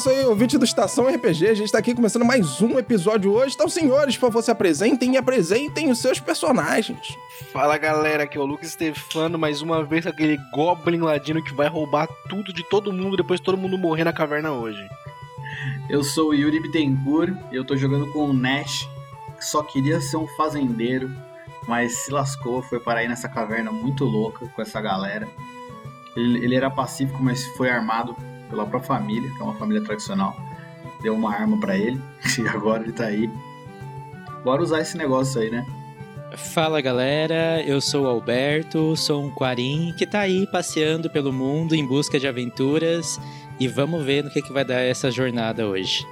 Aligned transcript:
Isso 0.00 0.08
aí, 0.08 0.24
ouvinte 0.24 0.56
do 0.56 0.64
Estação 0.64 1.08
RPG. 1.08 1.46
A 1.46 1.54
gente 1.54 1.66
está 1.66 1.76
aqui 1.76 1.94
começando 1.94 2.24
mais 2.24 2.62
um 2.62 2.78
episódio 2.78 3.34
hoje. 3.34 3.54
Então, 3.54 3.68
senhores, 3.68 4.16
por 4.16 4.28
favor, 4.28 4.42
se 4.42 4.50
apresentem 4.50 5.12
e 5.12 5.18
apresentem 5.18 5.90
os 5.90 5.98
seus 5.98 6.18
personagens. 6.18 7.18
Fala 7.52 7.76
galera, 7.76 8.22
aqui 8.22 8.38
é 8.38 8.40
o 8.40 8.46
Lucas 8.46 8.70
Stefano, 8.70 9.38
mais 9.38 9.60
uma 9.60 9.84
vez 9.84 10.06
aquele 10.06 10.38
Goblin 10.54 11.00
Ladino 11.00 11.44
que 11.44 11.52
vai 11.52 11.68
roubar 11.68 12.08
tudo 12.30 12.50
de 12.50 12.64
todo 12.64 12.90
mundo 12.90 13.14
depois 13.14 13.40
todo 13.40 13.58
mundo 13.58 13.76
morrer 13.76 14.04
na 14.04 14.12
caverna 14.12 14.52
hoje. 14.52 14.82
Eu 15.90 16.02
sou 16.02 16.30
o 16.30 16.34
Yuri 16.34 16.60
Bittencourt 16.60 17.36
e 17.52 17.56
eu 17.56 17.64
tô 17.66 17.76
jogando 17.76 18.10
com 18.10 18.20
o 18.20 18.32
Nash, 18.32 18.88
que 19.36 19.44
só 19.44 19.62
queria 19.62 20.00
ser 20.00 20.16
um 20.16 20.26
fazendeiro, 20.28 21.10
mas 21.68 21.94
se 22.04 22.10
lascou, 22.10 22.62
foi 22.62 22.80
parar 22.80 23.00
aí 23.00 23.08
nessa 23.08 23.28
caverna 23.28 23.70
muito 23.70 24.06
louca 24.06 24.46
com 24.48 24.62
essa 24.62 24.80
galera. 24.80 25.28
Ele, 26.16 26.42
ele 26.42 26.54
era 26.54 26.70
pacífico, 26.70 27.22
mas 27.22 27.44
foi 27.48 27.68
armado 27.68 28.16
pela 28.50 28.66
própria 28.66 28.82
família, 28.82 29.30
que 29.30 29.40
é 29.40 29.44
uma 29.44 29.54
família 29.54 29.82
tradicional. 29.82 30.36
Deu 31.00 31.14
uma 31.14 31.32
arma 31.32 31.58
para 31.58 31.78
ele 31.78 31.98
e 32.38 32.48
agora 32.48 32.82
ele 32.82 32.92
tá 32.92 33.04
aí. 33.04 33.30
Bora 34.44 34.62
usar 34.62 34.80
esse 34.80 34.98
negócio 34.98 35.40
aí, 35.40 35.50
né? 35.50 35.64
Fala 36.36 36.80
galera, 36.80 37.62
eu 37.66 37.80
sou 37.80 38.04
o 38.04 38.08
Alberto, 38.08 38.96
sou 38.96 39.24
um 39.24 39.30
Quarim 39.30 39.92
que 39.98 40.06
tá 40.06 40.20
aí 40.20 40.46
passeando 40.46 41.10
pelo 41.10 41.32
mundo 41.32 41.74
em 41.74 41.84
busca 41.84 42.20
de 42.20 42.28
aventuras 42.28 43.18
e 43.58 43.66
vamos 43.66 44.04
ver 44.04 44.22
no 44.22 44.30
que, 44.30 44.40
que 44.40 44.52
vai 44.52 44.64
dar 44.64 44.80
essa 44.80 45.10
jornada 45.10 45.66
hoje. 45.66 46.06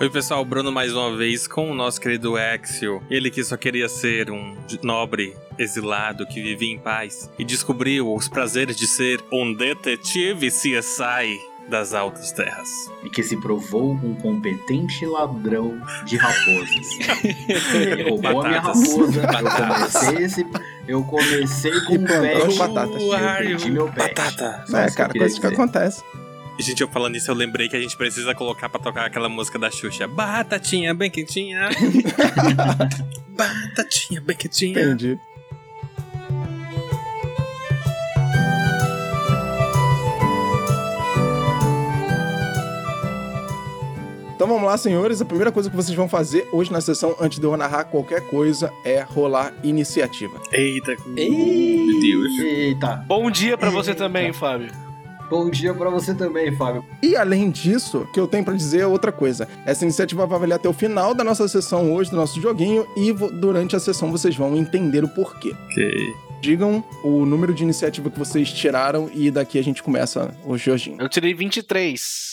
Oi 0.00 0.08
pessoal, 0.08 0.44
Bruno 0.44 0.72
mais 0.72 0.94
uma 0.94 1.16
vez 1.16 1.46
com 1.46 1.70
o 1.70 1.74
nosso 1.74 2.00
querido 2.00 2.38
Exio. 2.38 3.02
Ele 3.10 3.30
que 3.30 3.44
só 3.44 3.56
queria 3.56 3.88
ser 3.88 4.30
um 4.30 4.56
nobre 4.82 5.34
exilado 5.58 6.26
que 6.26 6.42
vivia 6.42 6.72
em 6.72 6.78
paz 6.78 7.30
e 7.38 7.44
descobriu 7.44 8.12
os 8.12 8.28
prazeres 8.28 8.76
de 8.76 8.86
ser 8.86 9.22
um 9.30 9.54
detetive 9.54 10.48
CSI 10.48 11.51
das 11.68 11.94
altas 11.94 12.32
terras. 12.32 12.68
E 13.02 13.10
que 13.10 13.22
se 13.22 13.36
provou 13.36 13.92
um 13.92 14.14
competente 14.14 15.06
ladrão 15.06 15.80
de 16.04 16.16
raposas. 16.16 16.86
Ele 17.74 18.10
roubou 18.10 18.42
a 18.42 18.48
minha 18.48 18.60
raposa. 18.60 19.22
Eu 19.22 19.66
comecei, 19.66 20.24
esse, 20.24 20.46
eu 20.86 21.04
comecei 21.04 21.80
com 21.82 21.94
um 21.94 22.56
batatas. 22.56 23.02
Perdi 23.38 23.70
meu 23.70 23.86
pet. 23.90 24.14
Batata. 24.14 24.64
Só 24.66 24.78
É, 24.78 24.90
cara, 24.90 25.12
coisa 25.12 25.40
que 25.40 25.46
acontece. 25.46 26.02
Gente, 26.60 26.82
eu 26.82 26.88
falando 26.88 27.16
isso, 27.16 27.30
eu 27.30 27.34
lembrei 27.34 27.68
que 27.68 27.76
a 27.76 27.80
gente 27.80 27.96
precisa 27.96 28.34
colocar 28.34 28.68
pra 28.68 28.78
tocar 28.78 29.06
aquela 29.06 29.28
música 29.28 29.58
da 29.58 29.70
Xuxa. 29.70 30.06
Batatinha 30.06 30.94
bem 30.94 31.10
quentinha. 31.10 31.70
Batatinha 33.28 34.20
bem 34.20 34.36
quentinha. 34.36 34.80
Entendi. 34.80 35.18
Então 44.42 44.52
vamos 44.54 44.68
lá, 44.68 44.76
senhores. 44.76 45.22
A 45.22 45.24
primeira 45.24 45.52
coisa 45.52 45.70
que 45.70 45.76
vocês 45.76 45.96
vão 45.96 46.08
fazer 46.08 46.48
hoje 46.50 46.72
na 46.72 46.80
sessão, 46.80 47.14
antes 47.20 47.38
de 47.38 47.46
eu 47.46 47.56
narrar 47.56 47.84
qualquer 47.84 48.22
coisa, 48.22 48.72
é 48.84 49.00
rolar 49.00 49.54
iniciativa. 49.62 50.36
Eita, 50.50 50.96
Ei. 51.16 51.76
meu 51.86 52.00
Deus. 52.00 52.38
Eita, 52.40 53.04
Bom 53.06 53.30
dia 53.30 53.56
pra 53.56 53.70
você 53.70 53.94
também, 53.94 54.32
Fábio. 54.32 54.72
bom 55.30 55.48
dia 55.48 55.72
pra 55.72 55.88
você 55.90 56.12
também, 56.12 56.50
Fábio. 56.56 56.84
E 57.00 57.14
além 57.14 57.50
disso, 57.52 57.98
o 57.98 58.06
que 58.08 58.18
eu 58.18 58.26
tenho 58.26 58.44
pra 58.44 58.54
dizer 58.54 58.80
é 58.80 58.86
outra 58.88 59.12
coisa. 59.12 59.46
Essa 59.64 59.84
iniciativa 59.84 60.26
vai 60.26 60.40
valer 60.40 60.54
até 60.54 60.68
o 60.68 60.72
final 60.72 61.14
da 61.14 61.22
nossa 61.22 61.46
sessão 61.46 61.92
hoje, 61.92 62.10
do 62.10 62.16
nosso 62.16 62.40
joguinho, 62.40 62.84
e 62.96 63.12
durante 63.12 63.76
a 63.76 63.78
sessão 63.78 64.10
vocês 64.10 64.34
vão 64.34 64.56
entender 64.56 65.04
o 65.04 65.08
porquê. 65.08 65.54
Ok. 65.70 66.14
Digam 66.40 66.82
o 67.04 67.24
número 67.24 67.54
de 67.54 67.62
iniciativa 67.62 68.10
que 68.10 68.18
vocês 68.18 68.52
tiraram 68.52 69.08
e 69.14 69.30
daqui 69.30 69.56
a 69.56 69.62
gente 69.62 69.84
começa 69.84 70.34
o 70.44 70.58
joguinho. 70.58 70.96
Eu 71.00 71.08
tirei 71.08 71.32
23. 71.32 72.31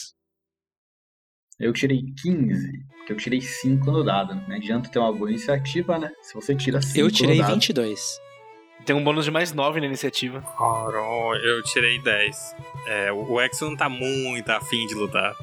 Eu 1.59 1.73
tirei 1.73 2.01
15, 2.21 2.71
porque 2.97 3.13
eu 3.13 3.17
tirei 3.17 3.41
5 3.41 3.91
no 3.91 4.03
dado. 4.03 4.35
Não 4.47 4.55
adianta 4.55 4.89
ter 4.89 4.99
uma 4.99 5.11
boa 5.11 5.29
iniciativa, 5.29 5.99
né? 5.99 6.09
Se 6.21 6.33
você 6.33 6.55
tira 6.55 6.81
5 6.81 6.97
Eu 6.97 7.11
tirei 7.11 7.37
no 7.37 7.41
dado. 7.41 7.53
22. 7.55 8.19
Tem 8.85 8.95
um 8.95 9.03
bônus 9.03 9.25
de 9.25 9.31
mais 9.31 9.51
9 9.51 9.81
na 9.81 9.87
iniciativa. 9.87 10.43
Oro, 10.57 11.35
eu 11.35 11.61
tirei 11.63 12.01
10. 12.01 12.55
É, 12.87 13.11
o 13.11 13.33
o 13.33 13.41
Exo 13.41 13.65
não 13.65 13.75
tá 13.75 13.89
muito 13.89 14.49
afim 14.49 14.87
de 14.87 14.95
lutar. 14.95 15.35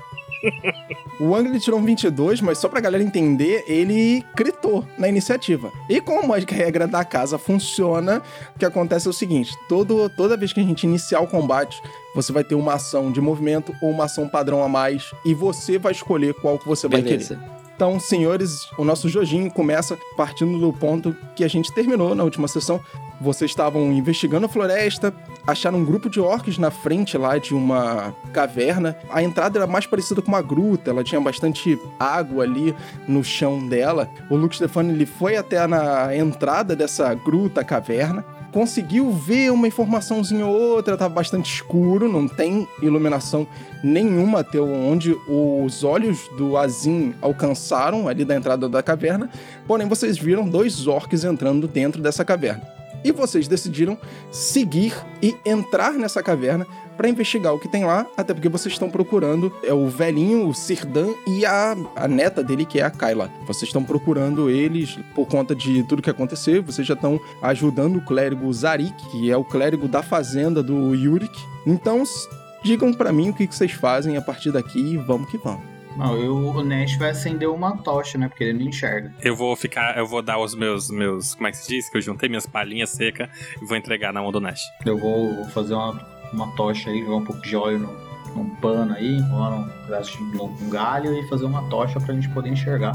O 1.21 1.35
Ang 1.35 1.59
tirou 1.59 1.81
um 1.81 1.85
22, 1.85 2.41
mas 2.41 2.59
só 2.59 2.69
pra 2.69 2.81
galera 2.81 3.03
entender, 3.03 3.65
ele 3.67 4.25
critou 4.35 4.85
na 4.99 5.09
iniciativa. 5.09 5.73
E 5.89 6.01
como 6.01 6.35
a 6.35 6.39
regra 6.39 6.87
da 6.87 7.05
casa 7.05 7.39
funciona, 7.39 8.23
o 8.55 8.59
que 8.59 8.65
acontece 8.65 9.07
é 9.07 9.11
o 9.11 9.13
seguinte: 9.13 9.57
todo, 9.69 10.09
toda 10.11 10.37
vez 10.37 10.53
que 10.53 10.61
a 10.61 10.65
gente 10.65 10.85
iniciar 10.85 11.21
o 11.21 11.27
combate, 11.27 11.81
você 12.15 12.33
vai 12.33 12.45
ter 12.45 12.55
uma 12.55 12.75
ação 12.75 13.11
de 13.11 13.21
movimento 13.21 13.75
ou 13.83 13.91
uma 13.91 14.05
ação 14.05 14.29
padrão 14.29 14.63
a 14.63 14.69
mais, 14.69 15.11
e 15.25 15.35
você 15.35 15.79
vai 15.79 15.93
escolher 15.93 16.35
qual 16.35 16.59
que 16.59 16.69
você 16.69 16.87
vai 16.89 17.03
querer. 17.03 17.39
Então, 17.77 18.01
senhores, 18.01 18.71
o 18.79 18.85
nosso 18.85 19.07
Jojinho 19.07 19.51
começa 19.51 19.99
partindo 20.17 20.59
do 20.59 20.73
ponto 20.73 21.15
que 21.37 21.45
a 21.45 21.49
gente 21.49 21.71
terminou 21.75 22.15
na 22.15 22.25
última 22.25 22.49
sessão. 22.49 22.81
Vocês 23.21 23.51
estavam 23.51 23.93
investigando 23.93 24.47
a 24.47 24.49
floresta, 24.49 25.13
acharam 25.47 25.79
um 25.81 25.85
grupo 25.85 26.09
de 26.09 26.19
orcs 26.19 26.57
na 26.57 26.71
frente 26.71 27.19
lá 27.19 27.37
de 27.37 27.55
uma 27.55 28.15
caverna. 28.33 28.97
A 29.11 29.23
entrada 29.23 29.59
era 29.59 29.67
mais 29.67 29.87
parecida 29.87 30.23
com 30.23 30.29
uma 30.29 30.41
gruta, 30.41 30.91
ela 30.91 31.05
tinha 31.05 31.21
bastante 31.21 31.79
água 32.01 32.45
ali 32.45 32.75
no 33.07 33.23
chão 33.23 33.69
dela. 33.69 34.09
O 34.31 34.37
Luke 34.37 34.57
Stefano 34.57 34.91
ele 34.91 35.05
foi 35.05 35.37
até 35.37 35.67
na 35.67 36.17
entrada 36.17 36.75
dessa 36.75 37.13
gruta, 37.13 37.63
caverna. 37.63 38.25
Conseguiu 38.57 39.13
ver 39.13 39.53
uma 39.53 39.69
informaçãozinha 39.69 40.47
ou 40.47 40.59
outra, 40.59 40.97
tava 40.97 41.13
bastante 41.13 41.53
escuro, 41.53 42.11
não 42.11 42.27
tem 42.27 42.67
iluminação 42.81 43.47
nenhuma 43.85 44.41
até 44.41 44.59
onde 44.59 45.15
os 45.29 45.85
olhos 45.85 46.27
do 46.39 46.57
Azim 46.57 47.13
alcançaram 47.21 48.09
ali 48.09 48.25
da 48.25 48.35
entrada 48.35 48.67
da 48.67 48.83
caverna. 48.83 49.29
Porém, 49.67 49.87
vocês 49.87 50.17
viram 50.17 50.49
dois 50.49 50.87
orcs 50.87 51.23
entrando 51.23 51.69
dentro 51.69 52.01
dessa 52.01 52.25
caverna. 52.25 52.63
E 53.05 53.13
vocês 53.13 53.47
decidiram 53.47 53.99
seguir 54.33 54.95
e 55.23 55.37
entrar 55.45 55.93
nessa 55.93 56.23
caverna 56.23 56.67
para 56.97 57.09
investigar 57.09 57.55
o 57.55 57.59
que 57.59 57.69
tem 57.69 57.85
lá, 57.85 58.07
até 58.17 58.33
porque 58.33 58.49
vocês 58.49 58.73
estão 58.73 58.91
procurando 58.91 59.53
é 59.63 59.73
o 59.73 59.89
velhinho, 59.89 60.49
o 60.49 60.55
Sirdan 60.55 61.13
e 61.27 61.45
a, 61.45 61.77
a 61.95 62.09
neta 62.09 62.43
dele, 62.43 62.65
que 62.65 62.81
é 62.81 62.83
a 62.83 62.91
Kyla. 62.91 63.31
Vocês 63.47 63.69
estão 63.69 63.85
procurando 63.85 64.49
eles 64.49 64.99
por 65.15 65.27
conta 65.27 65.55
de 65.55 65.83
tudo 65.85 66.03
que 66.03 66.11
aconteceu, 66.11 66.63
vocês 66.63 66.87
já 66.87 66.95
estão 66.95 67.21
ajudando 67.43 67.97
o 67.97 68.05
clérigo 68.05 68.53
Zarik, 68.53 68.95
que 69.11 69.31
é 69.31 69.37
o 69.37 69.45
clérigo 69.45 69.87
da 69.87 70.03
fazenda 70.03 70.63
do 70.63 70.95
Yurik. 70.95 71.39
Então, 71.67 72.03
digam 72.63 72.93
para 72.93 73.13
mim 73.13 73.31
o 73.31 73.35
que 73.35 73.47
que 73.47 73.55
vocês 73.55 73.73
fazem 73.73 74.17
a 74.17 74.23
partir 74.23 74.53
daqui 74.53 74.79
e 74.79 74.97
vamos 74.97 75.31
que 75.31 75.39
vamos. 75.39 75.77
Não, 75.97 76.15
eu, 76.19 76.37
o 76.37 76.63
Nash 76.63 76.97
vai 76.97 77.11
acender 77.11 77.49
uma 77.49 77.79
tocha, 77.79 78.19
né? 78.19 78.29
Porque 78.29 78.45
ele 78.45 78.59
não 78.59 78.69
enxerga. 78.69 79.15
Eu 79.23 79.35
vou 79.35 79.57
ficar, 79.57 79.97
eu 79.97 80.07
vou 80.07 80.21
dar 80.21 80.39
os 80.39 80.55
meus, 80.55 80.91
meus, 80.91 81.35
como 81.35 81.47
é 81.47 81.51
que 81.51 81.57
se 81.57 81.69
diz? 81.69 81.89
Que 81.89 81.97
eu 81.97 82.03
juntei 82.03 82.29
minhas 82.29 82.47
palhinhas 82.47 82.91
secas 82.91 83.31
e 83.61 83.65
vou 83.65 83.77
entregar 83.79 84.13
na 84.13 84.21
mão 84.21 84.31
do 84.31 84.39
Nash. 84.39 84.61
Eu 84.85 84.99
vou, 84.99 85.35
vou 85.35 85.47
fazer 85.47 85.73
uma, 85.73 85.99
uma 86.33 86.49
tocha 86.53 86.91
aí, 86.91 87.01
jogar 87.03 87.17
um 87.17 87.25
pouco 87.25 87.43
de 87.43 87.57
óleo 87.57 87.79
no, 87.79 88.35
num 88.35 88.51
pano 88.57 88.95
aí, 88.95 89.17
enrolar 89.17 89.61
um 89.61 89.69
pedaço 89.87 90.19
de 90.19 90.39
um 90.39 90.71
galho 90.71 91.15
e 91.15 91.29
fazer 91.29 91.45
uma 91.45 91.63
tocha 91.69 92.01
pra 92.01 92.15
gente 92.15 92.29
poder 92.31 92.51
enxergar. 92.51 92.95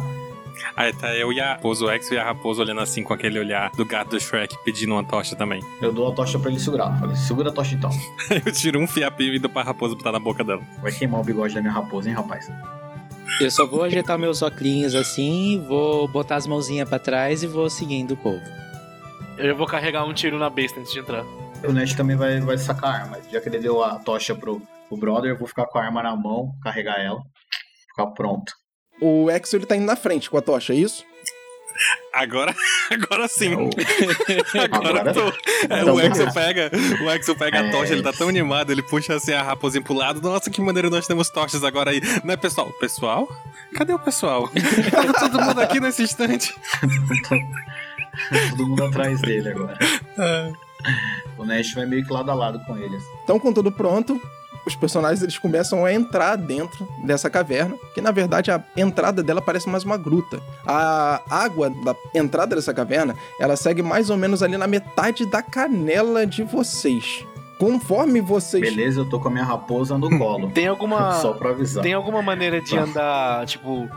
Aí 0.75 0.93
tá 0.93 1.15
eu 1.15 1.31
e 1.31 1.39
a 1.39 1.53
raposa, 1.53 1.85
o 1.85 1.91
Exo 1.91 2.13
e 2.13 2.17
a 2.17 2.23
raposa 2.23 2.61
olhando 2.61 2.81
assim 2.81 3.03
com 3.03 3.13
aquele 3.13 3.39
olhar 3.39 3.71
do 3.71 3.85
gato 3.85 4.11
do 4.11 4.19
Shrek 4.19 4.55
pedindo 4.63 4.93
uma 4.93 5.03
tocha 5.03 5.35
também. 5.35 5.61
Eu 5.81 5.91
dou 5.91 6.11
a 6.11 6.13
tocha 6.13 6.37
pra 6.39 6.49
ele 6.49 6.59
segurar. 6.59 6.97
Falei, 6.99 7.15
segura 7.15 7.49
a 7.49 7.53
tocha 7.53 7.75
então. 7.75 7.89
Eu 8.45 8.51
tiro 8.51 8.79
um 8.79 8.87
fiapinho 8.87 9.33
e 9.33 9.39
dou 9.39 9.49
pra 9.49 9.63
raposa 9.63 9.95
botar 9.95 10.11
na 10.11 10.19
boca 10.19 10.43
dela. 10.43 10.61
Vai 10.81 10.91
queimar 10.91 11.21
o 11.21 11.23
bigode 11.23 11.55
da 11.55 11.61
minha 11.61 11.73
raposa, 11.73 12.09
hein, 12.09 12.15
rapaz? 12.15 12.51
Eu 13.39 13.49
só 13.49 13.65
vou 13.65 13.83
ajeitar 13.83 14.19
meus 14.19 14.41
óculos 14.41 14.93
assim, 14.93 15.63
vou 15.67 16.07
botar 16.07 16.35
as 16.35 16.45
mãozinhas 16.45 16.87
pra 16.87 16.99
trás 16.99 17.43
e 17.43 17.47
vou 17.47 17.69
seguindo 17.69 18.11
o 18.11 18.17
povo. 18.17 18.41
Eu 19.37 19.55
vou 19.55 19.65
carregar 19.65 20.05
um 20.05 20.13
tiro 20.13 20.37
na 20.37 20.49
besta 20.49 20.79
antes 20.79 20.91
de 20.91 20.99
entrar. 20.99 21.23
O 21.63 21.71
Nash 21.71 21.93
também 21.93 22.15
vai, 22.15 22.39
vai 22.39 22.57
sacar 22.57 22.89
a 22.89 22.97
arma. 23.03 23.17
Já 23.31 23.39
que 23.39 23.49
ele 23.49 23.59
deu 23.59 23.83
a 23.83 23.99
tocha 23.99 24.33
pro, 24.35 24.61
pro 24.89 24.97
brother, 24.97 25.31
eu 25.31 25.37
vou 25.37 25.47
ficar 25.47 25.65
com 25.67 25.77
a 25.79 25.83
arma 25.85 26.01
na 26.03 26.15
mão, 26.15 26.51
carregar 26.63 26.99
ela, 26.99 27.21
ficar 27.89 28.07
pronto. 28.07 28.51
O 29.01 29.29
Exo 29.31 29.55
ele 29.55 29.65
tá 29.65 29.75
indo 29.75 29.85
na 29.85 29.95
frente 29.95 30.29
com 30.29 30.37
a 30.37 30.41
tocha, 30.41 30.73
é 30.73 30.77
isso? 30.77 31.03
Agora, 32.13 32.53
agora 32.91 33.27
sim. 33.27 33.55
O- 33.55 33.69
Agora, 34.71 34.99
Agora- 34.99 35.13
tô. 35.13 35.27
É, 35.73 35.81
Então, 35.81 35.95
o 35.95 36.01
Exo 36.01 36.31
pega, 36.33 36.69
o 37.03 37.09
Exo 37.11 37.35
pega 37.35 37.59
a 37.61 37.65
É. 37.67 37.71
tocha, 37.71 37.93
ele 37.93 38.03
tá 38.03 38.11
tão 38.13 38.27
animado, 38.29 38.71
ele 38.71 38.83
puxa 38.83 39.15
assim 39.15 39.31
a 39.33 39.41
raposinha 39.41 39.83
pro 39.83 39.93
lado. 39.93 40.21
Nossa, 40.21 40.49
que 40.51 40.61
maneiro, 40.61 40.89
nós 40.89 41.07
temos 41.07 41.29
tochas 41.29 41.63
agora 41.63 41.91
aí. 41.91 42.01
Né, 42.23 42.35
pessoal? 42.37 42.69
Pessoal? 42.79 43.27
Cadê 43.75 43.93
o 43.93 43.99
pessoal? 43.99 44.49
Tava 44.91 45.13
todo 45.13 45.41
mundo 45.41 45.61
aqui 45.61 45.79
nesse 45.79 46.03
instante. 46.03 46.53
Todo 48.49 48.67
mundo 48.67 48.83
atrás 48.83 49.19
dele 49.21 49.49
agora. 49.49 49.77
É. 50.19 50.51
O 51.37 51.45
Nash 51.45 51.73
vai 51.73 51.87
meio 51.87 52.05
que 52.05 52.13
lado 52.13 52.29
a 52.29 52.35
lado 52.35 52.59
com 52.65 52.77
eles. 52.77 53.01
Então, 53.23 53.39
com 53.39 53.51
tudo 53.51 53.71
pronto, 53.71 54.21
os 54.65 54.75
personagens 54.75 55.23
eles 55.23 55.37
começam 55.37 55.83
a 55.85 55.91
entrar 55.91 56.35
dentro 56.35 56.87
dessa 57.03 57.29
caverna, 57.29 57.75
que 57.93 58.01
na 58.01 58.11
verdade 58.11 58.51
a 58.51 58.63
entrada 58.77 59.23
dela 59.23 59.41
parece 59.41 59.67
mais 59.67 59.83
uma 59.83 59.97
gruta. 59.97 60.39
A 60.65 61.21
água 61.29 61.69
da 61.69 61.95
entrada 62.13 62.55
dessa 62.55 62.73
caverna, 62.73 63.15
ela 63.39 63.55
segue 63.55 63.81
mais 63.81 64.09
ou 64.09 64.17
menos 64.17 64.43
ali 64.43 64.57
na 64.57 64.67
metade 64.67 65.25
da 65.25 65.41
canela 65.41 66.25
de 66.27 66.43
vocês. 66.43 67.25
Conforme 67.57 68.21
vocês 68.21 68.63
Beleza, 68.63 69.01
eu 69.01 69.09
tô 69.09 69.19
com 69.19 69.27
a 69.27 69.31
minha 69.31 69.43
raposa 69.43 69.97
no 69.97 70.17
colo. 70.17 70.49
Tem 70.53 70.67
alguma. 70.67 71.13
Só 71.19 71.33
pra 71.33 71.51
avisar. 71.51 71.83
Tem 71.83 71.93
alguma 71.93 72.21
maneira 72.21 72.59
de 72.61 72.75
andar, 72.77 73.45
tipo. 73.45 73.87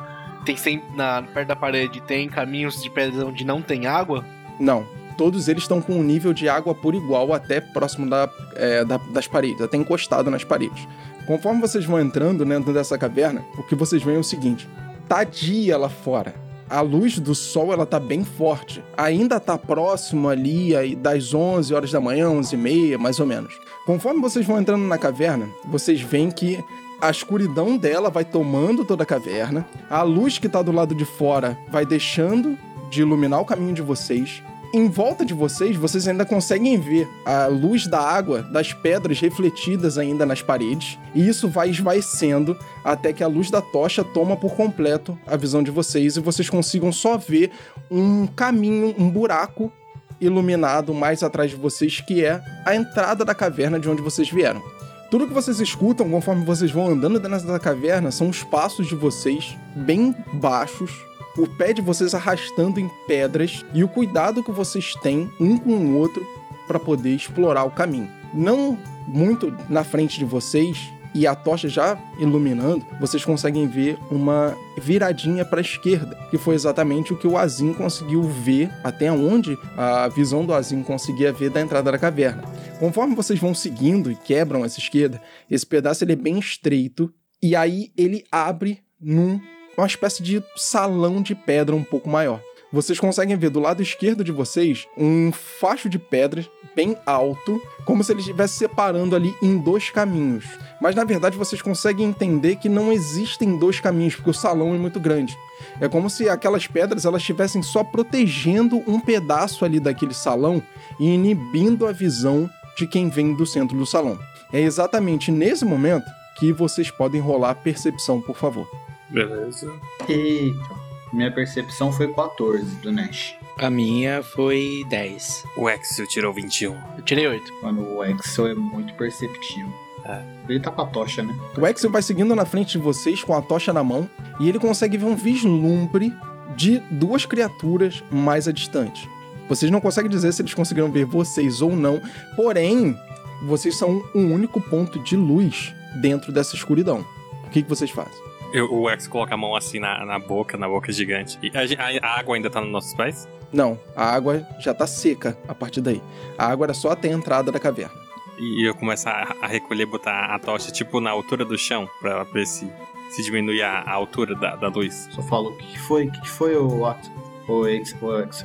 Tem 0.44 0.54
sempre 0.54 0.94
na, 0.94 1.22
perto 1.22 1.48
da 1.48 1.56
parede, 1.56 2.02
tem 2.02 2.28
caminhos 2.28 2.82
de 2.82 2.90
pedra 2.90 3.24
onde 3.24 3.46
não 3.46 3.62
tem 3.62 3.86
água? 3.86 4.22
Não. 4.60 4.86
Todos 5.16 5.48
eles 5.48 5.62
estão 5.64 5.80
com 5.80 5.94
um 5.94 6.02
nível 6.02 6.32
de 6.32 6.48
água 6.48 6.74
por 6.74 6.94
igual 6.94 7.32
até 7.32 7.60
próximo 7.60 8.08
da, 8.08 8.28
é, 8.56 8.84
da- 8.84 8.96
das 9.12 9.26
paredes, 9.26 9.60
até 9.62 9.76
encostado 9.76 10.30
nas 10.30 10.44
paredes. 10.44 10.86
Conforme 11.26 11.60
vocês 11.60 11.84
vão 11.84 12.00
entrando 12.00 12.44
dentro 12.44 12.72
dessa 12.72 12.98
caverna, 12.98 13.42
o 13.56 13.62
que 13.62 13.74
vocês 13.74 14.02
veem 14.02 14.16
é 14.16 14.20
o 14.20 14.24
seguinte: 14.24 14.68
tá 15.08 15.24
dia 15.24 15.76
lá 15.78 15.88
fora. 15.88 16.34
A 16.68 16.80
luz 16.80 17.18
do 17.18 17.34
sol 17.34 17.72
ela 17.72 17.84
tá 17.86 18.00
bem 18.00 18.24
forte. 18.24 18.82
Ainda 18.96 19.38
tá 19.38 19.56
próximo 19.56 20.28
ali 20.28 20.96
das 20.96 21.32
11 21.34 21.72
horas 21.74 21.92
da 21.92 22.00
manhã, 22.00 22.30
11 22.30 22.54
e 22.54 22.58
meia, 22.58 22.98
mais 22.98 23.20
ou 23.20 23.26
menos. 23.26 23.54
Conforme 23.86 24.20
vocês 24.20 24.46
vão 24.46 24.58
entrando 24.58 24.82
na 24.84 24.96
caverna, 24.96 25.46
vocês 25.66 26.00
veem 26.00 26.30
que 26.30 26.58
a 27.02 27.10
escuridão 27.10 27.76
dela 27.76 28.08
vai 28.08 28.24
tomando 28.24 28.82
toda 28.84 29.02
a 29.02 29.06
caverna. 29.06 29.64
A 29.90 30.02
luz 30.02 30.38
que 30.38 30.48
tá 30.48 30.62
do 30.62 30.72
lado 30.72 30.94
de 30.94 31.04
fora 31.04 31.56
vai 31.70 31.84
deixando 31.84 32.58
de 32.90 33.02
iluminar 33.02 33.40
o 33.40 33.44
caminho 33.44 33.74
de 33.74 33.82
vocês. 33.82 34.42
Em 34.74 34.88
volta 34.88 35.24
de 35.24 35.32
vocês, 35.32 35.76
vocês 35.76 36.08
ainda 36.08 36.24
conseguem 36.24 36.76
ver 36.80 37.08
a 37.24 37.46
luz 37.46 37.86
da 37.86 38.00
água, 38.00 38.42
das 38.42 38.72
pedras 38.72 39.20
refletidas 39.20 39.98
ainda 39.98 40.26
nas 40.26 40.42
paredes. 40.42 40.98
E 41.14 41.28
isso 41.28 41.48
vai 41.48 41.70
esvaecendo 41.70 42.58
até 42.84 43.12
que 43.12 43.22
a 43.22 43.28
luz 43.28 43.52
da 43.52 43.62
tocha 43.62 44.02
toma 44.02 44.36
por 44.36 44.56
completo 44.56 45.16
a 45.28 45.36
visão 45.36 45.62
de 45.62 45.70
vocês 45.70 46.16
e 46.16 46.20
vocês 46.20 46.50
consigam 46.50 46.90
só 46.90 47.16
ver 47.16 47.52
um 47.88 48.26
caminho, 48.26 48.92
um 48.98 49.08
buraco 49.08 49.72
iluminado 50.20 50.92
mais 50.92 51.22
atrás 51.22 51.52
de 51.52 51.56
vocês, 51.56 52.00
que 52.00 52.24
é 52.24 52.42
a 52.66 52.74
entrada 52.74 53.24
da 53.24 53.32
caverna 53.32 53.78
de 53.78 53.88
onde 53.88 54.02
vocês 54.02 54.28
vieram. 54.28 54.60
Tudo 55.08 55.28
que 55.28 55.32
vocês 55.32 55.60
escutam 55.60 56.10
conforme 56.10 56.44
vocês 56.44 56.72
vão 56.72 56.88
andando 56.88 57.20
dentro 57.20 57.46
da 57.46 57.60
caverna 57.60 58.10
são 58.10 58.28
os 58.28 58.42
passos 58.42 58.88
de 58.88 58.96
vocês 58.96 59.56
bem 59.76 60.12
baixos, 60.32 60.90
o 61.36 61.46
pé 61.46 61.72
de 61.72 61.82
vocês 61.82 62.14
arrastando 62.14 62.78
em 62.78 62.90
pedras 63.06 63.64
e 63.74 63.82
o 63.82 63.88
cuidado 63.88 64.42
que 64.42 64.52
vocês 64.52 64.94
têm 65.02 65.30
um 65.40 65.58
com 65.58 65.70
o 65.70 65.96
outro 65.96 66.24
para 66.66 66.78
poder 66.78 67.14
explorar 67.14 67.64
o 67.64 67.70
caminho. 67.70 68.08
Não 68.32 68.78
muito 69.06 69.54
na 69.68 69.84
frente 69.84 70.18
de 70.18 70.24
vocês 70.24 70.90
e 71.14 71.28
a 71.28 71.34
tocha 71.34 71.68
já 71.68 71.96
iluminando, 72.18 72.84
vocês 73.00 73.24
conseguem 73.24 73.68
ver 73.68 73.96
uma 74.10 74.56
viradinha 74.76 75.44
para 75.44 75.60
a 75.60 75.62
esquerda, 75.62 76.16
que 76.28 76.36
foi 76.36 76.56
exatamente 76.56 77.12
o 77.12 77.16
que 77.16 77.26
o 77.26 77.38
Azim 77.38 77.72
conseguiu 77.72 78.22
ver 78.22 78.68
até 78.82 79.12
onde 79.12 79.56
a 79.76 80.08
visão 80.08 80.44
do 80.44 80.52
Azim 80.52 80.82
conseguia 80.82 81.32
ver 81.32 81.50
da 81.50 81.60
entrada 81.60 81.92
da 81.92 81.98
caverna. 81.98 82.42
Conforme 82.80 83.14
vocês 83.14 83.38
vão 83.38 83.54
seguindo 83.54 84.10
e 84.10 84.16
quebram 84.16 84.64
essa 84.64 84.80
esquerda, 84.80 85.22
esse 85.48 85.64
pedaço 85.64 86.02
ele 86.02 86.14
é 86.14 86.16
bem 86.16 86.36
estreito 86.38 87.12
e 87.40 87.54
aí 87.54 87.92
ele 87.96 88.24
abre 88.32 88.80
num 89.00 89.40
uma 89.76 89.86
espécie 89.86 90.22
de 90.22 90.42
salão 90.56 91.20
de 91.22 91.34
pedra 91.34 91.74
um 91.74 91.84
pouco 91.84 92.08
maior. 92.08 92.40
Vocês 92.74 92.98
conseguem 92.98 93.36
ver 93.36 93.50
do 93.50 93.60
lado 93.60 93.80
esquerdo 93.80 94.24
de 94.24 94.32
vocês 94.32 94.88
um 94.98 95.30
facho 95.30 95.88
de 95.88 95.96
pedras 95.96 96.50
bem 96.74 96.96
alto, 97.06 97.62
como 97.84 98.02
se 98.02 98.10
ele 98.10 98.18
estivesse 98.18 98.54
separando 98.54 99.14
ali 99.14 99.32
em 99.40 99.56
dois 99.56 99.90
caminhos. 99.90 100.44
Mas 100.80 100.96
na 100.96 101.04
verdade 101.04 101.38
vocês 101.38 101.62
conseguem 101.62 102.08
entender 102.08 102.56
que 102.56 102.68
não 102.68 102.92
existem 102.92 103.56
dois 103.56 103.78
caminhos, 103.78 104.16
porque 104.16 104.30
o 104.30 104.34
salão 104.34 104.74
é 104.74 104.78
muito 104.78 104.98
grande. 104.98 105.38
É 105.80 105.88
como 105.88 106.10
se 106.10 106.28
aquelas 106.28 106.66
pedras 106.66 107.04
elas 107.04 107.22
estivessem 107.22 107.62
só 107.62 107.84
protegendo 107.84 108.82
um 108.88 108.98
pedaço 108.98 109.64
ali 109.64 109.78
daquele 109.78 110.12
salão 110.12 110.60
e 110.98 111.06
inibindo 111.06 111.86
a 111.86 111.92
visão 111.92 112.50
de 112.76 112.88
quem 112.88 113.08
vem 113.08 113.34
do 113.34 113.46
centro 113.46 113.76
do 113.76 113.86
salão. 113.86 114.18
É 114.52 114.60
exatamente 114.60 115.30
nesse 115.30 115.64
momento 115.64 116.06
que 116.40 116.52
vocês 116.52 116.90
podem 116.90 117.20
rolar 117.20 117.54
percepção, 117.54 118.20
por 118.20 118.36
favor. 118.36 118.68
Beleza. 119.14 119.72
Eita. 120.08 120.84
Minha 121.12 121.30
percepção 121.30 121.92
foi 121.92 122.12
14 122.12 122.64
do 122.82 122.90
Nash. 122.90 123.36
A 123.58 123.70
minha 123.70 124.20
foi 124.20 124.84
10. 124.88 125.44
O 125.56 125.70
Exo 125.70 126.04
tirou 126.08 126.34
21. 126.34 126.76
Eu 126.98 127.04
tirei 127.04 127.28
8. 127.28 127.44
Mano, 127.62 127.96
o 127.96 128.04
Exo 128.04 128.48
é 128.48 128.54
muito 128.54 128.92
perceptivo. 128.94 129.72
É. 130.04 130.20
Ele 130.48 130.58
tá 130.58 130.72
com 130.72 130.82
a 130.82 130.86
tocha, 130.86 131.22
né? 131.22 131.32
O 131.56 131.64
Exo 131.64 131.88
vai 131.88 132.02
seguindo 132.02 132.34
na 132.34 132.44
frente 132.44 132.72
de 132.72 132.78
vocês 132.78 133.22
com 133.22 133.32
a 133.32 133.40
tocha 133.40 133.72
na 133.72 133.84
mão 133.84 134.10
e 134.40 134.48
ele 134.48 134.58
consegue 134.58 134.98
ver 134.98 135.06
um 135.06 135.14
vislumbre 135.14 136.12
de 136.56 136.80
duas 136.90 137.24
criaturas 137.24 138.02
mais 138.10 138.48
a 138.48 138.52
distante. 138.52 139.08
Vocês 139.48 139.70
não 139.70 139.80
conseguem 139.80 140.10
dizer 140.10 140.32
se 140.32 140.42
eles 140.42 140.54
conseguiram 140.54 140.90
ver 140.90 141.04
vocês 141.04 141.62
ou 141.62 141.76
não, 141.76 142.02
porém, 142.34 142.98
vocês 143.46 143.76
são 143.76 144.02
um 144.14 144.32
único 144.32 144.60
ponto 144.60 144.98
de 144.98 145.16
luz 145.16 145.72
dentro 146.00 146.32
dessa 146.32 146.56
escuridão. 146.56 147.04
O 147.46 147.50
que, 147.50 147.62
que 147.62 147.68
vocês 147.68 147.90
fazem? 147.90 148.23
Eu- 148.54 148.72
o 148.72 148.88
Exo 148.88 149.10
coloca 149.10 149.34
a 149.34 149.36
mão 149.36 149.54
assim 149.56 149.78
na, 149.80 150.04
na 150.06 150.18
boca, 150.18 150.56
na 150.56 150.68
boca 150.68 150.92
gigante. 150.92 151.38
E 151.42 151.50
a, 151.54 152.06
a- 152.06 152.18
água 152.20 152.36
ainda 152.36 152.48
tá 152.48 152.60
nos 152.60 152.70
nossos 152.70 152.94
pés? 152.94 153.28
Não, 153.52 153.78
a 153.96 154.04
água 154.14 154.46
já 154.60 154.72
tá 154.72 154.86
seca 154.86 155.36
a 155.48 155.54
partir 155.54 155.80
daí. 155.80 156.00
A 156.38 156.46
água 156.46 156.66
era 156.66 156.74
só 156.74 156.90
até 156.92 157.08
a 157.08 157.12
entrada 157.12 157.50
da 157.52 157.58
caverna. 157.60 157.94
E 158.38 158.66
eu 158.68 158.74
começo 158.74 159.08
a, 159.08 159.34
a 159.42 159.46
recolher, 159.46 159.86
botar 159.86 160.34
a 160.34 160.38
tocha 160.38 160.70
tipo 160.72 161.00
na 161.00 161.10
altura 161.10 161.44
do 161.44 161.56
chão, 161.58 161.88
pra 162.00 162.24
ver 162.24 162.46
se, 162.46 162.68
se 163.10 163.22
diminui 163.22 163.60
a, 163.62 163.80
a 163.80 163.92
altura 163.92 164.34
da, 164.34 164.56
da 164.56 164.68
luz. 164.68 165.08
Só 165.12 165.22
falo, 165.22 165.50
o 165.50 165.56
que, 165.56 165.66
que 165.72 165.78
foi? 165.80 166.06
O 166.06 166.12
que, 166.12 166.20
que 166.20 166.28
foi, 166.30 166.56
o 166.56 166.80
Watson? 166.80 167.12
O 167.48 167.66
Exo, 167.66 167.96
o 168.02 168.18
Exo. 168.20 168.44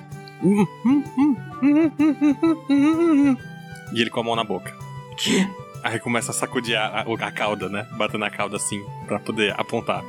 E 3.93 4.01
ele 4.01 4.09
com 4.09 4.19
a 4.19 4.23
mão 4.23 4.35
na 4.35 4.43
boca. 4.43 4.75
Que? 5.17 5.47
Aí 5.83 5.99
começa 5.99 6.31
a 6.31 6.33
sacudir 6.33 6.77
a, 6.77 7.01
a, 7.01 7.27
a 7.27 7.31
cauda, 7.31 7.69
né? 7.69 7.87
Batendo 7.97 8.25
a 8.25 8.29
cauda 8.29 8.57
assim, 8.57 8.83
pra 9.07 9.19
poder 9.19 9.53
apontar. 9.59 10.03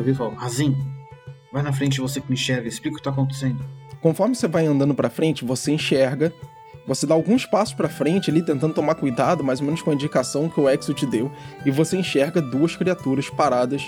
Vi 0.00 0.10
e 0.10 0.14
falo, 0.14 0.34
Razin, 0.34 0.76
vai 1.52 1.62
na 1.62 1.72
frente 1.72 2.00
você 2.00 2.20
que 2.20 2.28
me 2.28 2.34
enxerga, 2.34 2.68
explica 2.68 2.94
o 2.94 2.98
que 2.98 3.04
tá 3.04 3.10
acontecendo. 3.10 3.62
Conforme 4.00 4.34
você 4.34 4.48
vai 4.48 4.66
andando 4.66 4.94
pra 4.94 5.10
frente, 5.10 5.44
você 5.44 5.72
enxerga. 5.72 6.32
Você 6.86 7.06
dá 7.06 7.14
alguns 7.14 7.46
passos 7.46 7.74
pra 7.74 7.88
frente 7.88 8.28
ali, 8.28 8.42
tentando 8.42 8.74
tomar 8.74 8.96
cuidado, 8.96 9.44
mais 9.44 9.60
ou 9.60 9.66
menos 9.66 9.82
com 9.82 9.90
a 9.90 9.94
indicação 9.94 10.48
que 10.48 10.58
o 10.58 10.68
Exo 10.68 10.92
te 10.92 11.06
deu, 11.06 11.30
e 11.64 11.70
você 11.70 11.96
enxerga 11.96 12.42
duas 12.42 12.74
criaturas 12.74 13.30
paradas 13.30 13.84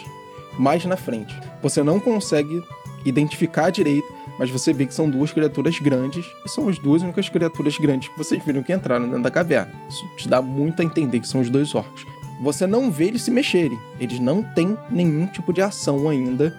mais 0.57 0.85
na 0.85 0.97
frente. 0.97 1.35
Você 1.61 1.83
não 1.83 1.99
consegue 1.99 2.63
identificar 3.05 3.71
direito, 3.71 4.07
mas 4.39 4.51
você 4.51 4.73
vê 4.73 4.87
que 4.87 4.95
são 4.95 5.09
duas 5.09 5.33
criaturas 5.33 5.79
grandes, 5.79 6.27
e 6.45 6.49
são 6.49 6.69
as 6.69 6.79
duas 6.79 7.03
únicas 7.03 7.29
criaturas 7.29 7.79
grandes 7.79 8.09
que 8.09 8.19
vocês 8.19 8.45
viram 8.45 8.63
que 8.63 8.73
entraram 8.73 9.07
dentro 9.07 9.23
da 9.23 9.31
caverna. 9.31 9.73
Isso 9.89 10.05
te 10.17 10.29
dá 10.29 10.43
muito 10.43 10.83
a 10.83 10.85
entender 10.85 11.21
que 11.21 11.29
são 11.29 11.41
os 11.41 11.51
dois 11.51 11.75
orcs. 11.75 12.05
Você 12.43 12.67
não 12.67 12.91
vê 12.91 13.07
eles 13.07 13.23
se 13.23 13.31
mexerem, 13.31 13.79
eles 14.01 14.19
não 14.19 14.43
têm 14.43 14.77
nenhum 14.91 15.27
tipo 15.27 15.53
de 15.53 15.63
ação 15.63 16.09
ainda 16.09 16.53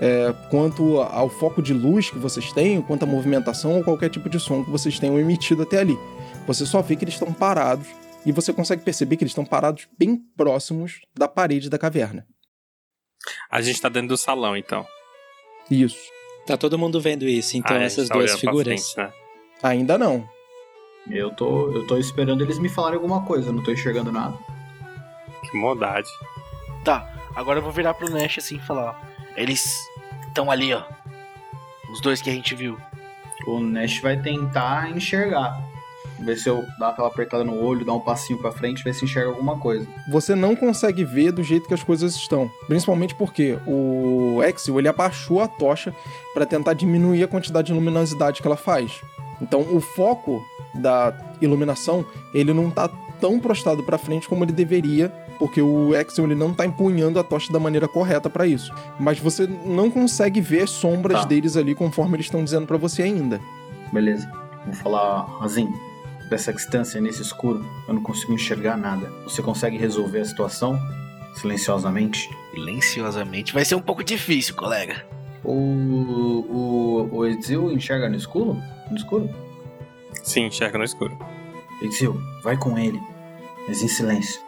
é, 0.00 0.34
quanto 0.50 0.98
ao 0.98 1.28
foco 1.28 1.60
de 1.60 1.74
luz 1.74 2.08
que 2.08 2.18
vocês 2.18 2.50
têm, 2.52 2.80
quanto 2.80 3.02
à 3.02 3.06
movimentação 3.06 3.76
ou 3.76 3.84
qualquer 3.84 4.08
tipo 4.08 4.30
de 4.30 4.40
som 4.40 4.64
que 4.64 4.70
vocês 4.70 4.98
tenham 4.98 5.20
emitido 5.20 5.62
até 5.62 5.78
ali. 5.78 5.96
Você 6.46 6.64
só 6.64 6.80
vê 6.80 6.96
que 6.96 7.04
eles 7.04 7.14
estão 7.14 7.32
parados 7.32 7.86
e 8.24 8.32
você 8.32 8.52
consegue 8.52 8.82
perceber 8.82 9.16
que 9.16 9.24
eles 9.24 9.32
estão 9.32 9.44
parados 9.44 9.86
bem 9.98 10.16
próximos 10.36 11.00
da 11.14 11.28
parede 11.28 11.68
da 11.68 11.78
caverna. 11.78 12.26
A 13.50 13.60
gente 13.60 13.80
tá 13.80 13.90
dentro 13.90 14.08
do 14.08 14.16
salão, 14.16 14.56
então. 14.56 14.86
Isso. 15.70 16.19
Tá 16.46 16.56
todo 16.56 16.78
mundo 16.78 17.00
vendo 17.00 17.24
isso, 17.28 17.56
então 17.56 17.76
Ah, 17.76 17.80
a 17.80 17.82
essas 17.82 18.08
tá 18.08 18.14
duas 18.14 18.38
figuras. 18.38 18.92
frente, 18.92 18.96
né? 18.96 19.12
Ainda 19.62 19.96
não. 19.98 20.28
Eu 21.10 21.30
tô, 21.34 21.70
eu 21.72 21.86
tô 21.86 21.96
esperando 21.96 22.42
eles 22.42 22.58
me 22.58 22.68
falarem 22.68 22.96
alguma 22.96 23.22
coisa, 23.24 23.48
eu 23.48 23.52
não 23.52 23.62
tô 23.62 23.70
enxergando 23.72 24.10
nada. 24.12 24.36
Que 25.50 25.56
maldade. 25.56 26.08
Tá, 26.84 27.08
agora 27.34 27.58
eu 27.58 27.62
vou 27.62 27.72
virar 27.72 27.94
pro 27.94 28.10
Nash 28.10 28.38
assim 28.38 28.56
e 28.56 28.60
falar: 28.60 28.90
ó, 28.90 29.26
Eles 29.36 29.76
estão 30.28 30.50
ali, 30.50 30.72
ó. 30.72 30.82
Os 31.92 32.00
dois 32.00 32.20
que 32.22 32.30
a 32.30 32.32
gente 32.32 32.54
viu. 32.54 32.78
O 33.46 33.58
Nash 33.60 33.98
vai 34.00 34.16
tentar 34.20 34.90
enxergar. 34.90 35.58
Ver 36.20 36.36
se 36.36 36.48
eu 36.48 36.64
dar 36.78 36.88
aquela 36.90 37.08
apertada 37.08 37.42
no 37.44 37.54
olho, 37.62 37.84
dar 37.84 37.94
um 37.94 38.00
passinho 38.00 38.38
pra 38.38 38.52
frente, 38.52 38.84
ver 38.84 38.94
se 38.94 39.04
enxerga 39.04 39.30
alguma 39.30 39.56
coisa. 39.58 39.86
Você 40.10 40.34
não 40.34 40.54
consegue 40.54 41.04
ver 41.04 41.32
do 41.32 41.42
jeito 41.42 41.66
que 41.66 41.74
as 41.74 41.82
coisas 41.82 42.14
estão. 42.14 42.50
Principalmente 42.66 43.14
porque 43.14 43.58
o 43.66 44.40
Exil 44.44 44.78
ele 44.78 44.88
abaixou 44.88 45.40
a 45.40 45.48
tocha 45.48 45.94
para 46.34 46.44
tentar 46.46 46.74
diminuir 46.74 47.22
a 47.24 47.28
quantidade 47.28 47.68
de 47.68 47.72
luminosidade 47.72 48.40
que 48.40 48.46
ela 48.46 48.56
faz. 48.56 49.00
Então 49.40 49.60
o 49.62 49.80
foco 49.80 50.42
da 50.74 51.12
iluminação 51.40 52.04
ele 52.34 52.52
não 52.52 52.70
tá 52.70 52.88
tão 53.20 53.38
prostado 53.40 53.82
para 53.82 53.98
frente 53.98 54.28
como 54.28 54.44
ele 54.44 54.52
deveria, 54.52 55.08
porque 55.38 55.60
o 55.60 55.94
Exil 55.94 56.24
ele 56.24 56.34
não 56.34 56.52
tá 56.54 56.64
empunhando 56.66 57.18
a 57.18 57.24
tocha 57.24 57.52
da 57.52 57.58
maneira 57.58 57.88
correta 57.88 58.28
para 58.30 58.46
isso. 58.46 58.72
Mas 58.98 59.18
você 59.18 59.46
não 59.64 59.90
consegue 59.90 60.40
ver 60.40 60.62
as 60.62 60.70
sombras 60.70 61.20
Tá. 61.22 61.26
deles 61.26 61.56
ali 61.56 61.74
conforme 61.74 62.16
eles 62.16 62.26
estão 62.26 62.42
dizendo 62.44 62.66
para 62.66 62.76
você 62.76 63.02
ainda. 63.02 63.40
Beleza. 63.92 64.30
Vou 64.64 64.74
falar, 64.74 65.22
Razin, 65.40 65.68
dessa 66.30 66.52
distância 66.52 67.00
nesse 67.00 67.20
escuro, 67.20 67.68
eu 67.88 67.94
não 67.94 68.02
consigo 68.02 68.32
enxergar 68.32 68.76
nada. 68.76 69.10
Você 69.24 69.42
consegue 69.42 69.76
resolver 69.76 70.20
a 70.20 70.24
situação 70.24 70.80
silenciosamente? 71.34 72.30
Silenciosamente. 72.54 73.52
Vai 73.52 73.64
ser 73.64 73.74
um 73.74 73.82
pouco 73.82 74.04
difícil, 74.04 74.54
colega. 74.54 75.04
O, 75.42 75.52
o, 75.52 77.08
o 77.12 77.26
Ezil 77.26 77.72
enxerga 77.72 78.08
no 78.08 78.16
escuro? 78.16 78.56
No 78.90 78.96
escuro? 78.96 79.28
Sim, 80.22 80.46
enxerga 80.46 80.78
no 80.78 80.84
escuro. 80.84 81.18
Ezil, 81.82 82.20
vai 82.42 82.56
com 82.56 82.78
ele. 82.78 83.00
Mas 83.66 83.82
em 83.82 83.88
silêncio. 83.88 84.40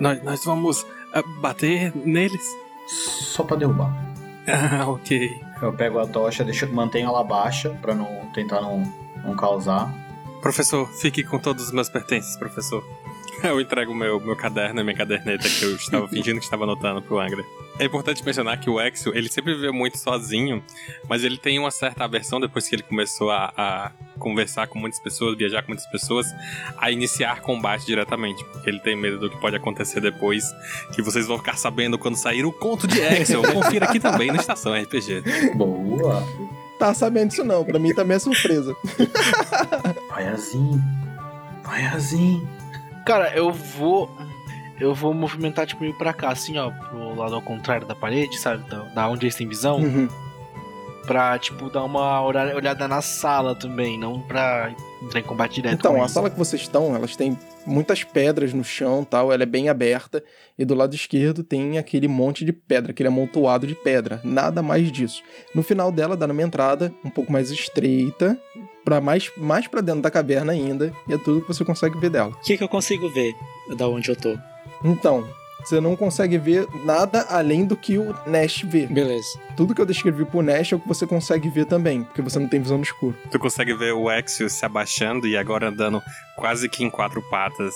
Nós, 0.00 0.22
nós 0.22 0.44
vamos 0.44 0.86
ah, 1.12 1.22
bater 1.40 1.92
neles? 1.94 2.42
Só 2.86 3.44
pra 3.44 3.56
derrubar. 3.56 3.92
Ah, 4.50 4.88
ok. 4.88 5.42
Eu 5.60 5.74
pego 5.74 5.98
a 5.98 6.06
tocha, 6.06 6.42
deixo, 6.42 6.66
mantenho 6.72 7.08
ela 7.08 7.22
baixa 7.22 7.68
pra 7.82 7.94
não 7.94 8.06
tentar 8.32 8.62
não, 8.62 8.82
não 9.22 9.36
causar. 9.36 9.92
Professor, 10.40 10.88
fique 10.88 11.22
com 11.24 11.38
todos 11.38 11.66
os 11.66 11.72
meus 11.72 11.88
pertences, 11.88 12.36
professor. 12.36 12.84
Eu 13.42 13.60
entrego 13.60 13.94
meu, 13.94 14.18
meu 14.18 14.36
caderno 14.36 14.80
e 14.80 14.84
minha 14.84 14.96
caderneta 14.96 15.48
que 15.48 15.64
eu 15.64 15.76
estava 15.76 16.06
fingindo 16.08 16.38
que 16.38 16.44
estava 16.44 16.64
anotando 16.64 17.00
pro 17.00 17.20
Angra. 17.20 17.44
É 17.78 17.84
importante 17.84 18.24
mencionar 18.24 18.58
que 18.58 18.68
o 18.68 18.80
Exio, 18.80 19.16
ele 19.16 19.28
sempre 19.28 19.54
viveu 19.54 19.72
muito 19.72 19.96
sozinho, 19.96 20.62
mas 21.08 21.22
ele 21.22 21.38
tem 21.38 21.58
uma 21.60 21.70
certa 21.70 22.02
aversão 22.02 22.40
depois 22.40 22.66
que 22.66 22.74
ele 22.74 22.82
começou 22.82 23.30
a, 23.30 23.52
a 23.56 23.92
conversar 24.18 24.66
com 24.66 24.80
muitas 24.80 24.98
pessoas, 24.98 25.38
viajar 25.38 25.62
com 25.62 25.68
muitas 25.68 25.86
pessoas, 25.86 26.26
a 26.76 26.90
iniciar 26.90 27.40
combate 27.40 27.86
diretamente, 27.86 28.44
porque 28.46 28.68
ele 28.68 28.80
tem 28.80 28.96
medo 28.96 29.20
do 29.20 29.30
que 29.30 29.36
pode 29.36 29.54
acontecer 29.54 30.00
depois, 30.00 30.44
que 30.92 31.00
vocês 31.00 31.28
vão 31.28 31.38
ficar 31.38 31.56
sabendo 31.56 31.96
quando 31.96 32.16
sair 32.16 32.44
o 32.44 32.50
conto 32.50 32.88
de 32.88 33.00
Exio. 33.00 33.42
Confira 33.54 33.86
aqui 33.86 34.00
também 34.00 34.32
na 34.32 34.38
Estação 34.38 34.74
RPG. 34.74 35.22
Boa! 35.54 36.26
Tá 36.80 36.92
sabendo 36.94 37.28
disso 37.28 37.44
não, 37.44 37.64
para 37.64 37.78
mim 37.78 37.94
também 37.94 38.16
é 38.16 38.20
surpresa. 38.20 38.74
Vai 40.18 40.26
Azim. 40.26 40.82
Vai 41.62 41.86
Azim. 41.86 42.48
Cara, 43.06 43.32
eu 43.36 43.52
vou. 43.52 44.10
Eu 44.80 44.92
vou 44.92 45.14
movimentar, 45.14 45.64
tipo, 45.64 45.80
meio 45.80 45.96
pra 45.96 46.12
cá, 46.12 46.30
assim, 46.30 46.58
ó, 46.58 46.70
pro 46.70 47.14
lado 47.14 47.36
ao 47.36 47.42
contrário 47.42 47.86
da 47.86 47.94
parede, 47.94 48.36
sabe? 48.36 48.68
Da, 48.68 48.82
da 48.82 49.08
onde 49.08 49.26
eles 49.26 49.36
têm 49.36 49.46
visão. 49.46 49.76
Uhum. 49.76 50.08
Pra, 51.06 51.38
tipo, 51.38 51.70
dar 51.70 51.84
uma 51.84 52.20
olhada, 52.20 52.54
olhada 52.54 52.88
na 52.88 53.00
sala 53.00 53.54
também, 53.54 53.96
não 53.96 54.20
pra 54.20 54.72
entrar 55.02 55.20
em 55.20 55.22
combate 55.22 55.54
direto. 55.54 55.74
Então, 55.74 55.94
com 55.94 56.02
a 56.02 56.08
sala 56.08 56.30
que 56.30 56.38
vocês 56.38 56.62
estão, 56.62 56.94
elas 56.94 57.16
têm 57.16 57.36
muitas 57.66 58.04
pedras 58.04 58.52
no 58.52 58.64
chão 58.64 59.04
tal, 59.04 59.32
ela 59.32 59.42
é 59.42 59.46
bem 59.46 59.68
aberta, 59.68 60.22
e 60.58 60.64
do 60.64 60.74
lado 60.74 60.94
esquerdo 60.94 61.42
tem 61.42 61.78
aquele 61.78 62.08
monte 62.08 62.44
de 62.44 62.52
pedra, 62.52 62.90
aquele 62.90 63.08
amontoado 63.08 63.66
de 63.66 63.74
pedra, 63.74 64.20
nada 64.24 64.62
mais 64.62 64.90
disso. 64.90 65.22
No 65.54 65.62
final 65.62 65.92
dela 65.92 66.16
dá 66.16 66.26
uma 66.26 66.42
entrada 66.42 66.92
um 67.04 67.10
pouco 67.10 67.30
mais 67.30 67.50
estreita, 67.50 68.38
para 68.84 69.00
mais, 69.00 69.30
mais 69.36 69.66
para 69.66 69.80
dentro 69.80 70.00
da 70.00 70.10
caverna 70.10 70.52
ainda, 70.52 70.92
e 71.06 71.12
é 71.12 71.18
tudo 71.18 71.42
que 71.42 71.48
você 71.48 71.64
consegue 71.64 71.98
ver 71.98 72.10
dela. 72.10 72.30
O 72.30 72.40
que, 72.40 72.56
que 72.56 72.64
eu 72.64 72.68
consigo 72.68 73.08
ver 73.10 73.34
da 73.76 73.86
onde 73.86 74.08
eu 74.08 74.16
tô? 74.16 74.36
Então, 74.84 75.28
você 75.60 75.80
não 75.80 75.96
consegue 75.96 76.38
ver 76.38 76.66
nada 76.84 77.26
além 77.28 77.64
do 77.66 77.76
que 77.76 77.98
o 77.98 78.14
Nash 78.26 78.62
vê. 78.62 78.86
Beleza. 78.86 79.38
Tudo 79.56 79.74
que 79.74 79.80
eu 79.80 79.86
descrevi 79.86 80.24
pro 80.24 80.42
Nash 80.42 80.72
é 80.72 80.76
o 80.76 80.80
que 80.80 80.88
você 80.88 81.06
consegue 81.06 81.48
ver 81.48 81.66
também, 81.66 82.04
porque 82.04 82.22
você 82.22 82.38
não 82.38 82.48
tem 82.48 82.60
visão 82.60 82.78
no 82.78 82.84
escuro. 82.84 83.16
Tu 83.30 83.38
consegue 83.38 83.74
ver 83.74 83.92
o 83.92 84.10
Exio 84.10 84.48
se 84.48 84.64
abaixando 84.64 85.26
e 85.26 85.36
agora 85.36 85.68
andando 85.68 86.02
quase 86.36 86.68
que 86.68 86.84
em 86.84 86.90
quatro 86.90 87.20
patas 87.28 87.74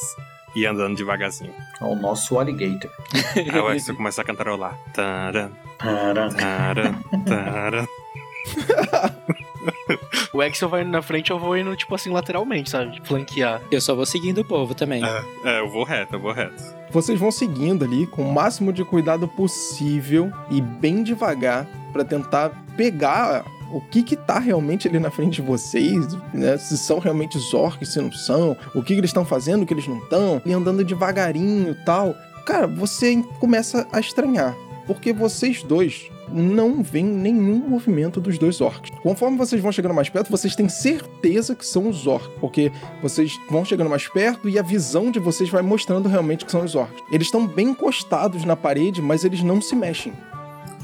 e 0.54 0.64
andando 0.66 0.96
devagarzinho. 0.96 1.52
É 1.80 1.84
o 1.84 1.94
nosso 1.94 2.38
alligator. 2.38 2.90
Aí 3.34 3.60
o 3.60 3.72
Exio 3.72 3.96
começa 3.96 4.22
a 4.22 4.24
cantarolar. 4.24 4.78
Taran, 4.92 5.50
Taran. 5.78 6.28
taran, 6.30 6.94
taran. 7.26 7.86
O 10.32 10.42
Exel 10.42 10.68
vai 10.68 10.82
indo 10.82 10.90
na 10.90 11.02
frente, 11.02 11.30
eu 11.30 11.38
vou 11.38 11.56
indo, 11.56 11.76
tipo 11.76 11.94
assim, 11.94 12.10
lateralmente, 12.10 12.70
sabe? 12.70 13.00
Flanquear. 13.04 13.60
Eu 13.70 13.80
só 13.80 13.94
vou 13.94 14.06
seguindo 14.06 14.38
o 14.40 14.44
povo 14.44 14.74
também. 14.74 15.02
É, 15.44 15.60
eu 15.60 15.68
vou 15.68 15.84
reto, 15.84 16.14
eu 16.14 16.20
vou 16.20 16.32
reto. 16.32 16.62
Vocês 16.90 17.18
vão 17.18 17.30
seguindo 17.30 17.84
ali 17.84 18.06
com 18.06 18.22
o 18.22 18.32
máximo 18.32 18.72
de 18.72 18.84
cuidado 18.84 19.28
possível 19.28 20.32
e 20.50 20.60
bem 20.60 21.02
devagar 21.02 21.66
para 21.92 22.04
tentar 22.04 22.50
pegar 22.76 23.44
o 23.72 23.80
que 23.80 24.02
que 24.02 24.16
tá 24.16 24.38
realmente 24.38 24.86
ali 24.86 24.98
na 24.98 25.10
frente 25.10 25.36
de 25.36 25.42
vocês, 25.42 26.14
né? 26.32 26.56
Se 26.58 26.76
são 26.76 26.98
realmente 26.98 27.36
os 27.36 27.54
orcs, 27.54 27.88
se 27.88 28.00
não 28.00 28.12
são, 28.12 28.56
o 28.74 28.82
que, 28.82 28.94
que 28.94 29.00
eles 29.00 29.10
estão 29.10 29.24
fazendo, 29.24 29.62
o 29.62 29.66
que 29.66 29.72
eles 29.72 29.88
não 29.88 29.98
estão, 29.98 30.40
e 30.44 30.52
andando 30.52 30.84
devagarinho 30.84 31.72
e 31.72 31.84
tal. 31.84 32.14
Cara, 32.44 32.66
você 32.66 33.22
começa 33.38 33.86
a 33.92 34.00
estranhar, 34.00 34.54
porque 34.86 35.12
vocês 35.12 35.62
dois 35.62 36.10
não 36.32 36.82
veem 36.82 37.04
nenhum 37.04 37.58
movimento 37.68 38.20
dos 38.20 38.38
dois 38.38 38.60
orcs. 38.60 38.90
Conforme 39.02 39.36
vocês 39.36 39.60
vão 39.60 39.72
chegando 39.72 39.94
mais 39.94 40.08
perto, 40.08 40.30
vocês 40.30 40.56
têm 40.56 40.68
certeza 40.68 41.54
que 41.54 41.66
são 41.66 41.88
os 41.88 42.06
orcs, 42.06 42.30
porque 42.40 42.72
vocês 43.02 43.38
vão 43.50 43.64
chegando 43.64 43.90
mais 43.90 44.08
perto 44.08 44.48
e 44.48 44.58
a 44.58 44.62
visão 44.62 45.10
de 45.10 45.18
vocês 45.18 45.50
vai 45.50 45.62
mostrando 45.62 46.08
realmente 46.08 46.44
que 46.44 46.52
são 46.52 46.64
os 46.64 46.74
orcs. 46.74 47.02
Eles 47.10 47.26
estão 47.26 47.46
bem 47.46 47.70
encostados 47.70 48.44
na 48.44 48.56
parede, 48.56 49.02
mas 49.02 49.24
eles 49.24 49.42
não 49.42 49.60
se 49.60 49.74
mexem. 49.74 50.12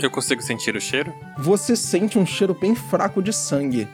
Eu 0.01 0.11
consigo 0.11 0.41
sentir 0.41 0.77
o 0.77 0.81
cheiro? 0.81 1.13
Você 1.39 1.75
sente 1.75 2.19
um 2.19 2.27
cheiro 2.27 2.55
bem 2.55 2.75
fraco 2.75 3.23
de 3.23 3.33
sangue. 3.33 3.89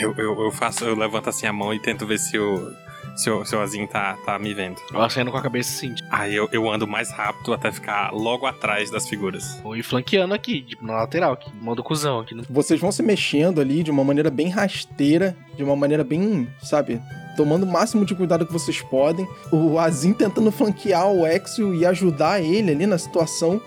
Eu, 0.00 0.14
eu, 0.18 0.40
eu 0.42 0.50
faço, 0.50 0.84
eu 0.84 0.94
levanto 0.94 1.30
assim 1.30 1.46
a 1.46 1.52
mão 1.52 1.72
e 1.72 1.78
tento 1.78 2.06
ver 2.06 2.18
se 2.18 2.38
o. 2.38 2.72
Se 3.18 3.28
o, 3.28 3.44
se 3.44 3.56
o 3.56 3.60
Azim 3.60 3.84
tá, 3.84 4.16
tá 4.24 4.38
me 4.38 4.54
vendo. 4.54 4.80
Eu 4.94 5.02
acendo 5.02 5.32
com 5.32 5.36
a 5.36 5.42
cabeça 5.42 5.76
assim, 5.76 5.92
tipo, 5.92 6.08
Aí 6.08 6.32
eu, 6.36 6.48
eu 6.52 6.70
ando 6.70 6.86
mais 6.86 7.10
rápido 7.10 7.52
até 7.52 7.72
ficar 7.72 8.12
logo 8.12 8.46
atrás 8.46 8.92
das 8.92 9.08
figuras. 9.08 9.58
vou 9.60 9.76
ir 9.76 9.82
flanqueando 9.82 10.32
aqui, 10.32 10.62
tipo, 10.62 10.86
na 10.86 10.94
lateral, 10.94 11.32
aqui, 11.32 11.50
modo 11.60 11.82
cuzão 11.82 12.20
aqui. 12.20 12.36
né? 12.36 12.44
Vocês 12.48 12.80
vão 12.80 12.92
se 12.92 13.02
mexendo 13.02 13.60
ali 13.60 13.82
de 13.82 13.90
uma 13.90 14.04
maneira 14.04 14.30
bem 14.30 14.48
rasteira, 14.48 15.36
de 15.56 15.64
uma 15.64 15.74
maneira 15.74 16.04
bem, 16.04 16.48
sabe, 16.62 17.02
tomando 17.36 17.64
o 17.64 17.66
máximo 17.66 18.04
de 18.04 18.14
cuidado 18.14 18.46
que 18.46 18.52
vocês 18.52 18.80
podem. 18.82 19.26
O 19.50 19.80
Azim 19.80 20.12
tentando 20.12 20.52
flanquear 20.52 21.08
o 21.08 21.26
Exio 21.26 21.74
e 21.74 21.84
ajudar 21.84 22.40
ele 22.40 22.70
ali 22.70 22.86
na 22.86 22.98
situação. 22.98 23.60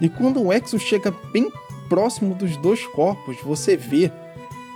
E 0.00 0.08
quando 0.08 0.42
o 0.42 0.50
Exio 0.50 0.78
chega 0.78 1.14
bem 1.30 1.52
próximo 1.90 2.34
dos 2.34 2.56
dois 2.56 2.86
corpos, 2.86 3.36
você 3.42 3.76
vê 3.76 4.10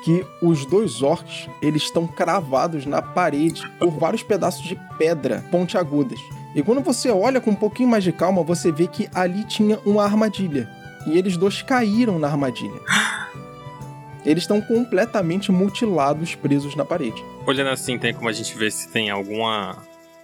que 0.05 0.25
os 0.41 0.65
dois 0.67 1.03
orcs, 1.03 1.49
eles 1.61 1.83
estão 1.83 2.07
cravados 2.07 2.85
na 2.87 3.01
parede 3.01 3.63
por 3.79 3.91
vários 3.91 4.23
pedaços 4.23 4.63
de 4.65 4.77
pedra 4.99 5.45
pontiagudas. 5.51 6.19
E 6.55 6.63
quando 6.63 6.81
você 6.83 7.11
olha 7.11 7.41
com 7.41 7.51
um 7.51 7.55
pouquinho 7.57 7.89
mais 7.89 8.05
de 8.05 8.13
calma, 8.13 8.43
você 8.43 8.71
vê 8.71 8.87
que 8.87 9.09
ali 9.15 9.45
tinha 9.45 9.79
uma 9.87 10.05
armadilha. 10.05 10.69
E 11.07 11.17
eles 11.19 11.37
dois 11.37 11.63
caíram 11.63 12.19
na 12.19 12.29
armadilha. 12.29 12.81
Eles 14.25 14.45
estão 14.45 14.61
completamente 14.61 15.51
mutilados, 15.51 16.35
presos 16.35 16.77
na 16.77 16.85
parede. 16.85 17.23
Olhando 17.47 17.71
assim, 17.71 17.99
tem 17.99 18.15
como 18.15 18.29
a 18.29 18.33
gente 18.33 18.57
ver 18.57 18.71
se 18.71 18.89
tem 18.89 19.11
alguma. 19.11 19.77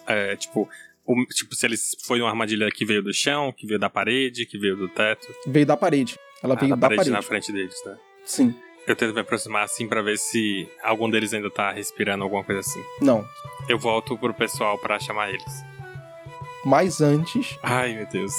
é, 0.06 0.36
tipo, 0.36 0.66
o- 1.04 1.24
tipo, 1.26 1.54
se 1.54 1.66
eles 1.66 1.94
foi 2.06 2.20
uma 2.20 2.30
armadilha 2.30 2.70
que 2.70 2.84
veio 2.84 3.02
do 3.02 3.12
chão, 3.12 3.52
que 3.54 3.66
veio 3.66 3.78
da 3.78 3.90
parede, 3.90 4.46
que 4.46 4.56
veio 4.58 4.74
do 4.76 4.88
teto. 4.88 5.26
Veio 5.46 5.66
da 5.66 5.76
parede. 5.76 6.16
Ela 6.42 6.54
Ah, 6.54 6.56
veio 6.58 6.70
da 6.70 6.76
da 6.76 6.80
parede, 6.88 6.96
parede. 6.96 7.10
na 7.10 7.20
frente 7.22 7.52
deles, 7.52 7.74
né? 7.84 7.96
Sim. 8.24 8.54
Eu 8.88 8.96
tento 8.96 9.12
me 9.12 9.20
aproximar 9.20 9.64
assim 9.64 9.86
pra 9.86 10.00
ver 10.00 10.16
se 10.16 10.66
algum 10.82 11.10
deles 11.10 11.34
ainda 11.34 11.50
tá 11.50 11.70
respirando 11.70 12.24
alguma 12.24 12.42
coisa 12.42 12.60
assim. 12.60 12.82
Não. 13.02 13.22
Eu 13.68 13.78
volto 13.78 14.16
pro 14.16 14.32
pessoal 14.32 14.78
pra 14.78 14.98
chamar 14.98 15.28
eles. 15.28 15.62
Mas 16.64 17.02
antes, 17.02 17.58
Ai, 17.62 17.92
meu 17.94 18.06
Deus. 18.06 18.32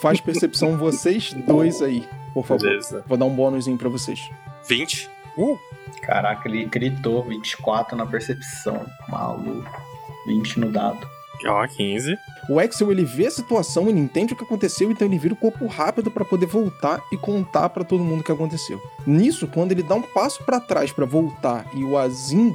faz 0.00 0.20
percepção 0.20 0.78
vocês 0.78 1.34
dois 1.34 1.82
aí, 1.82 2.08
por 2.32 2.46
favor. 2.46 2.62
Beleza. 2.62 3.04
Vou 3.04 3.18
dar 3.18 3.24
um 3.24 3.34
bônusinho 3.34 3.76
pra 3.76 3.88
vocês. 3.88 4.30
20? 4.68 5.10
Uh! 5.36 5.58
Caraca, 6.02 6.48
ele 6.48 6.64
gritou 6.66 7.24
24 7.24 7.96
na 7.96 8.06
percepção. 8.06 8.86
Maluco. 9.08 9.68
20 10.28 10.60
no 10.60 10.70
dado. 10.70 11.04
Ó, 11.46 11.66
15. 11.66 12.16
O 12.48 12.58
Axel 12.58 12.90
ele 12.90 13.04
vê 13.04 13.26
a 13.26 13.30
situação, 13.30 13.88
ele 13.88 13.98
entende 14.00 14.32
o 14.32 14.36
que 14.36 14.44
aconteceu, 14.44 14.90
então 14.90 15.06
ele 15.06 15.18
vira 15.18 15.34
o 15.34 15.36
corpo 15.36 15.66
rápido 15.66 16.10
pra 16.10 16.24
poder 16.24 16.46
voltar 16.46 17.00
e 17.12 17.16
contar 17.16 17.68
pra 17.68 17.84
todo 17.84 18.02
mundo 18.04 18.20
o 18.20 18.24
que 18.24 18.32
aconteceu. 18.32 18.80
Nisso, 19.06 19.46
quando 19.46 19.72
ele 19.72 19.82
dá 19.82 19.94
um 19.94 20.02
passo 20.02 20.42
pra 20.44 20.58
trás 20.60 20.90
pra 20.92 21.06
voltar 21.06 21.64
e 21.74 21.84
o 21.84 21.96
Azim 21.96 22.54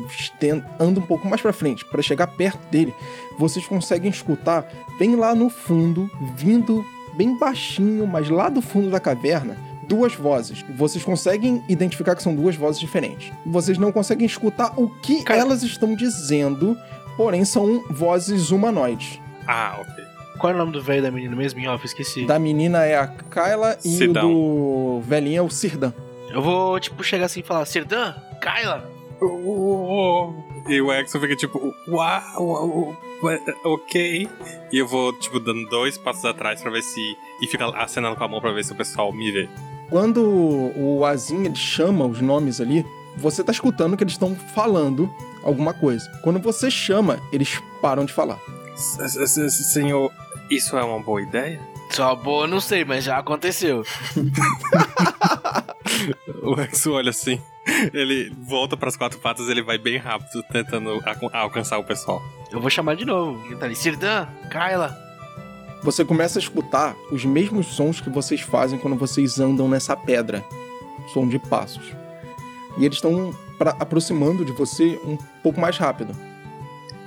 anda 0.79 0.99
um 0.99 1.05
pouco 1.05 1.27
mais 1.27 1.41
pra 1.41 1.53
frente 1.53 1.85
pra 1.85 2.01
chegar 2.01 2.27
perto 2.27 2.59
dele, 2.69 2.93
vocês 3.39 3.65
conseguem 3.65 4.09
escutar 4.09 4.67
bem 4.99 5.15
lá 5.15 5.33
no 5.33 5.49
fundo, 5.49 6.09
vindo 6.35 6.83
bem 7.15 7.37
baixinho, 7.37 8.05
mas 8.05 8.29
lá 8.29 8.49
do 8.49 8.61
fundo 8.61 8.89
da 8.89 8.99
caverna, 8.99 9.57
duas 9.87 10.13
vozes. 10.15 10.65
Vocês 10.75 11.03
conseguem 11.03 11.63
identificar 11.69 12.15
que 12.15 12.23
são 12.23 12.35
duas 12.35 12.55
vozes 12.55 12.79
diferentes. 12.79 13.31
Vocês 13.45 13.77
não 13.77 13.91
conseguem 13.91 14.25
escutar 14.25 14.73
o 14.77 14.89
que 14.89 15.23
Cara- 15.23 15.39
elas 15.41 15.63
estão 15.63 15.95
dizendo, 15.95 16.77
porém 17.17 17.45
são 17.45 17.83
vozes 17.89 18.51
humanoides. 18.51 19.19
Ah, 19.47 19.77
ok. 19.79 20.03
Qual 20.37 20.51
é 20.51 20.55
o 20.55 20.57
nome 20.59 20.71
do 20.73 20.81
velho 20.81 21.01
da 21.01 21.11
menina 21.11 21.35
mesmo? 21.35 21.59
Em 21.59 21.67
off, 21.67 21.85
esqueci. 21.85 22.25
Da 22.25 22.37
menina 22.37 22.83
é 22.83 22.97
a 22.97 23.07
Kyla 23.07 23.77
e 23.85 23.89
Sidão. 23.89 24.31
o 24.31 24.99
do 24.99 25.07
velhinho 25.07 25.39
é 25.39 25.41
o 25.41 25.49
Sirdan. 25.49 25.93
Eu 26.29 26.41
vou, 26.41 26.77
tipo, 26.79 27.01
chegar 27.03 27.25
assim 27.27 27.39
e 27.39 27.43
falar, 27.43 27.65
Serdan, 27.65 28.13
Kyla. 28.41 28.89
E 30.67 30.81
o 30.81 30.91
Exo 30.91 31.19
fica 31.19 31.35
tipo, 31.35 31.73
uau, 31.87 32.21
uau, 32.37 32.95
uau, 33.23 33.39
ok. 33.63 34.27
E 34.71 34.77
eu 34.77 34.85
vou, 34.87 35.13
tipo, 35.13 35.39
dando 35.39 35.69
dois 35.69 35.97
passos 35.97 36.25
atrás 36.25 36.61
pra 36.61 36.71
ver 36.71 36.81
se. 36.81 36.99
E 37.41 37.47
fica 37.47 37.67
acenando 37.77 38.15
com 38.15 38.23
a 38.23 38.27
mão 38.27 38.41
pra 38.41 38.51
ver 38.51 38.65
se 38.65 38.73
o 38.73 38.75
pessoal 38.75 39.13
me 39.13 39.31
vê. 39.31 39.47
Quando 39.89 40.21
o 40.75 41.05
Azim 41.05 41.45
ele 41.45 41.55
chama 41.55 42.05
os 42.05 42.19
nomes 42.19 42.59
ali, 42.59 42.85
você 43.17 43.43
tá 43.43 43.51
escutando 43.51 43.95
que 43.97 44.03
eles 44.03 44.13
estão 44.13 44.35
falando 44.35 45.11
alguma 45.43 45.73
coisa. 45.73 46.09
Quando 46.23 46.39
você 46.39 46.69
chama, 46.71 47.19
eles 47.31 47.61
param 47.81 48.05
de 48.05 48.13
falar. 48.13 48.39
Senhor, 49.49 50.11
isso 50.49 50.77
é 50.77 50.83
uma 50.83 50.99
boa 50.99 51.21
ideia? 51.21 51.59
Só 51.91 52.15
boa, 52.15 52.47
não 52.47 52.59
sei, 52.59 52.83
mas 52.83 53.03
já 53.03 53.17
aconteceu. 53.17 53.83
O 56.43 56.59
Exo 56.61 56.93
olha 56.93 57.09
assim. 57.09 57.39
Ele 57.93 58.31
volta 58.47 58.77
pras 58.77 58.95
quatro 58.95 59.17
patas, 59.19 59.47
ele 59.49 59.63
vai 59.63 59.77
bem 59.77 59.97
rápido, 59.97 60.43
tentando 60.51 60.89
alcan- 60.89 61.29
alcançar 61.33 61.77
o 61.79 61.83
pessoal. 61.83 62.21
Eu 62.51 62.59
vou 62.59 62.69
chamar 62.69 62.95
de 62.95 63.05
novo. 63.05 63.55
Tá 63.57 63.65
ali, 63.65 63.75
Serdan, 63.75 64.27
Kyla. 64.51 64.95
Você 65.83 66.03
começa 66.05 66.37
a 66.39 66.41
escutar 66.41 66.95
os 67.11 67.25
mesmos 67.25 67.67
sons 67.67 67.99
que 68.01 68.09
vocês 68.09 68.41
fazem 68.41 68.77
quando 68.77 68.95
vocês 68.97 69.39
andam 69.39 69.67
nessa 69.67 69.95
pedra. 69.95 70.43
Som 71.13 71.27
de 71.27 71.39
passos. 71.39 71.83
E 72.77 72.85
eles 72.85 72.97
estão 72.97 73.33
aproximando 73.79 74.43
de 74.43 74.51
você 74.51 74.99
um 75.05 75.17
pouco 75.41 75.59
mais 75.59 75.77
rápido. 75.77 76.15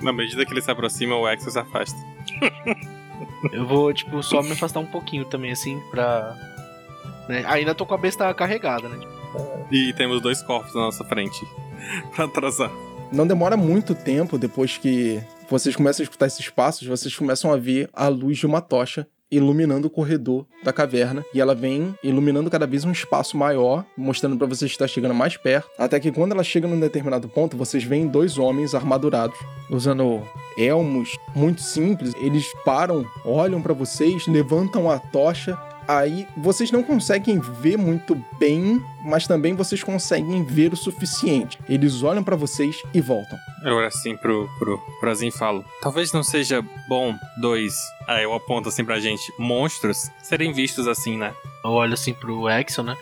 Na 0.01 0.13
medida 0.13 0.45
que 0.45 0.53
ele 0.53 0.61
se 0.61 0.71
aproxima, 0.71 1.15
o 1.15 1.27
Exo 1.27 1.51
se 1.51 1.59
afasta. 1.59 1.97
Eu 3.51 3.67
vou, 3.67 3.93
tipo, 3.93 4.21
só 4.23 4.41
me 4.41 4.51
afastar 4.51 4.79
um 4.79 4.85
pouquinho 4.85 5.25
também, 5.25 5.51
assim, 5.51 5.79
pra... 5.91 6.35
né? 7.27 7.43
Ainda 7.47 7.75
tô 7.75 7.85
com 7.85 7.93
a 7.93 7.97
besta 7.97 8.33
carregada, 8.33 8.87
né? 8.87 8.97
E 9.71 9.93
temos 9.93 10.21
dois 10.21 10.41
corpos 10.41 10.73
na 10.73 10.81
nossa 10.81 11.03
frente. 11.03 11.45
pra 12.15 12.25
atrasar. 12.25 12.71
Não 13.11 13.25
demora 13.25 13.57
muito 13.57 13.95
tempo 13.95 14.37
depois 14.37 14.77
que 14.77 15.21
vocês 15.49 15.75
começam 15.75 16.03
a 16.03 16.05
escutar 16.05 16.27
esses 16.27 16.49
passos, 16.49 16.87
vocês 16.87 17.15
começam 17.15 17.51
a 17.51 17.57
ver 17.57 17.89
a 17.93 18.07
luz 18.07 18.37
de 18.37 18.45
uma 18.45 18.61
tocha 18.61 19.07
iluminando 19.31 19.87
o 19.87 19.89
corredor 19.89 20.45
da 20.63 20.73
caverna 20.73 21.23
e 21.33 21.39
ela 21.39 21.53
vem 21.53 21.95
iluminando 22.03 22.49
cada 22.49 22.65
vez 22.65 22.83
um 22.83 22.91
espaço 22.91 23.37
maior, 23.37 23.85
mostrando 23.97 24.37
pra 24.37 24.47
vocês 24.47 24.71
que 24.71 24.75
está 24.75 24.87
chegando 24.87 25.13
mais 25.13 25.37
perto, 25.37 25.69
até 25.77 25.99
que 25.99 26.11
quando 26.11 26.31
ela 26.31 26.43
chega 26.43 26.67
num 26.67 26.79
determinado 26.79 27.27
ponto, 27.29 27.57
vocês 27.57 27.83
veem 27.83 28.07
dois 28.07 28.37
homens 28.37 28.73
armadurados, 28.73 29.37
usando 29.69 30.21
elmos 30.57 31.17
muito 31.35 31.61
simples. 31.61 32.13
Eles 32.21 32.45
param, 32.65 33.05
olham 33.23 33.61
pra 33.61 33.73
vocês, 33.73 34.27
levantam 34.27 34.89
a 34.89 34.99
tocha 34.99 35.57
Aí 35.89 36.27
vocês 36.37 36.69
não 36.69 36.83
conseguem 36.83 37.39
ver 37.39 37.75
muito 37.75 38.13
bem, 38.37 38.79
mas 39.03 39.25
também 39.25 39.55
vocês 39.55 39.83
conseguem 39.83 40.43
ver 40.43 40.71
o 40.71 40.77
suficiente. 40.77 41.57
Eles 41.67 42.03
olham 42.03 42.23
pra 42.23 42.35
vocês 42.35 42.75
e 42.93 43.01
voltam. 43.01 43.39
Eu 43.63 43.73
olho 43.73 43.87
assim 43.87 44.15
pro, 44.15 44.47
pro, 44.59 44.77
pro 44.99 45.09
Azim 45.09 45.29
e 45.29 45.31
falo: 45.31 45.65
Talvez 45.81 46.13
não 46.13 46.21
seja 46.21 46.63
bom 46.87 47.17
dois. 47.41 47.73
Aí 48.07 48.23
eu 48.23 48.35
aponto 48.35 48.69
assim 48.69 48.85
pra 48.85 48.99
gente: 48.99 49.33
monstros 49.39 50.11
serem 50.21 50.53
vistos 50.53 50.87
assim, 50.87 51.17
né? 51.17 51.33
Eu 51.65 51.71
olho 51.71 51.95
assim 51.95 52.13
pro 52.13 52.47
Exo, 52.47 52.83
né? 52.83 52.95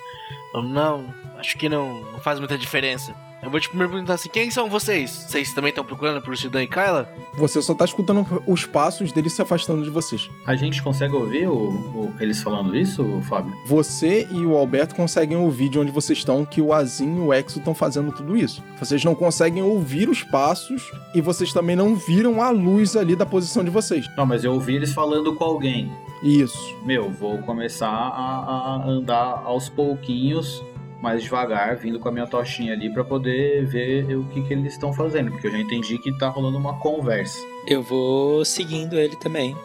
Eu, 0.53 0.63
não, 0.63 1.13
acho 1.37 1.57
que 1.57 1.67
não, 1.67 2.01
não 2.13 2.19
faz 2.21 2.39
muita 2.39 2.57
diferença. 2.57 3.13
Eu 3.41 3.51
vou, 3.51 3.59
tipo, 3.59 3.77
me 3.77 3.87
perguntar 3.87 4.15
assim, 4.15 4.29
quem 4.29 4.49
são 4.49 4.67
vocês? 4.69 5.11
Vocês 5.11 5.53
também 5.53 5.69
estão 5.69 5.85
procurando 5.85 6.21
por 6.21 6.35
Serdan 6.35 6.63
e 6.63 6.67
Kyla? 6.67 7.07
Você 7.37 7.61
só 7.61 7.73
tá 7.75 7.85
escutando 7.85 8.25
os 8.47 8.65
passos 8.65 9.11
deles 9.11 9.31
se 9.33 9.41
afastando 9.41 9.83
de 9.83 9.89
vocês. 9.91 10.27
A 10.45 10.55
gente 10.55 10.81
consegue 10.81 11.13
ouvir 11.15 11.47
o, 11.47 11.53
o- 11.55 12.13
eles 12.19 12.41
falando 12.41 12.75
isso, 12.75 13.05
Fábio? 13.29 13.53
Você 13.67 14.27
e 14.31 14.43
o 14.43 14.57
Alberto 14.57 14.95
conseguem 14.95 15.37
ouvir 15.37 15.69
de 15.69 15.77
onde 15.77 15.91
vocês 15.91 16.17
estão 16.17 16.43
que 16.45 16.59
o 16.59 16.73
Azim 16.73 17.15
e 17.15 17.19
o 17.19 17.31
Exo 17.31 17.59
estão 17.59 17.75
fazendo 17.75 18.11
tudo 18.11 18.35
isso. 18.35 18.63
Vocês 18.79 19.03
não 19.05 19.13
conseguem 19.13 19.61
ouvir 19.61 20.09
os 20.09 20.23
passos 20.23 20.91
e 21.13 21.21
vocês 21.21 21.53
também 21.53 21.75
não 21.75 21.95
viram 21.95 22.41
a 22.41 22.49
luz 22.49 22.95
ali 22.95 23.15
da 23.15 23.25
posição 23.25 23.63
de 23.63 23.69
vocês. 23.69 24.09
Não, 24.17 24.25
mas 24.25 24.43
eu 24.43 24.51
ouvi 24.53 24.75
eles 24.75 24.93
falando 24.93 25.35
com 25.35 25.43
alguém. 25.43 25.91
Isso. 26.23 26.75
Meu, 26.83 27.11
vou 27.11 27.37
começar 27.43 27.87
a, 27.87 28.81
a 28.81 28.89
andar 28.89 29.43
aos 29.45 29.69
pouquinhos, 29.69 30.63
mais 31.01 31.21
devagar, 31.21 31.75
vindo 31.75 31.99
com 31.99 32.09
a 32.09 32.11
minha 32.11 32.27
tochinha 32.27 32.73
ali 32.73 32.91
pra 32.91 33.03
poder 33.03 33.65
ver 33.65 34.15
o 34.15 34.23
que, 34.25 34.41
que 34.41 34.53
eles 34.53 34.73
estão 34.73 34.93
fazendo, 34.93 35.31
porque 35.31 35.47
eu 35.47 35.51
já 35.51 35.59
entendi 35.59 35.97
que 35.97 36.11
tá 36.17 36.27
rolando 36.27 36.57
uma 36.57 36.77
conversa. 36.79 37.37
Eu 37.67 37.83
vou 37.83 38.43
seguindo 38.43 38.97
ele 38.97 39.15
também. 39.17 39.55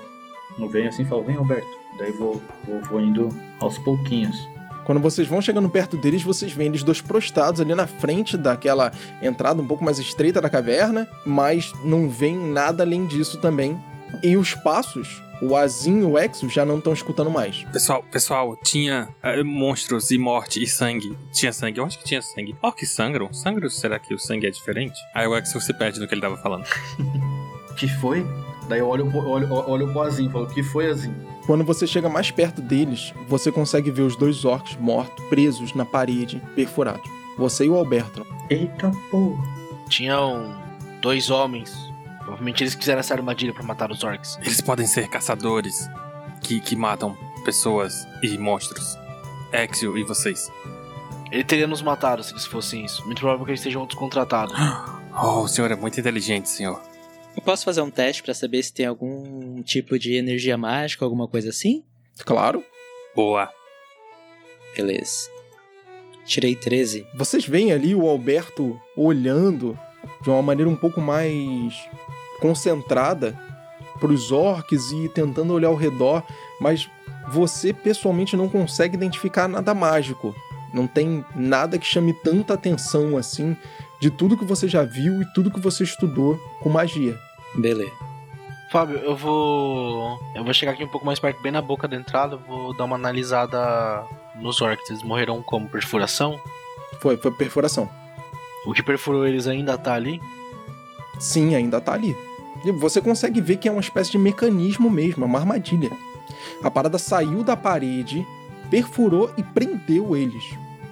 Não 0.58 0.68
vem 0.68 0.86
assim 0.86 1.02
e 1.02 1.06
falo, 1.06 1.22
vem 1.22 1.36
Roberto. 1.36 1.66
Daí 1.98 2.12
vou, 2.12 2.42
vou, 2.66 2.80
vou 2.82 3.00
indo 3.00 3.28
aos 3.60 3.78
pouquinhos. 3.78 4.36
Quando 4.84 5.00
vocês 5.00 5.28
vão 5.28 5.40
chegando 5.40 5.68
perto 5.68 5.96
deles, 5.96 6.22
vocês 6.22 6.52
veem 6.52 6.68
eles 6.68 6.82
dois 6.82 7.00
prostrados 7.00 7.60
ali 7.60 7.74
na 7.74 7.86
frente 7.86 8.36
daquela 8.36 8.90
entrada 9.22 9.62
um 9.62 9.66
pouco 9.66 9.84
mais 9.84 9.98
estreita 9.98 10.40
da 10.40 10.50
caverna, 10.50 11.08
mas 11.24 11.72
não 11.84 12.08
vem 12.08 12.36
nada 12.36 12.82
além 12.82 13.06
disso 13.06 13.38
também. 13.38 13.78
E 14.22 14.36
os 14.36 14.54
passos, 14.54 15.22
o 15.42 15.56
Azim 15.56 16.00
e 16.00 16.04
o 16.04 16.16
Exo 16.18 16.48
já 16.48 16.64
não 16.64 16.78
estão 16.78 16.92
escutando 16.92 17.30
mais. 17.30 17.64
Pessoal, 17.72 18.02
pessoal, 18.10 18.56
tinha 18.62 19.08
eh, 19.22 19.42
monstros 19.42 20.10
e 20.10 20.18
morte 20.18 20.62
e 20.62 20.66
sangue. 20.66 21.16
Tinha 21.32 21.52
sangue? 21.52 21.78
Eu 21.80 21.84
acho 21.84 21.98
que 21.98 22.04
tinha 22.04 22.22
sangue. 22.22 22.54
Orcs 22.62 22.90
sangram? 22.90 23.32
Sangram, 23.32 23.68
será 23.68 23.98
que 23.98 24.14
o 24.14 24.18
sangue 24.18 24.46
é 24.46 24.50
diferente? 24.50 24.98
Aí 25.14 25.26
o 25.26 25.36
Exo 25.36 25.60
se 25.60 25.72
perde 25.74 25.98
no 26.00 26.06
que 26.08 26.14
ele 26.14 26.20
tava 26.22 26.36
falando. 26.38 26.64
Que 27.76 27.88
foi? 27.88 28.24
Daí 28.68 28.80
eu 28.80 28.86
olho, 28.88 29.10
pro- 29.10 29.26
olho, 29.26 29.50
olho 29.50 29.88
pro 29.92 30.02
Azim, 30.02 30.28
falo, 30.28 30.46
que 30.46 30.62
foi 30.62 30.90
Azim? 30.90 31.14
Quando 31.46 31.64
você 31.64 31.86
chega 31.86 32.06
mais 32.08 32.30
perto 32.30 32.60
deles, 32.60 33.14
você 33.26 33.50
consegue 33.50 33.90
ver 33.90 34.02
os 34.02 34.14
dois 34.14 34.44
orcs 34.44 34.76
mortos, 34.76 35.24
presos 35.30 35.74
na 35.74 35.84
parede, 35.84 36.40
perfurados. 36.54 37.08
Você 37.38 37.64
e 37.64 37.70
o 37.70 37.74
Alberto. 37.74 38.26
Eita 38.50 38.92
porra. 39.10 39.42
Tinham 39.88 40.54
dois 41.00 41.30
homens. 41.30 41.74
Provavelmente 42.32 42.62
eles 42.62 42.74
quiseram 42.74 43.00
essa 43.00 43.14
armadilha 43.14 43.52
pra 43.52 43.62
matar 43.62 43.90
os 43.90 44.02
orcs. 44.02 44.38
Eles 44.40 44.60
podem 44.60 44.86
ser 44.86 45.08
caçadores 45.08 45.88
que, 46.40 46.60
que 46.60 46.74
matam 46.74 47.16
pessoas 47.44 48.06
e 48.22 48.38
monstros. 48.38 48.96
Exio 49.52 49.98
e 49.98 50.02
vocês. 50.02 50.50
Ele 51.30 51.44
teria 51.44 51.66
nos 51.66 51.82
matado 51.82 52.24
se 52.24 52.32
eles 52.32 52.46
fossem 52.46 52.84
isso. 52.84 53.04
Muito 53.04 53.20
provável 53.20 53.44
que 53.44 53.50
eles 53.50 53.60
estejam 53.60 53.80
outros 53.80 53.98
contratados. 53.98 54.54
Oh, 55.14 55.42
o 55.42 55.46
senhor 55.46 55.70
é 55.70 55.76
muito 55.76 56.00
inteligente, 56.00 56.48
senhor. 56.48 56.80
Eu 57.36 57.42
posso 57.42 57.66
fazer 57.66 57.82
um 57.82 57.90
teste 57.90 58.22
pra 58.22 58.32
saber 58.32 58.62
se 58.62 58.72
tem 58.72 58.86
algum 58.86 59.62
tipo 59.62 59.98
de 59.98 60.14
energia 60.14 60.56
mágica, 60.56 61.04
alguma 61.04 61.28
coisa 61.28 61.50
assim? 61.50 61.84
Claro. 62.24 62.64
Boa. 63.14 63.50
Beleza. 64.74 65.28
Tirei 66.24 66.56
13. 66.56 67.06
Vocês 67.14 67.44
veem 67.44 67.72
ali 67.72 67.94
o 67.94 68.08
Alberto 68.08 68.80
olhando 68.96 69.78
de 70.22 70.30
uma 70.30 70.40
maneira 70.40 70.70
um 70.70 70.76
pouco 70.76 70.98
mais 70.98 71.74
concentrada 72.42 73.38
para 74.00 74.10
os 74.10 74.32
orcs 74.32 74.90
e 74.90 75.08
tentando 75.08 75.54
olhar 75.54 75.68
ao 75.68 75.76
redor, 75.76 76.24
mas 76.60 76.90
você 77.28 77.72
pessoalmente 77.72 78.36
não 78.36 78.48
consegue 78.48 78.96
identificar 78.96 79.46
nada 79.46 79.72
mágico. 79.72 80.34
Não 80.74 80.88
tem 80.88 81.24
nada 81.36 81.78
que 81.78 81.86
chame 81.86 82.12
tanta 82.12 82.54
atenção 82.54 83.16
assim 83.16 83.56
de 84.00 84.10
tudo 84.10 84.36
que 84.36 84.44
você 84.44 84.66
já 84.66 84.82
viu 84.82 85.22
e 85.22 85.32
tudo 85.32 85.50
que 85.50 85.60
você 85.60 85.84
estudou 85.84 86.36
com 86.60 86.68
magia. 86.68 87.16
Beleza. 87.54 87.92
Fábio, 88.72 88.96
eu 88.98 89.14
vou. 89.14 90.18
Eu 90.34 90.42
vou 90.42 90.54
chegar 90.54 90.72
aqui 90.72 90.82
um 90.82 90.88
pouco 90.88 91.06
mais 91.06 91.20
perto, 91.20 91.40
bem 91.42 91.52
na 91.52 91.60
boca 91.62 91.86
da 91.86 91.94
entrada. 91.94 92.36
Vou 92.36 92.74
dar 92.74 92.84
uma 92.84 92.96
analisada 92.96 94.02
nos 94.36 94.60
orcs. 94.60 94.88
Eles 94.88 95.02
morreram 95.02 95.42
como 95.42 95.68
perfuração. 95.68 96.40
Foi, 96.98 97.16
foi 97.18 97.30
perfuração. 97.30 97.88
O 98.66 98.72
que 98.72 98.82
perfurou 98.82 99.26
eles 99.26 99.46
ainda 99.46 99.76
tá 99.76 99.92
ali. 99.92 100.20
Sim, 101.20 101.54
ainda 101.54 101.80
tá 101.80 101.92
ali. 101.92 102.16
E 102.64 102.70
você 102.72 103.00
consegue 103.00 103.40
ver 103.40 103.56
que 103.56 103.68
é 103.68 103.72
uma 103.72 103.80
espécie 103.80 104.10
de 104.12 104.18
mecanismo 104.18 104.88
mesmo, 104.90 105.24
é 105.24 105.26
uma 105.26 105.38
armadilha. 105.38 105.90
A 106.62 106.70
parada 106.70 106.98
saiu 106.98 107.42
da 107.42 107.56
parede, 107.56 108.24
perfurou 108.70 109.30
e 109.36 109.42
prendeu 109.42 110.16
eles. 110.16 110.44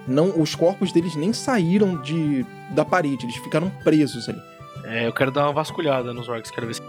Não, 0.08 0.40
os 0.40 0.54
corpos 0.54 0.90
deles 0.92 1.14
nem 1.14 1.32
saíram 1.32 2.00
de 2.02 2.44
da 2.70 2.84
parede, 2.84 3.26
eles 3.26 3.36
ficaram 3.36 3.70
presos 3.84 4.28
ali. 4.28 4.40
É, 4.84 5.06
eu 5.06 5.12
quero 5.12 5.30
dar 5.30 5.44
uma 5.44 5.52
vasculhada 5.52 6.12
nos 6.12 6.28
orcs, 6.28 6.50
quero 6.50 6.66
ver 6.66 6.74
se. 6.74 6.82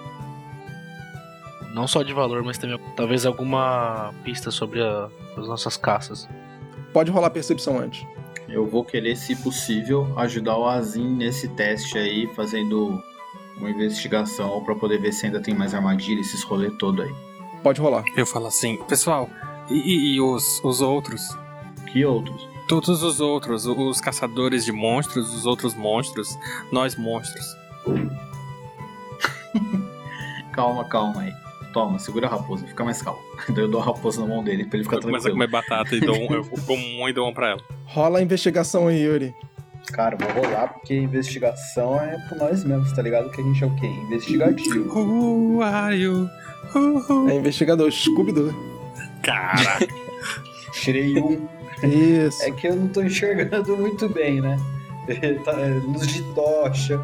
Não 1.73 1.87
só 1.87 2.03
de 2.03 2.13
valor, 2.13 2.43
mas 2.43 2.57
também 2.57 2.79
talvez 2.95 3.25
alguma 3.25 4.13
pista 4.23 4.51
sobre 4.51 4.81
a- 4.81 5.07
as 5.37 5.47
nossas 5.47 5.77
caças. 5.77 6.27
Pode 6.91 7.09
rolar 7.11 7.29
percepção 7.29 7.79
antes. 7.79 8.05
Eu 8.49 8.67
vou 8.67 8.83
querer, 8.83 9.15
se 9.15 9.35
possível, 9.37 10.11
ajudar 10.17 10.57
o 10.57 10.67
Azim 10.67 11.07
nesse 11.15 11.47
teste 11.49 11.97
aí, 11.97 12.27
fazendo 12.35 13.01
uma 13.57 13.69
investigação 13.69 14.63
pra 14.63 14.75
poder 14.75 14.99
ver 14.99 15.11
se 15.11 15.25
ainda 15.25 15.39
tem 15.41 15.53
mais 15.53 15.73
armadilha, 15.73 16.19
esses 16.19 16.43
rolê 16.43 16.69
todo 16.71 17.01
aí. 17.01 17.11
Pode 17.63 17.79
rolar. 17.79 18.03
Eu 18.17 18.25
falo 18.25 18.47
assim, 18.47 18.77
pessoal, 18.87 19.29
e, 19.69 19.75
e- 19.75 20.15
e 20.15 20.21
os, 20.21 20.61
os 20.63 20.81
outros? 20.81 21.21
Que 21.91 22.03
outros? 22.05 22.47
Todos 22.67 23.03
os 23.03 23.19
outros, 23.19 23.65
os 23.67 23.99
caçadores 24.01 24.65
de 24.65 24.71
monstros, 24.71 25.33
os 25.33 25.45
outros 25.45 25.75
monstros, 25.75 26.37
nós 26.71 26.95
monstros. 26.95 27.45
Calma, 30.53 30.83
calma 30.85 31.21
aí. 31.21 31.33
Toma, 31.73 31.97
segura 31.99 32.27
a 32.27 32.29
raposa, 32.29 32.67
fica 32.67 32.83
mais 32.83 33.01
calmo. 33.01 33.21
Daí 33.49 33.57
eu 33.63 33.67
dou 33.69 33.81
a 33.81 33.85
raposa 33.85 34.21
na 34.21 34.27
mão 34.27 34.43
dele 34.43 34.65
pra 34.65 34.75
ele 34.77 34.83
ficar 34.83 34.97
Eu 34.97 35.01
começo 35.03 35.27
a 35.27 35.31
tranquilo. 35.31 35.35
comer 35.35 35.47
batata 35.47 35.95
e 35.95 35.99
dou 36.01 36.15
um, 36.17 36.33
eu 36.33 36.43
como 36.67 36.83
um 37.01 37.07
e 37.07 37.13
dou 37.13 37.29
um 37.29 37.33
pra 37.33 37.51
ela. 37.51 37.61
Rola 37.85 38.19
a 38.19 38.21
investigação 38.21 38.87
aí, 38.87 39.03
Yuri. 39.03 39.33
Cara, 39.93 40.15
vou 40.15 40.43
rolar 40.43 40.69
porque 40.73 40.95
investigação 40.97 41.99
é 42.01 42.17
por 42.29 42.37
nós 42.37 42.63
mesmos, 42.63 42.91
tá 42.93 43.01
ligado? 43.01 43.29
Que 43.29 43.41
a 43.41 43.43
gente 43.43 43.63
é 43.63 43.67
o 43.67 43.75
quê? 43.75 43.87
Investigativo. 43.87 44.97
Who 44.97 45.61
are 45.61 45.95
you? 45.95 46.29
Who- 46.73 47.29
É 47.29 47.35
investigador, 47.35 47.91
Scooby-Doo. 47.91 48.53
Caraca. 49.23 49.87
Tirei 50.73 51.17
um. 51.19 51.47
Isso. 51.83 52.41
É 52.43 52.51
que 52.51 52.67
eu 52.67 52.75
não 52.75 52.87
tô 52.87 53.01
enxergando 53.01 53.75
muito 53.75 54.07
bem, 54.07 54.39
né? 54.39 54.57
Tá, 55.43 55.51
é, 55.59 55.69
luz 55.83 56.07
de 56.07 56.21
tocha. 56.33 57.03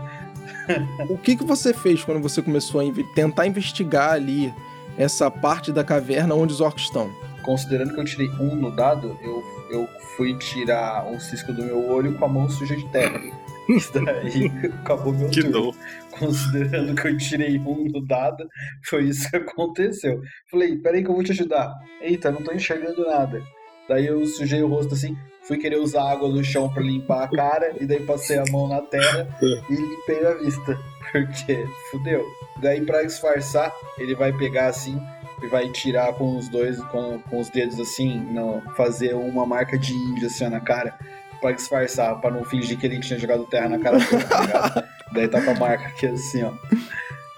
O 1.09 1.17
que, 1.17 1.35
que 1.35 1.43
você 1.43 1.73
fez 1.73 2.03
quando 2.03 2.21
você 2.21 2.41
começou 2.41 2.79
a 2.79 2.85
inve- 2.85 3.03
tentar 3.15 3.47
investigar 3.47 4.11
ali 4.11 4.53
essa 4.97 5.29
parte 5.31 5.71
da 5.71 5.83
caverna 5.83 6.35
onde 6.35 6.53
os 6.53 6.61
orcs 6.61 6.83
estão? 6.83 7.09
Considerando 7.41 7.93
que 7.93 7.99
eu 7.99 8.05
tirei 8.05 8.29
um 8.39 8.55
no 8.55 8.71
dado, 8.75 9.17
eu, 9.21 9.43
eu 9.69 9.87
fui 10.15 10.37
tirar 10.37 11.05
um 11.07 11.19
cisco 11.19 11.53
do 11.53 11.63
meu 11.63 11.87
olho 11.89 12.17
com 12.17 12.25
a 12.25 12.27
mão 12.27 12.49
suja 12.49 12.75
de 12.75 12.87
terra. 12.91 13.19
Isso 13.69 13.91
daí 13.93 14.49
acabou 14.81 15.13
meu 15.13 15.29
que 15.29 15.41
turno. 15.41 15.51
dor. 15.51 15.75
Considerando 16.17 16.95
que 16.95 17.07
eu 17.07 17.17
tirei 17.17 17.59
um 17.59 17.83
no 17.83 18.01
dado, 18.05 18.47
foi 18.85 19.03
isso 19.03 19.29
que 19.29 19.35
aconteceu. 19.37 20.21
Falei, 20.49 20.77
peraí 20.77 21.03
que 21.03 21.09
eu 21.09 21.13
vou 21.13 21.23
te 21.23 21.33
ajudar. 21.33 21.73
Eita, 22.01 22.31
não 22.31 22.41
tô 22.41 22.53
enxergando 22.53 23.05
nada. 23.05 23.43
Daí 23.87 24.05
eu 24.07 24.25
sujei 24.25 24.63
o 24.63 24.67
rosto 24.67 24.93
assim, 24.93 25.15
fui 25.43 25.57
querer 25.57 25.77
usar 25.77 26.09
água 26.09 26.29
no 26.29 26.43
chão 26.43 26.69
pra 26.73 26.81
limpar 26.81 27.23
a 27.23 27.27
cara, 27.27 27.73
e 27.79 27.85
daí 27.85 27.99
passei 28.05 28.37
a 28.37 28.45
mão 28.51 28.67
na 28.67 28.81
terra 28.81 29.27
e 29.69 29.75
limpei 29.75 30.25
a 30.25 30.33
vista. 30.35 30.79
Porque 31.11 31.65
fudeu. 31.91 32.25
Daí 32.61 32.85
pra 32.85 33.03
disfarçar, 33.03 33.71
ele 33.97 34.15
vai 34.15 34.31
pegar 34.31 34.67
assim 34.67 34.99
e 35.41 35.47
vai 35.47 35.69
tirar 35.69 36.13
com 36.13 36.37
os 36.37 36.49
dois, 36.49 36.81
com, 36.85 37.19
com 37.19 37.39
os 37.39 37.49
dedos 37.49 37.79
assim, 37.79 38.19
não, 38.31 38.61
fazer 38.75 39.13
uma 39.13 39.45
marca 39.45 39.77
de 39.77 39.93
índio 39.93 40.27
assim 40.27 40.45
ó, 40.45 40.49
na 40.49 40.59
cara. 40.59 40.97
Pra 41.39 41.51
disfarçar, 41.51 42.19
pra 42.19 42.31
não 42.31 42.43
fingir 42.43 42.79
que 42.79 42.87
ele 42.87 42.99
tinha 42.99 43.19
jogado 43.19 43.45
terra 43.45 43.69
na 43.69 43.77
cara 43.77 43.99
dele, 43.99 44.23
tá 44.23 44.41
ligado? 44.41 44.83
Daí 45.13 45.27
tá 45.27 45.39
com 45.39 45.51
a 45.51 45.53
marca 45.53 45.87
aqui 45.87 46.07
assim, 46.07 46.41
ó. 46.41 46.51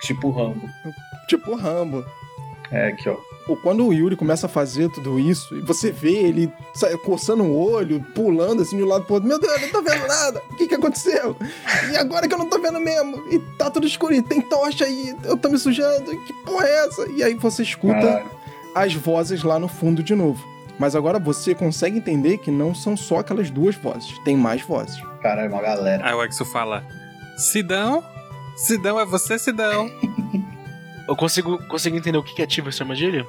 Tipo 0.02 0.30
Rambo. 0.32 0.70
Tipo 1.28 1.56
Rambo. 1.56 2.06
É, 2.72 2.88
aqui, 2.88 3.10
ó. 3.10 3.18
Ou 3.50 3.58
Quando 3.58 3.86
o 3.86 3.92
Yuri 3.92 4.16
começa 4.16 4.46
a 4.46 4.50
fazer 4.50 4.90
tudo 4.92 5.20
isso, 5.20 5.56
e 5.56 5.62
você 5.62 5.92
vê 5.92 6.14
ele 6.14 6.54
coçando 7.04 7.44
o 7.44 7.72
olho, 7.72 8.06
pulando 8.14 8.62
assim 8.62 8.78
de 8.78 8.84
um 8.84 8.88
lado 8.88 9.06
pro 9.06 9.16
outro, 9.16 9.28
meu 9.28 9.40
Deus, 9.40 9.54
eu 9.54 9.62
não 9.62 9.70
tô 9.70 9.82
vendo 9.82 10.08
nada, 10.08 10.42
o 10.52 10.56
que 10.56 10.68
que 10.68 10.76
aconteceu? 10.76 11.36
E 11.92 11.98
agora 11.98 12.28
que 12.28 12.34
eu 12.34 12.38
não 12.38 12.48
tô 12.48 12.60
vendo 12.60 12.80
mesmo, 12.80 13.18
e 13.32 13.40
tá 13.58 13.72
tudo 13.72 13.88
escuro, 13.88 14.14
e 14.14 14.22
tem 14.22 14.40
tocha 14.40 14.86
aí, 14.86 15.16
eu 15.24 15.36
tô 15.36 15.50
me 15.50 15.58
sujando, 15.58 16.12
que 16.12 16.34
porra 16.46 16.66
é 16.68 16.86
essa? 16.86 17.08
E 17.10 17.24
aí 17.24 17.34
você 17.34 17.64
escuta 17.64 18.00
Caralho. 18.00 18.30
as 18.76 18.94
vozes 18.94 19.42
lá 19.44 19.58
no 19.58 19.68
fundo 19.68 20.04
de 20.04 20.14
novo. 20.14 20.48
Mas 20.78 20.96
agora 20.96 21.20
você 21.20 21.54
consegue 21.56 21.98
entender 21.98 22.38
que 22.38 22.50
não 22.52 22.74
são 22.74 22.96
só 22.96 23.20
aquelas 23.20 23.50
duas 23.50 23.76
vozes, 23.76 24.18
tem 24.24 24.38
mais 24.38 24.62
vozes. 24.62 25.02
Caralho, 25.22 25.52
uma 25.52 25.62
galera. 25.62 26.08
Aí 26.08 26.14
o 26.14 26.24
Exo 26.24 26.46
fala: 26.46 26.86
Sidão? 27.36 28.02
Sidão 28.56 29.00
é 29.00 29.06
você, 29.06 29.38
Sidão? 29.38 29.90
Eu 31.10 31.16
consigo, 31.16 31.58
consigo 31.64 31.98
entender 31.98 32.20
o 32.20 32.24
que, 32.24 32.36
que 32.36 32.44
ativa 32.44 32.70
essa 32.70 32.84
armadilha? 32.84 33.26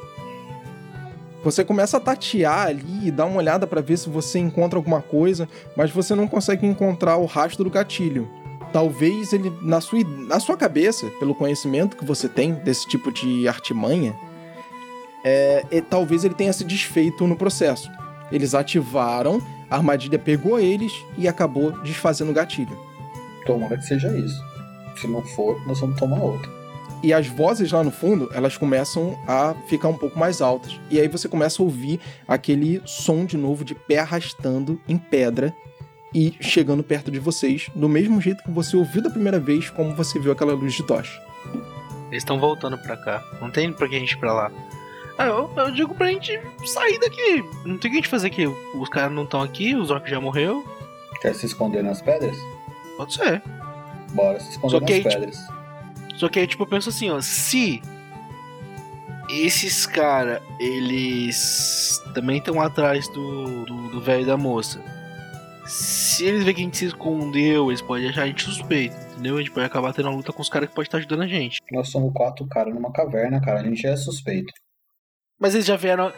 Você 1.43 1.65
começa 1.65 1.97
a 1.97 2.01
tatear 2.01 2.67
ali 2.67 3.09
e 3.09 3.11
dar 3.11 3.25
uma 3.25 3.39
olhada 3.39 3.67
pra 3.67 3.81
ver 3.81 3.97
se 3.97 4.11
você 4.11 4.39
encontra 4.39 4.79
alguma 4.79 5.01
coisa, 5.01 5.49
mas 5.75 5.91
você 5.91 6.15
não 6.15 6.29
consegue 6.29 6.67
encontrar 6.67 7.17
o 7.17 7.25
rastro 7.25 7.65
do 7.65 7.71
gatilho. 7.71 8.29
Talvez 8.71 9.33
ele, 9.33 9.51
na 9.63 9.81
sua, 9.81 10.01
na 10.05 10.39
sua 10.39 10.59
cabeça, 10.59 11.07
pelo 11.19 11.35
conhecimento 11.35 11.97
que 11.97 12.05
você 12.05 12.29
tem 12.29 12.53
desse 12.53 12.87
tipo 12.87 13.11
de 13.11 13.49
artimanha, 13.49 14.15
é, 15.25 15.65
e 15.71 15.81
talvez 15.81 16.23
ele 16.23 16.35
tenha 16.35 16.53
se 16.53 16.65
desfeito 16.65 17.27
no 17.27 17.35
processo. 17.35 17.91
Eles 18.31 18.55
ativaram, 18.55 19.41
a 19.71 19.77
armadilha 19.77 20.19
pegou 20.19 20.61
eles 20.61 20.93
e 21.17 21.27
acabou 21.27 21.73
desfazendo 21.81 22.31
o 22.31 22.35
gatilho. 22.35 22.79
Tomara 23.47 23.79
que 23.79 23.87
seja 23.87 24.15
isso. 24.19 24.39
Se 25.01 25.07
não 25.07 25.23
for, 25.23 25.59
nós 25.67 25.81
vamos 25.81 25.99
tomar 25.99 26.21
outra. 26.21 26.60
E 27.03 27.13
as 27.15 27.27
vozes 27.27 27.73
lá 27.73 27.83
no 27.83 27.91
fundo, 27.91 28.31
elas 28.35 28.57
começam 28.57 29.19
a 29.27 29.55
ficar 29.69 29.89
um 29.89 29.97
pouco 29.97 30.19
mais 30.19 30.43
altas. 30.43 30.79
E 30.91 31.01
aí 31.01 31.09
você 31.09 31.29
começa 31.29 31.63
a 31.63 31.65
ouvir 31.65 31.99
aquele 32.29 32.83
som 32.85 33.25
de 33.25 33.37
novo 33.37 33.65
de 33.65 33.75
pé 33.75 33.99
arrastando 34.01 34.79
em 34.87 34.99
pedra 34.99 35.55
e 36.15 36.35
chegando 36.41 36.83
perto 36.83 37.11
de 37.11 37.19
vocês, 37.19 37.71
do 37.75 37.89
mesmo 37.89 38.21
jeito 38.21 38.43
que 38.43 38.51
você 38.51 38.77
ouviu 38.77 39.01
da 39.01 39.11
primeira 39.11 39.39
vez, 39.39 39.71
como 39.71 39.95
você 39.95 40.19
viu 40.19 40.33
aquela 40.33 40.53
luz 40.53 40.75
de 40.75 40.83
tocha. 40.83 41.21
Eles 42.11 42.23
estão 42.23 42.39
voltando 42.39 42.77
pra 42.79 42.97
cá. 42.97 43.23
Não 43.41 43.51
tem 43.51 43.73
pra 43.73 43.89
que 43.89 43.97
a 43.97 43.99
gente 43.99 44.13
ir 44.13 44.19
pra 44.19 44.33
lá. 44.33 44.51
Ah, 45.17 45.27
eu, 45.27 45.51
eu 45.57 45.71
digo 45.71 45.95
pra 45.95 46.09
gente 46.09 46.39
sair 46.65 46.99
daqui. 46.99 47.43
Não 47.65 47.79
tem 47.79 47.89
o 47.89 47.93
que 47.93 47.99
a 47.99 48.01
gente 48.01 48.09
fazer 48.09 48.27
aqui. 48.27 48.47
Os 48.47 48.89
caras 48.89 49.13
não 49.13 49.25
estão 49.25 49.43
aqui, 49.43 49.75
os 49.75 49.91
orcs 49.91 50.11
já 50.11 50.21
morreu. 50.21 50.65
Quer 51.23 51.35
se 51.35 51.47
esconder 51.47 51.85
nas 51.85 52.03
pedras? 52.03 52.37
Pode 52.97 53.15
ser. 53.15 53.43
Bora 54.13 54.41
se 54.41 54.51
esconder 54.51 54.73
Só 54.73 54.81
nas 54.81 54.91
tipo, 54.91 55.09
pedras. 55.09 55.60
Só 56.21 56.29
que 56.29 56.39
aí, 56.39 56.47
tipo, 56.47 56.65
eu 56.65 56.67
penso 56.67 56.91
assim, 56.91 57.09
ó, 57.09 57.19
se 57.23 57.81
esses 59.31 59.87
caras, 59.87 60.43
eles 60.59 61.99
também 62.13 62.37
estão 62.37 62.61
atrás 62.61 63.09
do 63.09 63.65
do 63.65 63.89
do 63.89 64.01
velho 64.03 64.25
e 64.25 64.27
da 64.27 64.37
moça. 64.37 64.85
Se 65.65 66.27
eles 66.27 66.41
verem 66.41 66.55
que 66.55 66.61
a 66.61 66.65
gente 66.65 66.77
se 66.77 66.85
escondeu, 66.85 67.71
eles 67.71 67.81
podem 67.81 68.11
achar 68.11 68.25
a 68.25 68.27
gente 68.27 68.43
suspeito, 68.43 68.95
entendeu? 69.13 69.37
A 69.37 69.39
gente 69.39 69.51
pode 69.51 69.65
acabar 69.65 69.95
tendo 69.95 70.11
uma 70.11 70.17
luta 70.17 70.31
com 70.31 70.43
os 70.43 70.51
caras 70.51 70.69
que 70.69 70.75
podem 70.75 70.89
estar 70.89 70.99
ajudando 70.99 71.23
a 71.23 71.27
gente. 71.27 71.59
Nós 71.73 71.89
somos 71.89 72.13
quatro 72.13 72.47
caras 72.49 72.75
numa 72.75 72.93
caverna, 72.93 73.41
cara. 73.41 73.61
A 73.61 73.65
gente 73.65 73.87
é 73.87 73.97
suspeito. 73.97 74.53
Mas 75.39 75.55
eles 75.55 75.67
já 75.67 75.77
vieram. 75.77 76.13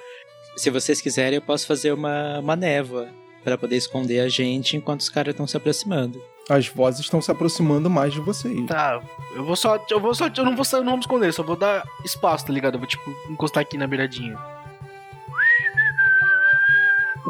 Se 0.57 0.69
vocês 0.69 1.01
quiserem, 1.01 1.37
eu 1.37 1.43
posso 1.43 1.65
fazer 1.65 1.93
uma, 1.93 2.41
uma 2.41 2.57
névoa 2.57 3.09
pra 3.45 3.57
poder 3.57 3.77
esconder 3.77 4.19
a 4.19 4.29
gente 4.29 4.77
enquanto 4.77 5.01
os 5.01 5.09
caras 5.09 5.33
estão 5.33 5.47
se 5.47 5.57
aproximando. 5.57 6.21
As 6.51 6.67
vozes 6.69 7.01
estão 7.01 7.23
se 7.23 7.31
aproximando 7.31 7.89
mais 7.89 8.13
de 8.13 8.21
vocês. 8.21 8.67
Tá, 8.67 9.01
eu 9.35 9.45
vou 9.45 9.55
só. 9.57 9.83
Eu 9.89 10.01
vou 10.01 10.15
só. 10.15 10.27
Eu 10.27 10.45
não 10.45 10.57
vou 10.57 10.65
sair, 10.65 10.81
não 10.81 10.87
vou 10.89 10.97
me 10.97 11.01
esconder, 11.01 11.33
só 11.33 11.43
vou 11.43 11.57
dar 11.57 11.85
espaço, 12.05 12.47
tá 12.47 12.53
ligado? 12.53 12.75
Eu 12.75 12.79
vou, 12.81 12.87
tipo, 12.89 13.11
encostar 13.31 13.63
aqui 13.63 13.79
na 13.79 13.87
beiradinha. 13.87 14.37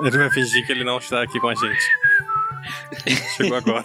Ele 0.04 0.18
vai 0.18 0.30
fingir 0.30 0.66
que 0.66 0.72
ele 0.72 0.84
não 0.84 0.98
está 0.98 1.22
aqui 1.22 1.38
com 1.38 1.48
a 1.48 1.54
gente. 1.54 1.84
Chegou 3.36 3.56
agora. 3.56 3.84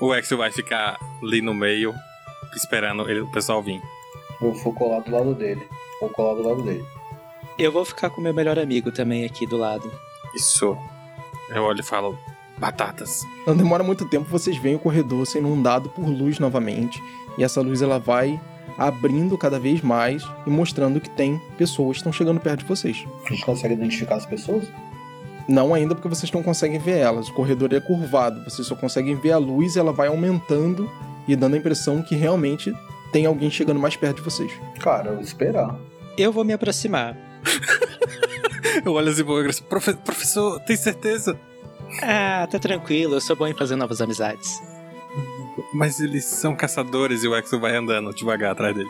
o 0.00 0.14
Exo 0.14 0.36
vai 0.36 0.50
ficar 0.50 0.98
ali 1.22 1.40
no 1.42 1.54
meio, 1.54 1.94
esperando 2.56 3.08
ele- 3.08 3.20
o 3.20 3.30
pessoal 3.30 3.62
vir. 3.62 3.80
Eu 4.40 4.52
vou 4.54 4.72
colar 4.74 5.00
do 5.00 5.10
lado 5.12 5.34
dele. 5.34 5.66
Vou 6.00 6.10
colar 6.10 6.34
do 6.34 6.48
lado 6.48 6.62
dele. 6.62 6.84
Eu 7.58 7.70
vou 7.70 7.84
ficar 7.84 8.10
com 8.10 8.20
meu 8.20 8.34
melhor 8.34 8.58
amigo 8.58 8.90
também 8.90 9.24
aqui 9.24 9.46
do 9.46 9.56
lado. 9.56 9.92
Isso. 10.34 10.76
Eu 11.54 11.64
olho 11.64 11.80
e 11.80 11.84
falo: 11.84 12.18
batatas. 12.58 13.22
Não 13.46 13.56
demora 13.56 13.82
muito 13.82 14.08
tempo, 14.08 14.28
vocês 14.28 14.56
veem 14.56 14.76
o 14.76 14.78
corredor 14.78 15.26
sendo 15.26 15.48
inundado 15.48 15.88
por 15.90 16.06
luz 16.06 16.38
novamente. 16.38 17.02
E 17.36 17.44
essa 17.44 17.60
luz 17.60 17.82
ela 17.82 17.98
vai 17.98 18.40
abrindo 18.78 19.36
cada 19.36 19.58
vez 19.58 19.80
mais 19.80 20.22
e 20.46 20.50
mostrando 20.50 21.00
que 21.00 21.10
tem 21.10 21.40
pessoas 21.58 21.96
que 21.96 22.00
estão 22.00 22.12
chegando 22.12 22.40
perto 22.40 22.60
de 22.60 22.66
vocês. 22.66 23.04
A 23.26 23.28
gente 23.30 23.44
consegue 23.44 23.74
identificar 23.74 24.16
as 24.16 24.26
pessoas? 24.26 24.64
Não 25.48 25.74
ainda 25.74 25.94
porque 25.94 26.08
vocês 26.08 26.30
não 26.30 26.42
conseguem 26.42 26.78
ver 26.78 26.98
elas. 26.98 27.28
O 27.28 27.34
corredor 27.34 27.72
é 27.74 27.80
curvado. 27.80 28.42
Vocês 28.44 28.66
só 28.66 28.76
conseguem 28.76 29.16
ver 29.16 29.32
a 29.32 29.38
luz 29.38 29.74
e 29.74 29.78
ela 29.78 29.92
vai 29.92 30.08
aumentando 30.08 30.90
e 31.26 31.34
dando 31.34 31.54
a 31.54 31.58
impressão 31.58 32.02
que 32.02 32.14
realmente 32.14 32.72
tem 33.12 33.26
alguém 33.26 33.50
chegando 33.50 33.80
mais 33.80 33.96
perto 33.96 34.16
de 34.16 34.22
vocês. 34.22 34.52
Cara, 34.80 35.10
eu 35.10 35.14
vou 35.14 35.22
esperar. 35.22 35.76
Eu 36.16 36.32
vou 36.32 36.44
me 36.44 36.52
aproximar. 36.52 37.16
Eu 38.84 38.92
olho 38.92 39.10
assim 39.10 39.24
pro 39.24 39.40
Exo: 39.44 39.62
"Profe- 39.64 39.94
Professor, 39.94 40.60
tem 40.60 40.76
certeza? 40.76 41.38
Ah, 42.02 42.46
tá 42.50 42.58
tranquilo, 42.58 43.14
eu 43.16 43.20
sou 43.20 43.36
bom 43.36 43.46
em 43.46 43.54
fazer 43.54 43.76
novas 43.76 44.00
amizades. 44.00 44.62
Mas 45.74 46.00
eles 46.00 46.24
são 46.24 46.54
caçadores 46.56 47.22
e 47.22 47.28
o 47.28 47.36
Exo 47.36 47.60
vai 47.60 47.76
andando 47.76 48.14
devagar 48.14 48.52
atrás 48.52 48.74
dele. 48.74 48.88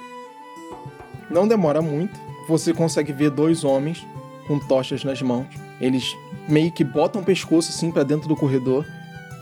Não 1.31 1.49
demora 1.49 1.83
muito. 1.83 2.19
Você 2.49 2.73
consegue 2.73 3.13
ver 3.13 3.31
dois 3.31 3.65
homens 3.65 4.07
com 4.47 4.59
tochas 4.59 5.03
nas 5.05 5.21
mãos. 5.23 5.47
Eles 5.81 6.15
meio 6.49 6.71
que 6.71 6.85
botam 6.85 7.23
o 7.23 7.25
pescoço 7.25 7.71
assim 7.71 7.91
pra 7.91 8.03
dentro 8.03 8.29
do 8.29 8.37
corredor, 8.37 8.85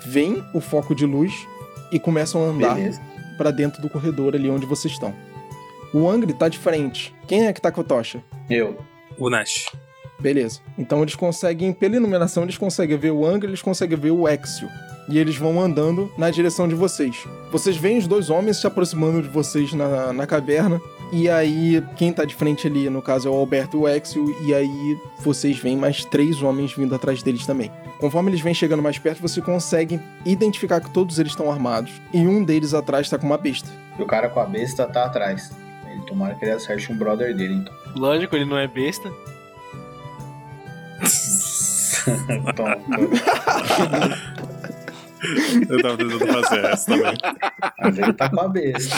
veem 0.06 0.42
o 0.54 0.60
foco 0.60 0.94
de 0.94 1.04
luz 1.04 1.46
e 1.92 1.98
começam 1.98 2.42
a 2.42 2.46
andar 2.46 2.76
pra 3.36 3.50
dentro 3.50 3.82
do 3.82 3.90
corredor 3.90 4.34
ali 4.34 4.48
onde 4.48 4.64
vocês 4.66 4.94
estão. 4.94 5.14
O 5.92 6.08
Angry 6.08 6.32
tá 6.32 6.48
de 6.48 6.58
frente. 6.58 7.14
Quem 7.26 7.46
é 7.46 7.52
que 7.52 7.60
tá 7.60 7.70
com 7.72 7.80
a 7.80 7.84
tocha? 7.84 8.22
Eu. 8.48 8.78
O 9.18 9.28
Nash. 9.28 9.66
Beleza. 10.20 10.60
Então 10.78 11.02
eles 11.02 11.14
conseguem, 11.14 11.72
pela 11.72 11.96
iluminação, 11.96 12.42
eles 12.42 12.58
conseguem 12.58 12.96
ver 12.96 13.10
o 13.10 13.26
Angry, 13.26 13.48
eles 13.48 13.62
conseguem 13.62 13.98
ver 13.98 14.10
o 14.10 14.28
Exio. 14.28 14.68
E 15.08 15.18
eles 15.18 15.36
vão 15.36 15.60
andando 15.60 16.12
na 16.16 16.30
direção 16.30 16.68
de 16.68 16.74
vocês. 16.74 17.26
Vocês 17.50 17.76
veem 17.76 17.98
os 17.98 18.06
dois 18.06 18.30
homens 18.30 18.58
se 18.58 18.66
aproximando 18.66 19.22
de 19.22 19.28
vocês 19.28 19.72
na, 19.72 20.12
na 20.12 20.26
caverna. 20.26 20.80
E 21.12 21.28
aí, 21.28 21.82
quem 21.96 22.12
tá 22.12 22.24
de 22.24 22.34
frente 22.36 22.68
ali, 22.68 22.88
no 22.88 23.02
caso, 23.02 23.26
é 23.26 23.30
o 23.30 23.34
Alberto 23.34 23.76
e 23.76 23.80
o 23.80 23.88
Exio. 23.88 24.36
E 24.46 24.54
aí, 24.54 24.98
vocês 25.18 25.58
veem 25.58 25.76
mais 25.76 26.04
três 26.04 26.40
homens 26.40 26.72
vindo 26.72 26.94
atrás 26.94 27.24
deles 27.24 27.44
também. 27.44 27.72
Conforme 27.98 28.30
eles 28.30 28.40
vêm 28.40 28.54
chegando 28.54 28.82
mais 28.82 28.98
perto, 28.98 29.20
você 29.20 29.40
consegue 29.40 30.00
identificar 30.24 30.80
que 30.80 30.90
todos 30.90 31.18
eles 31.18 31.32
estão 31.32 31.50
armados. 31.50 31.90
E 32.14 32.20
um 32.20 32.44
deles 32.44 32.72
atrás 32.72 33.10
tá 33.10 33.18
com 33.18 33.26
uma 33.26 33.38
besta. 33.38 33.68
E 33.98 34.02
o 34.02 34.06
cara 34.06 34.28
com 34.28 34.38
a 34.38 34.46
besta 34.46 34.86
tá 34.86 35.06
atrás. 35.06 35.50
Ele 35.90 36.02
tomara 36.06 36.36
que 36.36 36.44
ele 36.44 36.52
acerte 36.52 36.92
um 36.92 36.96
brother 36.96 37.34
dele, 37.34 37.54
então. 37.54 37.74
Lógico, 37.96 38.36
ele 38.36 38.44
não 38.44 38.56
é 38.56 38.68
besta. 38.68 39.10
Eu 45.68 45.82
tava 45.82 45.98
tentando 45.98 46.26
fazer 46.26 46.64
essa 46.64 46.86
também. 46.86 47.14
Mas 47.78 47.98
ele 47.98 48.12
tá 48.14 48.30
com 48.30 48.40
a 48.40 48.48
besta. 48.48 48.96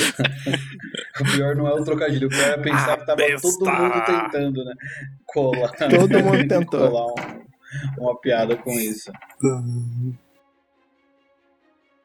O 1.20 1.24
pior 1.32 1.56
não 1.56 1.66
é 1.66 1.74
o 1.74 1.84
trocadilho, 1.84 2.28
o 2.28 2.30
pior 2.30 2.48
é 2.50 2.58
pensar 2.58 2.92
A 2.92 2.96
que 2.98 3.06
tava 3.06 3.16
besta. 3.16 3.48
todo 3.58 3.70
mundo 3.70 4.04
tentando, 4.06 4.64
né? 4.64 4.72
Colar. 5.26 5.72
Todo 5.72 6.22
mundo 6.22 6.46
tentou. 6.48 6.88
Colar 6.90 7.06
um- 7.06 7.42
uma 7.98 8.20
piada 8.20 8.54
com 8.56 8.70
isso. 8.70 9.10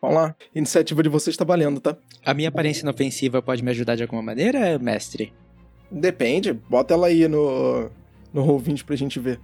Vamos 0.02 0.16
lá. 0.18 0.36
Iniciativa 0.56 1.04
de 1.04 1.10
vocês 1.10 1.38
tá 1.38 1.46
valendo, 1.46 1.80
tá? 1.80 1.96
A 2.26 2.34
minha 2.34 2.50
aparência 2.50 2.82
inofensiva 2.82 3.40
pode 3.42 3.64
me 3.64 3.70
ajudar 3.72 3.96
de 3.96 4.02
alguma 4.04 4.22
maneira, 4.24 4.80
mestre? 4.80 5.32
Depende. 5.92 6.54
Bota 6.54 6.94
ela 6.96 7.08
aí 7.08 7.28
no, 7.28 7.90
no 8.34 8.44
Roll20 8.46 8.84
pra 8.84 8.96
gente 8.96 9.20
ver. 9.20 9.40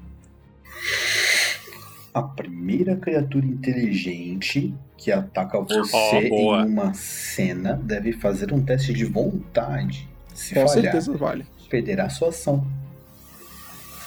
A 2.13 2.21
primeira 2.21 2.95
criatura 2.95 3.45
inteligente 3.45 4.73
que 4.95 5.11
ataca 5.11 5.59
você 5.59 6.29
boa. 6.29 6.61
em 6.61 6.67
uma 6.67 6.93
cena 6.93 7.73
deve 7.73 8.13
fazer 8.13 8.53
um 8.53 8.63
teste 8.63 8.93
de 8.93 9.03
vontade. 9.03 10.07
Se 10.33 10.53
Com 10.53 10.67
falhar, 10.67 10.83
certeza 10.83 11.17
vale. 11.17 11.45
perderá 11.69 12.09
sua 12.09 12.29
ação. 12.29 12.65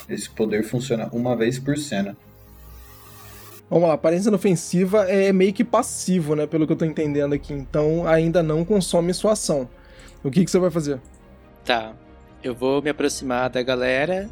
Esse 0.09 0.31
poder 0.31 0.63
funciona 0.63 1.09
uma 1.13 1.35
vez 1.37 1.59
por 1.59 1.77
cena. 1.77 2.17
Vamos 3.69 3.89
lá, 3.89 3.95
aparência 3.95 4.29
inofensiva 4.29 5.11
é 5.11 5.33
meio 5.33 5.53
que 5.53 5.65
passivo, 5.65 6.37
né? 6.37 6.47
Pelo 6.47 6.65
que 6.65 6.73
eu 6.73 6.77
tô 6.77 6.85
entendendo 6.85 7.33
aqui. 7.33 7.53
Então 7.53 8.07
ainda 8.07 8.41
não 8.41 8.65
consome 8.65 9.13
sua 9.13 9.33
ação. 9.33 9.69
O 10.23 10.31
que, 10.31 10.45
que 10.45 10.51
você 10.51 10.61
vai 10.61 10.71
fazer? 10.71 11.01
Tá. 11.65 11.93
Eu 12.43 12.55
vou 12.55 12.81
me 12.81 12.89
aproximar 12.91 13.51
da 13.51 13.61
galera. 13.63 14.31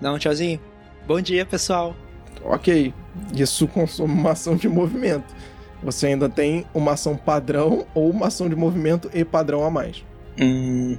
Dar 0.00 0.12
um 0.12 0.18
tchauzinho. 0.18 0.60
Bom 1.06 1.20
dia, 1.20 1.44
pessoal. 1.44 1.96
Ok, 2.42 2.92
isso 3.32 3.66
consome 3.68 4.12
uma 4.12 4.32
ação 4.32 4.56
de 4.56 4.68
movimento. 4.68 5.34
Você 5.82 6.08
ainda 6.08 6.28
tem 6.28 6.66
uma 6.74 6.92
ação 6.92 7.16
padrão 7.16 7.86
ou 7.94 8.10
uma 8.10 8.26
ação 8.26 8.48
de 8.48 8.56
movimento 8.56 9.10
e 9.14 9.24
padrão 9.24 9.64
a 9.64 9.70
mais. 9.70 10.04
Hum. 10.40 10.96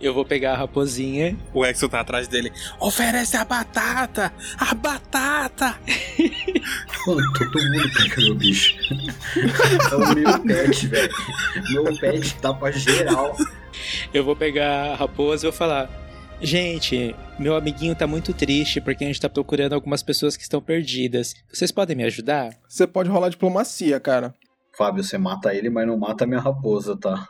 Eu 0.00 0.12
vou 0.12 0.24
pegar 0.24 0.52
a 0.52 0.56
raposinha. 0.56 1.36
O 1.52 1.64
Exo 1.64 1.88
tá 1.88 2.00
atrás 2.00 2.28
dele. 2.28 2.52
Oferece 2.78 3.36
a 3.36 3.44
batata! 3.44 4.32
A 4.58 4.74
batata! 4.74 5.76
Mano, 7.06 7.32
todo 7.32 7.70
mundo 7.70 7.90
pega 7.96 8.16
meu 8.16 8.34
bicho. 8.34 8.76
É 9.90 9.94
o 9.94 10.14
meu 10.14 10.40
pet, 10.40 10.86
velho. 10.86 11.14
Meu 11.70 11.98
pet 11.98 12.34
tá 12.36 12.52
pra 12.52 12.70
geral. 12.70 13.36
Eu 14.12 14.24
vou 14.24 14.36
pegar 14.36 14.92
a 14.92 14.96
raposa 14.96 15.46
e 15.46 15.50
vou 15.50 15.56
falar: 15.58 15.90
Gente, 16.40 17.16
meu 17.38 17.56
amiguinho 17.56 17.94
tá 17.94 18.06
muito 18.06 18.34
triste 18.34 18.80
porque 18.80 19.04
a 19.04 19.06
gente 19.06 19.20
tá 19.20 19.28
procurando 19.28 19.72
algumas 19.72 20.02
pessoas 20.02 20.36
que 20.36 20.42
estão 20.42 20.60
perdidas. 20.60 21.34
Vocês 21.52 21.72
podem 21.72 21.96
me 21.96 22.04
ajudar? 22.04 22.50
Você 22.68 22.86
pode 22.86 23.08
rolar 23.08 23.30
diplomacia, 23.30 23.98
cara. 23.98 24.34
Fábio, 24.76 25.02
você 25.02 25.16
mata 25.16 25.54
ele, 25.54 25.70
mas 25.70 25.86
não 25.86 25.96
mata 25.96 26.26
minha 26.26 26.40
raposa, 26.40 26.94
tá? 26.96 27.28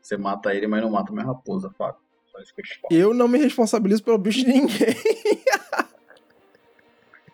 Você 0.00 0.16
mata 0.16 0.52
ele, 0.52 0.66
mas 0.66 0.82
não 0.82 0.90
mata 0.90 1.12
minha 1.12 1.24
raposa, 1.24 1.70
Fábio. 1.78 2.00
Só 2.32 2.40
isso 2.40 2.52
que 2.54 2.60
eu 2.60 2.64
te 2.64 2.80
falo. 2.80 2.92
Eu 2.92 3.14
não 3.14 3.28
me 3.28 3.38
responsabilizo 3.38 4.02
pelo 4.02 4.18
bicho 4.18 4.40
de 4.40 4.48
ninguém. 4.48 4.96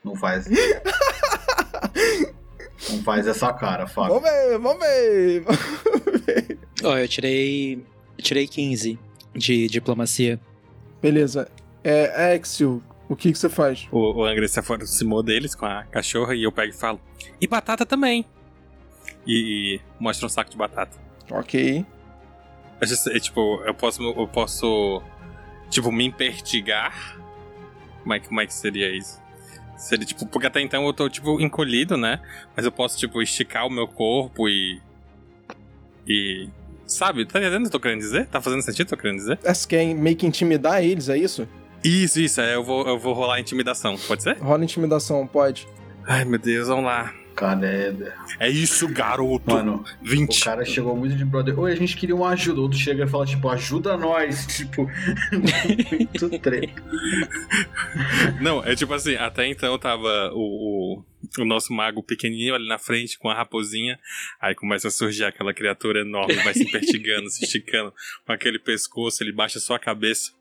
Não 0.05 0.15
faz. 0.17 0.47
não 2.89 3.03
faz 3.03 3.27
essa 3.27 3.53
cara, 3.53 3.87
Fábio. 3.87 4.21
vamos 4.21 4.31
ver, 4.31 4.59
vamos 4.59 4.81
ver. 4.81 6.59
Ó, 6.83 6.97
eu 6.97 7.07
tirei. 7.09 7.75
Eu 8.17 8.25
tirei 8.25 8.47
15 8.47 8.99
de 9.35 9.67
diplomacia. 9.67 10.41
Beleza. 11.01 11.49
É, 11.83 12.35
Exio, 12.35 12.83
o 13.09 13.17
que, 13.17 13.33
que 13.33 13.39
você 13.39 13.49
faz? 13.49 13.89
O, 13.91 14.21
o 14.21 14.25
Angry 14.25 14.49
se 14.49 14.59
aproximou 14.59 15.23
deles 15.23 15.55
com 15.55 15.65
a 15.65 15.85
cachorra 15.85 16.35
e 16.35 16.43
eu 16.43 16.53
pego 16.53 16.73
e 16.73 16.77
falo. 16.77 17.01
E 17.41 17.47
batata 17.47 17.87
também. 17.87 18.25
E, 19.27 19.77
e 19.77 19.81
mostra 19.99 20.27
um 20.27 20.29
saco 20.29 20.51
de 20.51 20.57
batata. 20.57 20.99
Ok. 21.31 21.85
Eu 22.81 22.87
já 22.87 22.97
sei, 22.97 23.19
tipo, 23.21 23.63
eu 23.65 23.75
posso. 23.75 24.03
Eu 24.03 24.29
posso. 24.29 25.03
Tipo, 25.71 25.91
me 25.91 26.05
impertigar. 26.05 27.17
Como 28.03 28.15
é, 28.15 28.21
como 28.21 28.41
é 28.41 28.47
que 28.47 28.55
seria 28.55 28.95
isso? 28.95 29.21
Seria, 29.77 30.05
tipo, 30.05 30.27
porque 30.27 30.47
até 30.47 30.61
então 30.61 30.87
eu 30.87 30.93
tô, 30.93 31.09
tipo, 31.09 31.41
encolhido, 31.41 31.97
né? 31.97 32.21
Mas 32.57 32.65
eu 32.65 32.73
posso, 32.73 32.99
tipo, 32.99 33.21
esticar 33.23 33.67
o 33.67 33.71
meu 33.71 33.87
corpo 33.87 34.49
e. 34.49 34.81
E. 36.07 36.49
Sabe? 36.89 37.25
Tá 37.27 37.39
entendendo 37.39 37.61
o 37.67 37.71
que 37.71 37.77
eu 37.77 37.79
tô 37.79 37.81
querendo 37.81 38.01
dizer? 38.01 38.27
Tá 38.27 38.41
fazendo 38.41 38.63
sentido 38.63 38.87
o 38.87 38.89
que 38.89 38.95
eu 38.95 38.99
tô 38.99 39.03
querendo 39.03 39.19
dizer? 39.19 39.39
É, 39.45 39.53
Você 39.55 39.69
quer 39.69 39.95
meio 39.95 40.17
que 40.17 40.27
intimidar 40.27 40.83
eles, 40.83 41.09
é 41.09 41.17
isso? 41.17 41.47
Isso, 41.85 42.19
isso, 42.19 42.41
é, 42.41 42.55
eu 42.57 42.65
vou, 42.65 42.87
eu 42.89 42.99
vou 42.99 43.13
rolar 43.13 43.39
intimidação, 43.39 43.97
pode 44.09 44.23
ser? 44.23 44.37
Rola 44.39 44.65
intimidação, 44.65 45.27
pode. 45.27 45.69
Ai, 46.07 46.25
meu 46.25 46.39
Deus, 46.39 46.67
vamos 46.67 46.85
lá. 46.85 47.13
Cara, 47.39 47.65
é... 47.65 47.95
É 48.41 48.49
isso, 48.51 48.89
garoto! 48.89 49.55
Mano, 49.55 49.85
o 50.03 50.05
20. 50.05 50.43
cara 50.43 50.65
chegou 50.65 50.97
muito 50.97 51.15
de 51.15 51.25
brother. 51.25 51.57
Oi, 51.57 51.71
a 51.71 51.77
gente 51.77 51.97
queria 51.97 52.17
uma 52.17 52.31
ajuda. 52.31 52.59
O 52.59 52.65
outro 52.65 52.77
chega 52.77 53.05
e 53.05 53.09
fala, 53.09 53.25
tipo, 53.25 53.49
ajuda 53.49 53.97
nós. 53.97 54.49
Tipo, 54.59 54.91
muito 55.31 56.39
treta. 56.41 56.83
Não, 58.41 58.65
é 58.65 58.75
tipo 58.75 58.93
assim, 58.93 59.15
até 59.15 59.47
então 59.47 59.79
tava 59.79 60.33
o, 60.35 60.99
o, 60.99 61.43
o 61.43 61.45
nosso 61.45 61.73
mago 61.73 62.03
pequenininho 62.03 62.55
ali 62.57 62.67
na 62.67 62.79
frente 62.79 63.19
com 63.19 63.31
a 63.31 63.35
raposinha. 63.35 63.99
Aí 64.41 64.55
começa 64.55 64.89
a 64.89 64.91
surgir 64.91 65.25
aquela 65.25 65.55
criatura 65.55 66.01
enorme, 66.01 66.35
vai 66.43 66.55
se 66.55 66.65
impertigando, 66.65 67.31
se 67.31 67.45
esticando 67.45 67.95
com 68.27 68.33
aquele 68.33 68.59
pescoço, 68.59 69.23
ele 69.23 69.33
baixa 69.33 69.61
só 69.61 69.77
a 69.77 69.79
cabeça. 69.79 70.33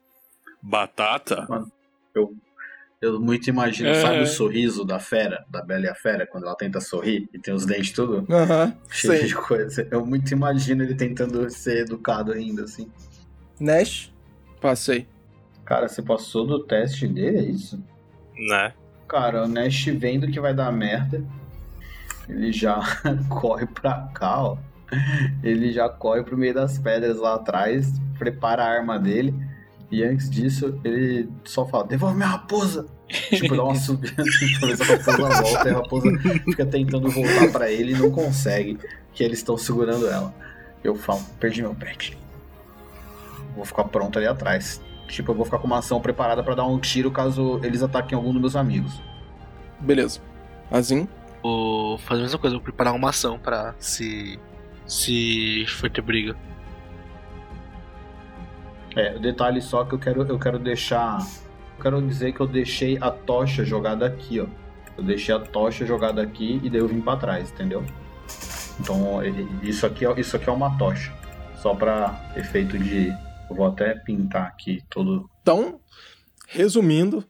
Batata? 0.60 1.46
Eu 2.12 2.34
muito 3.02 3.48
imagino, 3.48 3.88
É. 3.90 3.94
sabe 4.02 4.20
o 4.22 4.26
sorriso 4.26 4.84
da 4.84 4.98
fera, 4.98 5.44
da 5.48 5.62
Bela 5.62 5.84
e 5.84 5.88
a 5.88 5.94
Fera, 5.94 6.26
quando 6.26 6.44
ela 6.46 6.56
tenta 6.56 6.80
sorrir 6.80 7.28
e 7.32 7.38
tem 7.38 7.54
os 7.54 7.64
dentes 7.64 7.92
tudo 7.92 8.26
Aham, 8.32 8.74
cheio 8.90 9.18
sei. 9.18 9.26
de 9.28 9.34
coisa. 9.34 9.86
Eu 9.90 10.04
muito 10.04 10.32
imagino 10.32 10.82
ele 10.82 10.94
tentando 10.94 11.48
ser 11.48 11.82
educado 11.82 12.32
ainda, 12.32 12.64
assim. 12.64 12.90
Nash, 13.60 14.12
passei. 14.60 15.06
Cara, 15.64 15.86
você 15.88 16.02
passou 16.02 16.46
do 16.46 16.64
teste 16.64 17.06
dele, 17.06 17.38
é 17.38 17.42
isso? 17.42 17.82
Né? 18.48 18.72
Cara, 19.06 19.44
o 19.44 19.48
Nash 19.48 19.84
vendo 19.86 20.28
que 20.28 20.40
vai 20.40 20.52
dar 20.54 20.72
merda, 20.72 21.22
ele 22.28 22.50
já 22.52 22.80
corre 23.28 23.66
pra 23.66 24.08
cá, 24.14 24.42
ó. 24.42 24.58
Ele 25.42 25.70
já 25.70 25.88
corre 25.88 26.22
pro 26.22 26.36
meio 26.36 26.54
das 26.54 26.78
pedras 26.78 27.18
lá 27.18 27.34
atrás, 27.34 27.92
prepara 28.18 28.64
a 28.64 28.68
arma 28.68 28.98
dele. 28.98 29.34
E 29.90 30.04
antes 30.04 30.28
disso, 30.28 30.78
ele 30.84 31.28
só 31.44 31.66
fala, 31.66 31.86
devolve 31.86 32.16
minha 32.16 32.28
raposa! 32.28 32.86
Tipo, 33.08 33.56
dá 33.56 33.64
uma 33.64 33.74
subida 33.76 34.22
se 34.24 34.82
a 34.82 34.96
raposa 34.96 35.42
volta 35.42 35.68
e 35.68 35.72
a 35.72 35.74
raposa 35.76 36.18
fica 36.44 36.66
tentando 36.66 37.10
voltar 37.10 37.50
pra 37.50 37.70
ele 37.70 37.92
e 37.92 37.98
não 37.98 38.10
consegue, 38.10 38.78
que 39.12 39.24
eles 39.24 39.38
estão 39.38 39.56
segurando 39.56 40.06
ela. 40.06 40.34
Eu 40.84 40.94
falo, 40.94 41.22
perdi 41.40 41.62
meu 41.62 41.74
pet. 41.74 42.16
Vou 43.56 43.64
ficar 43.64 43.84
pronto 43.84 44.18
ali 44.18 44.26
atrás. 44.26 44.80
Tipo, 45.08 45.32
eu 45.32 45.36
vou 45.36 45.44
ficar 45.44 45.58
com 45.58 45.66
uma 45.66 45.78
ação 45.78 46.00
preparada 46.00 46.42
pra 46.42 46.54
dar 46.54 46.66
um 46.66 46.78
tiro 46.78 47.10
caso 47.10 47.58
eles 47.64 47.82
ataquem 47.82 48.14
algum 48.14 48.30
dos 48.32 48.40
meus 48.40 48.56
amigos. 48.56 49.00
Beleza. 49.80 50.20
Azim, 50.70 51.08
Vou 51.42 51.98
fazer 51.98 52.20
a 52.20 52.24
mesma 52.24 52.38
coisa, 52.38 52.56
vou 52.56 52.62
preparar 52.62 52.94
uma 52.94 53.10
ação 53.10 53.38
pra 53.38 53.74
se. 53.78 54.38
Se 54.86 55.64
for 55.66 55.90
ter 55.90 56.02
briga. 56.02 56.36
É, 58.98 59.14
o 59.14 59.20
detalhe 59.20 59.62
só 59.62 59.84
que 59.84 59.94
eu 59.94 59.98
quero, 59.98 60.22
eu 60.26 60.38
quero 60.40 60.58
deixar. 60.58 61.18
Eu 61.76 61.82
quero 61.82 62.02
dizer 62.02 62.32
que 62.32 62.40
eu 62.40 62.48
deixei 62.48 62.98
a 63.00 63.12
tocha 63.12 63.64
jogada 63.64 64.04
aqui, 64.04 64.40
ó. 64.40 64.46
Eu 64.96 65.04
deixei 65.04 65.32
a 65.32 65.38
tocha 65.38 65.86
jogada 65.86 66.20
aqui 66.20 66.60
e 66.64 66.68
daí 66.68 66.80
eu 66.80 66.88
vim 66.88 67.00
pra 67.00 67.16
trás, 67.16 67.52
entendeu? 67.52 67.84
Então, 68.80 69.20
isso 69.62 69.86
aqui, 69.86 70.04
é- 70.04 70.18
isso 70.20 70.36
aqui 70.36 70.48
é 70.48 70.52
uma 70.52 70.76
tocha. 70.76 71.12
Só 71.62 71.74
pra 71.74 72.32
efeito 72.36 72.76
de. 72.76 73.08
Eu 73.48 73.54
vou 73.56 73.66
até 73.66 73.94
pintar 73.94 74.48
aqui 74.48 74.82
todo. 74.90 75.30
Então, 75.42 75.78
resumindo, 76.48 77.24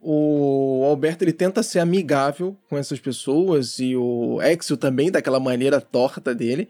o 0.00 0.84
Alberto 0.88 1.24
ele 1.24 1.32
tenta 1.32 1.62
ser 1.62 1.80
amigável 1.80 2.56
com 2.68 2.78
essas 2.78 3.00
pessoas 3.00 3.80
e 3.80 3.96
o 3.96 4.40
Exio 4.40 4.76
também, 4.76 5.10
daquela 5.10 5.40
maneira 5.40 5.80
torta 5.80 6.32
dele. 6.34 6.68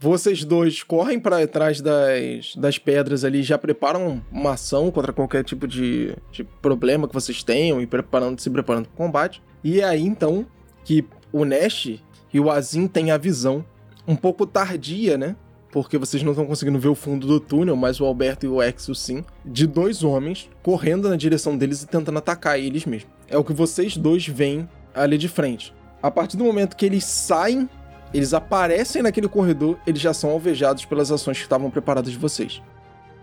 Vocês 0.00 0.44
dois 0.44 0.82
correm 0.82 1.18
para 1.18 1.46
trás 1.48 1.80
das, 1.80 2.54
das 2.56 2.78
pedras 2.78 3.24
ali, 3.24 3.42
já 3.42 3.58
preparam 3.58 4.22
uma 4.30 4.52
ação 4.52 4.90
contra 4.90 5.12
qualquer 5.12 5.42
tipo 5.42 5.66
de, 5.66 6.14
de 6.30 6.44
problema 6.44 7.08
que 7.08 7.14
vocês 7.14 7.42
tenham 7.42 7.80
e 7.80 7.86
preparando, 7.86 8.40
se 8.40 8.48
preparando 8.48 8.86
para 8.86 8.94
o 8.94 8.96
combate. 8.96 9.42
E 9.62 9.80
é 9.80 9.84
aí 9.84 10.02
então 10.02 10.46
que 10.84 11.04
o 11.32 11.44
Nash 11.44 12.00
e 12.32 12.40
o 12.40 12.50
Azim 12.50 12.86
têm 12.86 13.10
a 13.10 13.18
visão 13.18 13.64
um 14.06 14.14
pouco 14.14 14.46
tardia, 14.46 15.18
né? 15.18 15.34
porque 15.70 15.98
vocês 15.98 16.22
não 16.22 16.32
estão 16.32 16.46
conseguindo 16.46 16.78
ver 16.78 16.88
o 16.88 16.94
fundo 16.94 17.26
do 17.26 17.40
túnel, 17.40 17.76
mas 17.76 18.00
o 18.00 18.04
Alberto 18.04 18.46
e 18.46 18.48
o 18.48 18.62
Exo 18.62 18.94
sim, 18.94 19.24
de 19.44 19.66
dois 19.66 20.02
homens 20.02 20.48
correndo 20.62 21.08
na 21.08 21.16
direção 21.16 21.56
deles 21.56 21.82
e 21.82 21.86
tentando 21.86 22.18
atacar 22.18 22.58
eles 22.58 22.84
mesmos. 22.86 23.10
É 23.28 23.36
o 23.36 23.44
que 23.44 23.52
vocês 23.52 23.96
dois 23.96 24.26
veem 24.26 24.68
ali 24.94 25.18
de 25.18 25.28
frente. 25.28 25.74
A 26.02 26.10
partir 26.10 26.36
do 26.36 26.44
momento 26.44 26.76
que 26.76 26.86
eles 26.86 27.04
saem, 27.04 27.68
eles 28.12 28.32
aparecem 28.34 29.02
naquele 29.02 29.28
corredor, 29.28 29.78
eles 29.86 30.00
já 30.00 30.14
são 30.14 30.30
alvejados 30.30 30.84
pelas 30.84 31.10
ações 31.10 31.36
que 31.36 31.42
estavam 31.44 31.70
preparadas 31.70 32.12
de 32.12 32.18
vocês. 32.18 32.62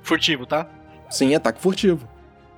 Furtivo, 0.01 0.45
tá? 0.45 0.67
Sim, 1.09 1.33
ataque 1.33 1.61
furtivo. 1.61 2.07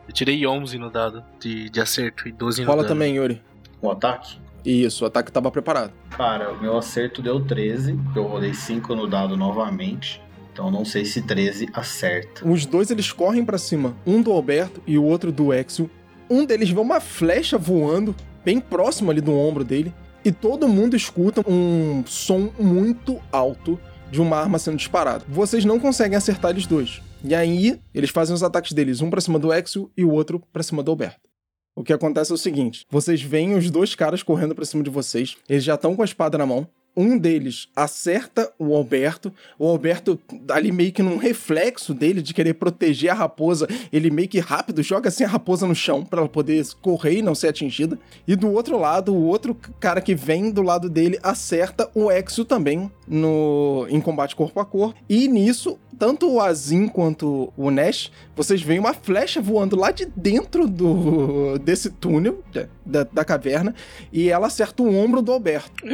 Eu 0.07 0.13
tirei 0.13 0.45
11 0.45 0.77
no 0.77 0.89
dado 0.89 1.23
de, 1.39 1.69
de 1.69 1.81
acerto 1.81 2.27
e 2.27 2.31
12 2.31 2.61
no 2.61 2.67
Rola 2.67 2.83
dano. 2.83 2.93
também, 2.93 3.15
Yuri. 3.15 3.41
O 3.81 3.91
ataque? 3.91 4.37
Isso, 4.65 5.03
o 5.03 5.07
ataque 5.07 5.29
estava 5.29 5.51
preparado. 5.51 5.93
Cara, 6.09 6.51
o 6.51 6.61
meu 6.61 6.77
acerto 6.77 7.21
deu 7.21 7.43
13. 7.43 7.99
Eu 8.15 8.23
rolei 8.23 8.53
5 8.53 8.95
no 8.95 9.07
dado 9.07 9.37
novamente. 9.37 10.21
Então 10.51 10.71
não 10.71 10.83
sei 10.83 11.05
se 11.05 11.21
13 11.21 11.69
acerta. 11.73 12.47
Os 12.47 12.65
dois 12.65 12.89
eles 12.89 13.11
correm 13.11 13.45
pra 13.45 13.57
cima, 13.57 13.95
um 14.05 14.21
do 14.21 14.31
Alberto 14.31 14.81
e 14.87 14.97
o 14.97 15.03
outro 15.03 15.31
do 15.31 15.53
Exio. 15.53 15.89
Um 16.29 16.45
deles 16.45 16.69
vê 16.69 16.79
uma 16.79 16.99
flecha 16.99 17.57
voando 17.57 18.15
bem 18.43 18.59
próximo 18.59 19.11
ali 19.11 19.21
do 19.21 19.37
ombro 19.37 19.63
dele 19.63 19.93
e 20.27 20.31
todo 20.33 20.67
mundo 20.67 20.93
escuta 20.93 21.41
um 21.49 22.03
som 22.05 22.51
muito 22.59 23.17
alto 23.31 23.79
de 24.11 24.21
uma 24.21 24.35
arma 24.35 24.59
sendo 24.59 24.75
disparada. 24.75 25.23
Vocês 25.25 25.63
não 25.63 25.79
conseguem 25.79 26.17
acertar 26.17 26.51
eles 26.51 26.67
dois. 26.67 27.01
E 27.23 27.33
aí, 27.33 27.79
eles 27.95 28.09
fazem 28.09 28.35
os 28.35 28.43
ataques 28.43 28.73
deles, 28.73 28.99
um 28.99 29.09
pra 29.09 29.21
cima 29.21 29.39
do 29.39 29.53
Exio 29.53 29.89
e 29.95 30.03
o 30.03 30.11
outro 30.11 30.43
pra 30.51 30.63
cima 30.63 30.83
do 30.83 30.91
Alberto. 30.91 31.29
O 31.73 31.81
que 31.81 31.93
acontece 31.93 32.29
é 32.31 32.35
o 32.35 32.37
seguinte: 32.37 32.85
vocês 32.89 33.21
veem 33.21 33.55
os 33.55 33.71
dois 33.71 33.95
caras 33.95 34.21
correndo 34.21 34.53
pra 34.53 34.65
cima 34.65 34.83
de 34.83 34.89
vocês, 34.89 35.37
eles 35.47 35.63
já 35.63 35.75
estão 35.75 35.95
com 35.95 36.01
a 36.01 36.05
espada 36.05 36.37
na 36.37 36.45
mão. 36.45 36.67
Um 36.97 37.15
deles 37.15 37.67
acerta 37.75 38.51
o 38.57 38.75
Alberto. 38.75 39.31
O 39.59 39.67
Alberto, 39.67 40.19
ali 40.49 40.71
meio 40.71 40.91
que 40.91 41.03
num 41.03 41.17
reflexo 41.17 41.93
dele 41.93 42.23
de 42.23 42.33
querer 42.33 42.55
proteger 42.55 43.11
a 43.11 43.13
raposa, 43.13 43.67
ele 43.93 44.09
meio 44.09 44.27
que 44.27 44.39
rápido 44.39 44.81
joga 44.81 45.09
assim 45.09 45.23
a 45.23 45.27
raposa 45.27 45.67
no 45.67 45.75
chão 45.75 46.03
para 46.03 46.21
ela 46.21 46.27
poder 46.27 46.65
correr 46.81 47.19
e 47.19 47.21
não 47.21 47.35
ser 47.35 47.49
atingida. 47.49 47.99
E 48.27 48.35
do 48.35 48.51
outro 48.51 48.79
lado, 48.79 49.13
o 49.13 49.25
outro 49.25 49.55
cara 49.79 50.01
que 50.01 50.15
vem 50.15 50.49
do 50.49 50.63
lado 50.63 50.89
dele 50.89 51.19
acerta 51.21 51.87
o 51.93 52.09
Exo 52.09 52.43
também 52.43 52.91
no 53.07 53.85
em 53.91 54.01
combate 54.01 54.35
corpo 54.35 54.59
a 54.59 54.65
corpo. 54.65 54.99
E 55.07 55.27
nisso, 55.27 55.77
tanto 55.99 56.27
o 56.31 56.41
Azim 56.41 56.87
quanto 56.87 57.53
o 57.55 57.69
Nash, 57.69 58.11
vocês 58.35 58.59
veem 58.61 58.79
uma 58.79 58.95
flecha 58.95 59.39
voando 59.39 59.75
lá 59.75 59.91
de 59.91 60.05
dentro 60.05 60.67
do 60.67 61.59
desse 61.59 61.91
túnel 61.91 62.43
da, 62.83 63.03
da 63.03 63.23
caverna 63.23 63.75
e 64.11 64.29
ela 64.29 64.47
acerta 64.47 64.81
o 64.81 64.95
ombro 64.95 65.21
do 65.21 65.31
Alberto. 65.31 65.85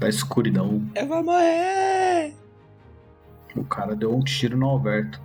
Da 0.00 0.08
escuridão. 0.08 0.82
Eu 0.96 1.06
vou 1.06 1.22
morrer! 1.22 2.32
O 3.54 3.62
cara 3.62 3.94
deu 3.94 4.16
um 4.16 4.20
tiro 4.20 4.56
no 4.56 4.66
Alberto. 4.66 5.20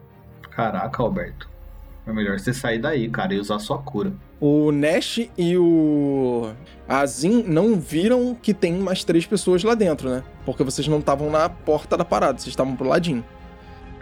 Caraca, 0.52 1.02
Alberto. 1.02 1.50
É 2.06 2.12
melhor 2.12 2.38
você 2.38 2.54
sair 2.54 2.78
daí, 2.78 3.10
cara, 3.10 3.34
e 3.34 3.40
usar 3.40 3.58
sua 3.60 3.78
cura. 3.78 4.12
O 4.40 4.74
Nash 4.74 5.30
e 5.38 5.58
o 5.58 6.52
Azim 6.90 7.42
não 7.48 7.80
viram 7.80 8.36
que 8.36 8.54
tem 8.54 8.74
mais 8.74 9.06
três 9.06 9.26
pessoas 9.26 9.64
lá 9.64 9.76
dentro, 9.76 10.10
né? 10.10 10.22
Porque 10.46 10.62
vocês 10.62 10.90
não 10.90 11.00
estavam 11.00 11.32
na 11.32 11.48
porta 11.48 11.96
da 11.96 12.04
parada, 12.04 12.38
vocês 12.38 12.50
estavam 12.50 12.76
pro 12.76 12.90
ladinho. 12.90 13.24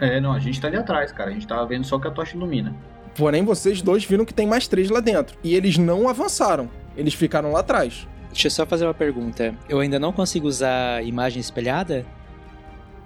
É, 0.00 0.20
não, 0.20 0.32
a 0.32 0.40
gente 0.40 0.60
tá 0.60 0.66
ali 0.66 0.76
atrás, 0.76 1.12
cara. 1.12 1.30
A 1.30 1.32
gente 1.32 1.46
tava 1.46 1.64
vendo 1.66 1.84
só 1.84 2.00
que 2.00 2.08
a 2.08 2.10
tocha 2.10 2.36
ilumina. 2.36 2.74
Porém, 3.16 3.44
vocês 3.44 3.80
dois 3.80 4.04
viram 4.04 4.24
que 4.24 4.34
tem 4.34 4.46
mais 4.46 4.66
três 4.66 4.90
lá 4.90 4.98
dentro. 4.98 5.38
E 5.44 5.54
eles 5.54 5.78
não 5.78 6.08
avançaram. 6.08 6.68
Eles 6.96 7.14
ficaram 7.14 7.52
lá 7.52 7.60
atrás. 7.60 8.08
Deixa 8.34 8.48
eu 8.48 8.50
só 8.50 8.66
fazer 8.66 8.84
uma 8.84 8.92
pergunta. 8.92 9.56
Eu 9.68 9.78
ainda 9.78 9.96
não 9.96 10.12
consigo 10.12 10.48
usar 10.48 11.04
imagem 11.04 11.40
espelhada? 11.40 12.04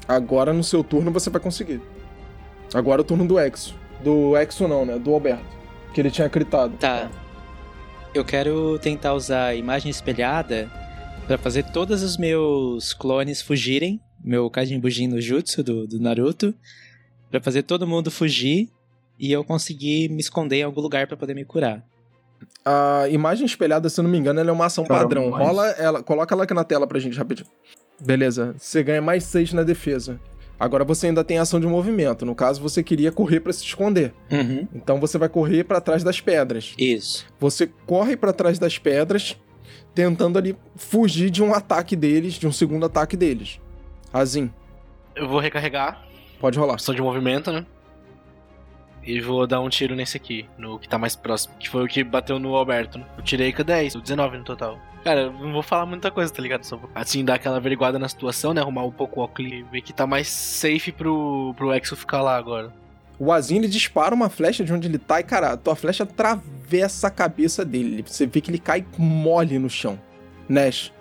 Agora 0.09 0.55
no 0.55 0.65
seu 0.65 0.83
turno 0.83 1.13
você 1.13 1.29
vai 1.29 1.39
conseguir. 1.39 1.83
Agora 2.73 3.03
é 3.03 3.03
o 3.03 3.05
turno 3.05 3.29
do 3.29 3.39
Exo. 3.39 3.75
Do 4.03 4.35
Exo 4.39 4.67
não, 4.67 4.87
né? 4.87 4.99
Do 4.99 5.13
Alberto. 5.13 5.45
Que 5.93 6.01
ele 6.01 6.11
tinha 6.11 6.31
critado. 6.31 6.79
Tá. 6.79 7.11
Eu 8.15 8.25
quero 8.25 8.79
tentar 8.79 9.13
usar 9.13 9.55
imagem 9.55 9.91
espelhada 9.91 10.71
pra 11.27 11.37
fazer 11.37 11.65
todos 11.73 12.03
os 12.03 12.17
meus 12.17 12.95
clones 12.95 13.43
fugirem. 13.43 14.01
Meu 14.25 14.49
Kajin 14.49 14.81
Bujin 14.81 15.09
no 15.09 15.21
Jutsu 15.21 15.63
do, 15.63 15.87
do 15.87 16.01
Naruto. 16.01 16.55
Pra 17.31 17.39
fazer 17.39 17.65
todo 17.65 17.87
mundo 17.87 18.11
fugir 18.11 18.71
e 19.19 19.31
eu 19.31 19.45
conseguir 19.45 20.09
me 20.09 20.21
esconder 20.21 20.61
em 20.61 20.63
algum 20.63 20.81
lugar 20.81 21.07
pra 21.07 21.19
poder 21.19 21.35
me 21.35 21.45
curar. 21.45 21.85
A 22.65 23.09
imagem 23.09 23.47
espelhada, 23.47 23.89
se 23.89 23.99
eu 23.99 24.03
não 24.05 24.11
me 24.11 24.19
engano, 24.19 24.41
ela 24.41 24.51
é 24.51 24.53
uma 24.53 24.67
ação 24.67 24.85
Cara, 24.85 25.01
padrão. 25.03 25.31
mas- 25.31 25.47
Rola 25.47 25.67
ela, 25.71 26.03
coloca 26.03 26.35
ela 26.35 26.45
aqui 26.45 26.53
na 26.55 26.65
tela 26.65 26.87
pra 26.87 26.99
gente 26.99 27.17
rapidinho. 27.17 27.49
Beleza. 28.01 28.55
Você 28.59 28.83
ganha 28.83 29.01
mais 29.03 29.25
6 29.25 29.53
na 29.53 29.63
defesa. 29.63 30.21
Agora 30.61 30.85
você 30.85 31.07
ainda 31.07 31.23
tem 31.25 31.39
ação 31.39 31.61
de 31.61 31.67
movimento. 31.67 32.27
No 32.27 32.35
caso, 32.35 32.61
você 32.61 32.83
queria 32.83 33.13
correr 33.13 33.41
pra 33.41 33.53
se 33.53 33.65
esconder. 33.65 34.13
Uhum. 34.31 34.67
Então 34.75 34.99
você 35.01 35.17
vai 35.17 35.29
correr 35.29 35.65
pra 35.65 35.81
trás 35.81 36.03
das 36.03 36.21
pedras. 36.21 36.75
Isso. 36.77 37.25
Você 37.39 37.69
corre 37.87 38.17
pra 38.17 38.33
trás 38.33 38.59
das 38.59 38.77
pedras, 38.77 39.37
tentando 39.95 40.37
ali 40.39 40.57
fugir 40.77 41.31
de 41.31 41.43
um 41.43 41.55
ataque 41.55 41.95
deles, 41.97 42.35
de 42.35 42.47
um 42.47 42.53
segundo 42.53 42.85
ataque 42.87 43.17
deles. 43.17 43.61
Azim, 44.13 44.51
Eu 45.15 45.29
vou 45.29 45.39
recarregar, 45.41 46.03
pode 46.41 46.59
rolar. 46.59 46.75
ação 46.75 46.95
de 46.95 47.03
movimento, 47.03 47.53
né? 47.53 47.65
E 49.09 49.23
vou 49.23 49.47
dar 49.47 49.63
um 49.63 49.71
tiro 49.71 49.95
nesse 49.97 50.19
aqui, 50.19 50.47
no 50.59 50.79
que 50.79 50.87
tá 50.87 50.99
mais 50.99 51.17
próximo. 51.17 51.55
Que 51.59 51.67
foi 51.67 51.83
o 51.83 51.89
que 51.89 52.05
bateu 52.05 52.39
no 52.39 52.55
Alberto. 52.55 52.99
né? 52.99 53.07
Eu 53.17 53.25
tirei 53.25 53.55
com 53.55 53.65
10, 53.65 53.95
19 53.95 54.37
no 54.37 54.45
total. 54.45 54.79
Cara, 55.03 55.23
eu 55.23 55.33
não 55.33 55.51
vou 55.51 55.63
falar 55.63 55.87
muita 55.87 56.11
coisa, 56.11 56.31
tá 56.31 56.43
ligado? 56.43 56.65
Só 56.65 56.77
vou, 56.77 56.91
assim, 56.95 57.25
dar 57.25 57.37
aquela 57.37 57.57
averiguada 57.57 57.99
na 57.99 58.07
situação, 58.07 58.53
né? 58.53 58.61
Arrumar 58.61 58.85
um 58.85 58.91
pouco 58.93 59.21
o 59.21 59.25
óculos 59.25 59.51
e 59.51 59.63
ver 59.63 59.81
que 59.81 59.95
tá 59.95 60.07
mais 60.07 60.29
safe 60.29 60.93
pro, 60.93 61.55
pro 61.57 61.73
Exo 61.73 61.97
ficar 61.97 62.21
lá 62.21 62.37
agora. 62.37 62.71
O 63.19 63.33
Azim 63.33 63.57
ele 63.57 63.69
dispara 63.69 64.15
uma 64.15 64.29
flecha 64.29 64.63
de 64.63 64.75
onde 64.75 64.87
ele 64.87 64.99
tá 64.99 65.21
e, 65.21 65.25
cara, 65.25 65.53
a 65.53 65.57
tua 65.57 65.75
flecha 65.75 66.03
atravessa 66.03 67.07
a 67.07 67.11
cabeça 67.11 67.65
dele. 67.65 68.05
Você 68.07 68.27
vê 68.27 68.43
que 68.43 68.51
ele 68.51 68.59
cai 68.59 68.85
mole 68.99 69.59
no 69.59 69.71
chão. 69.71 69.99
Nash, 70.47 70.93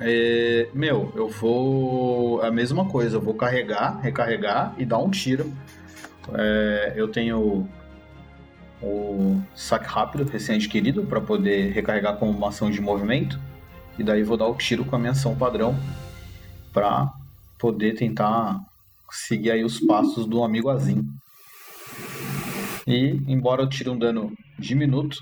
É, 0.00 0.66
meu, 0.72 1.12
eu 1.14 1.28
vou. 1.28 2.40
A 2.42 2.50
mesma 2.50 2.86
coisa, 2.86 3.18
eu 3.18 3.20
vou 3.20 3.34
carregar, 3.34 4.00
recarregar 4.00 4.74
e 4.78 4.86
dar 4.86 4.98
um 4.98 5.10
tiro. 5.10 5.52
É, 6.32 6.94
eu 6.96 7.08
tenho 7.08 7.68
o 8.82 9.40
saque 9.54 9.86
rápido 9.86 10.24
recém-adquirido 10.24 11.04
para 11.04 11.20
poder 11.20 11.72
recarregar 11.72 12.16
como 12.16 12.32
uma 12.32 12.48
ação 12.48 12.70
de 12.70 12.80
movimento. 12.80 13.38
E 13.98 14.02
daí 14.02 14.22
vou 14.22 14.36
dar 14.36 14.46
o 14.46 14.54
tiro 14.54 14.84
com 14.84 14.96
a 14.96 14.98
minha 14.98 15.12
ação 15.12 15.36
padrão 15.36 15.76
para 16.72 17.12
poder 17.58 17.94
tentar 17.94 18.60
seguir 19.10 19.52
aí 19.52 19.64
os 19.64 19.78
passos 19.80 20.26
do 20.26 20.42
amigo 20.42 20.68
Azim. 20.68 21.06
E 22.86 23.22
embora 23.28 23.62
eu 23.62 23.68
tire 23.68 23.88
um 23.88 23.98
dano 23.98 24.32
diminuto, 24.58 25.18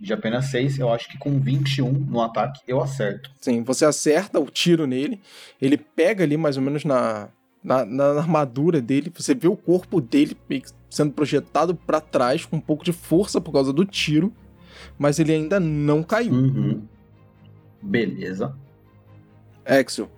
de 0.00 0.12
apenas 0.12 0.46
6, 0.46 0.78
eu 0.78 0.92
acho 0.92 1.08
que 1.08 1.18
com 1.18 1.40
21 1.40 1.90
no 1.90 2.20
ataque 2.20 2.60
eu 2.68 2.80
acerto. 2.80 3.30
sim, 3.40 3.62
você 3.62 3.84
acerta 3.84 4.38
o 4.38 4.46
tiro 4.46 4.86
nele, 4.86 5.20
ele 5.60 5.76
pega 5.76 6.22
ali 6.22 6.36
mais 6.36 6.56
ou 6.56 6.62
menos 6.62 6.84
na, 6.84 7.28
na, 7.68 7.84
na 7.84 8.04
armadura 8.18 8.80
dele, 8.80 9.12
você 9.14 9.34
vê 9.34 9.46
o 9.46 9.56
corpo 9.56 10.00
dele 10.00 10.34
sendo 10.88 11.12
projetado 11.12 11.74
pra 11.74 12.00
trás 12.00 12.46
com 12.46 12.56
um 12.56 12.60
pouco 12.60 12.82
de 12.82 12.92
força 12.92 13.42
por 13.42 13.52
causa 13.52 13.74
do 13.74 13.84
tiro, 13.84 14.32
mas 14.98 15.18
ele 15.18 15.34
ainda 15.34 15.60
não 15.60 16.02
caiu. 16.02 16.32
Uhum. 16.32 16.82
Beleza. 17.82 18.56
Exo, 19.66 20.08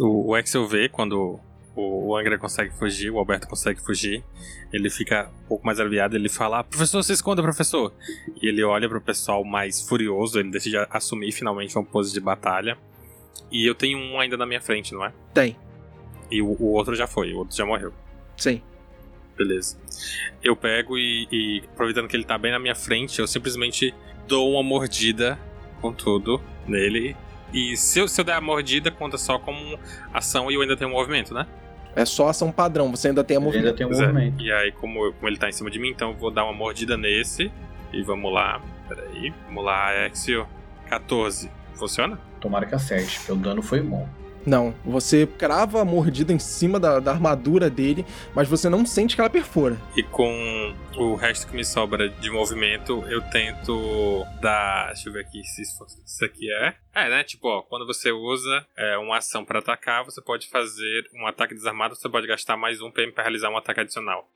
O, 0.00 0.30
o 0.30 0.38
Excel 0.38 0.66
vê 0.66 0.88
quando 0.88 1.38
o, 1.76 2.08
o 2.08 2.16
Angra 2.16 2.38
consegue 2.38 2.72
fugir, 2.74 3.10
o 3.10 3.18
Alberto 3.18 3.46
consegue 3.46 3.78
fugir. 3.78 4.24
Ele 4.72 4.88
fica 4.88 5.30
um 5.44 5.48
pouco 5.48 5.66
mais 5.66 5.78
aliviado. 5.78 6.16
Ele 6.16 6.30
fala: 6.30 6.60
ah, 6.60 6.64
Professor, 6.64 7.02
se 7.02 7.12
esconda, 7.12 7.42
professor. 7.42 7.92
E 8.40 8.48
ele 8.48 8.64
olha 8.64 8.88
pro 8.88 9.02
pessoal 9.02 9.44
mais 9.44 9.86
furioso. 9.86 10.40
Ele 10.40 10.50
decide 10.50 10.78
assumir 10.90 11.30
finalmente 11.30 11.76
uma 11.76 11.84
pose 11.84 12.10
de 12.10 12.20
batalha. 12.20 12.78
E 13.52 13.68
eu 13.68 13.74
tenho 13.74 13.98
um 13.98 14.18
ainda 14.18 14.36
na 14.36 14.46
minha 14.46 14.62
frente, 14.62 14.94
não 14.94 15.04
é? 15.04 15.12
tem, 15.34 15.56
E 16.30 16.42
o, 16.42 16.56
o 16.58 16.72
outro 16.72 16.94
já 16.94 17.06
foi, 17.06 17.32
o 17.32 17.38
outro 17.38 17.56
já 17.56 17.64
morreu. 17.64 17.92
sim. 18.36 18.60
Beleza. 19.36 19.76
Eu 20.42 20.56
pego 20.56 20.96
e, 20.96 21.28
e, 21.30 21.62
aproveitando 21.74 22.08
que 22.08 22.16
ele 22.16 22.24
tá 22.24 22.38
bem 22.38 22.50
na 22.50 22.58
minha 22.58 22.74
frente, 22.74 23.18
eu 23.18 23.26
simplesmente 23.26 23.94
dou 24.26 24.50
uma 24.52 24.62
mordida 24.62 25.38
com 25.80 25.92
tudo 25.92 26.40
nele. 26.66 27.14
E 27.52 27.76
se 27.76 27.98
eu, 27.98 28.08
se 28.08 28.18
eu 28.18 28.24
der 28.24 28.32
a 28.32 28.40
mordida, 28.40 28.90
conta 28.90 29.18
só 29.18 29.38
como 29.38 29.78
ação 30.12 30.50
e 30.50 30.54
eu 30.54 30.62
ainda 30.62 30.74
tenho 30.74 30.90
um 30.90 30.94
movimento, 30.94 31.34
né? 31.34 31.46
É 31.94 32.04
só 32.06 32.28
ação 32.28 32.50
padrão, 32.50 32.90
você 32.90 33.08
ainda 33.08 33.22
tem 33.22 33.36
a 33.36 33.40
movimento. 33.40 33.66
ainda 33.66 33.76
tem 33.76 33.86
um 33.86 33.92
é. 33.92 34.06
movimento. 34.06 34.42
E 34.42 34.50
aí, 34.50 34.72
como, 34.72 35.04
eu- 35.04 35.12
como 35.12 35.28
ele 35.28 35.36
tá 35.36 35.48
em 35.48 35.52
cima 35.52 35.70
de 35.70 35.78
mim, 35.78 35.90
então 35.90 36.12
eu 36.12 36.16
vou 36.16 36.30
dar 36.30 36.44
uma 36.44 36.52
mordida 36.52 36.96
nesse. 36.96 37.50
E 37.92 38.02
vamos 38.02 38.32
lá. 38.32 38.60
Peraí. 38.88 39.32
Vamos 39.46 39.64
lá, 39.64 40.06
Exio. 40.06 40.46
14. 40.88 41.50
Funciona? 41.74 42.18
Tomara 42.40 42.66
que 42.66 42.74
acerte, 42.74 43.18
porque 43.18 43.32
o 43.32 43.36
dano 43.36 43.62
foi 43.62 43.80
bom. 43.80 44.08
Não, 44.46 44.72
você 44.84 45.26
crava 45.26 45.80
a 45.80 45.84
mordida 45.84 46.32
em 46.32 46.38
cima 46.38 46.78
da, 46.78 47.00
da 47.00 47.10
armadura 47.10 47.68
dele, 47.68 48.06
mas 48.32 48.48
você 48.48 48.68
não 48.68 48.86
sente 48.86 49.16
que 49.16 49.20
ela 49.20 49.28
perfora. 49.28 49.76
E 49.96 50.04
com 50.04 50.72
o 50.96 51.16
resto 51.16 51.48
que 51.48 51.56
me 51.56 51.64
sobra 51.64 52.08
de 52.08 52.30
movimento, 52.30 53.02
eu 53.08 53.20
tento 53.22 54.24
dar. 54.40 54.86
Deixa 54.92 55.08
eu 55.08 55.12
ver 55.12 55.20
aqui 55.26 55.42
se 55.42 55.62
isso, 55.62 55.84
isso 56.04 56.24
aqui 56.24 56.50
é. 56.52 56.74
É, 56.94 57.08
né? 57.10 57.24
Tipo, 57.24 57.48
ó, 57.48 57.62
quando 57.62 57.84
você 57.84 58.12
usa 58.12 58.64
é, 58.76 58.96
uma 58.98 59.18
ação 59.18 59.44
pra 59.44 59.58
atacar, 59.58 60.04
você 60.04 60.22
pode 60.22 60.48
fazer 60.48 61.04
um 61.14 61.26
ataque 61.26 61.52
desarmado, 61.52 61.96
você 61.96 62.08
pode 62.08 62.28
gastar 62.28 62.56
mais 62.56 62.80
um 62.80 62.90
PM 62.90 63.12
pra 63.12 63.24
realizar 63.24 63.50
um 63.50 63.56
ataque 63.56 63.80
adicional. 63.80 64.28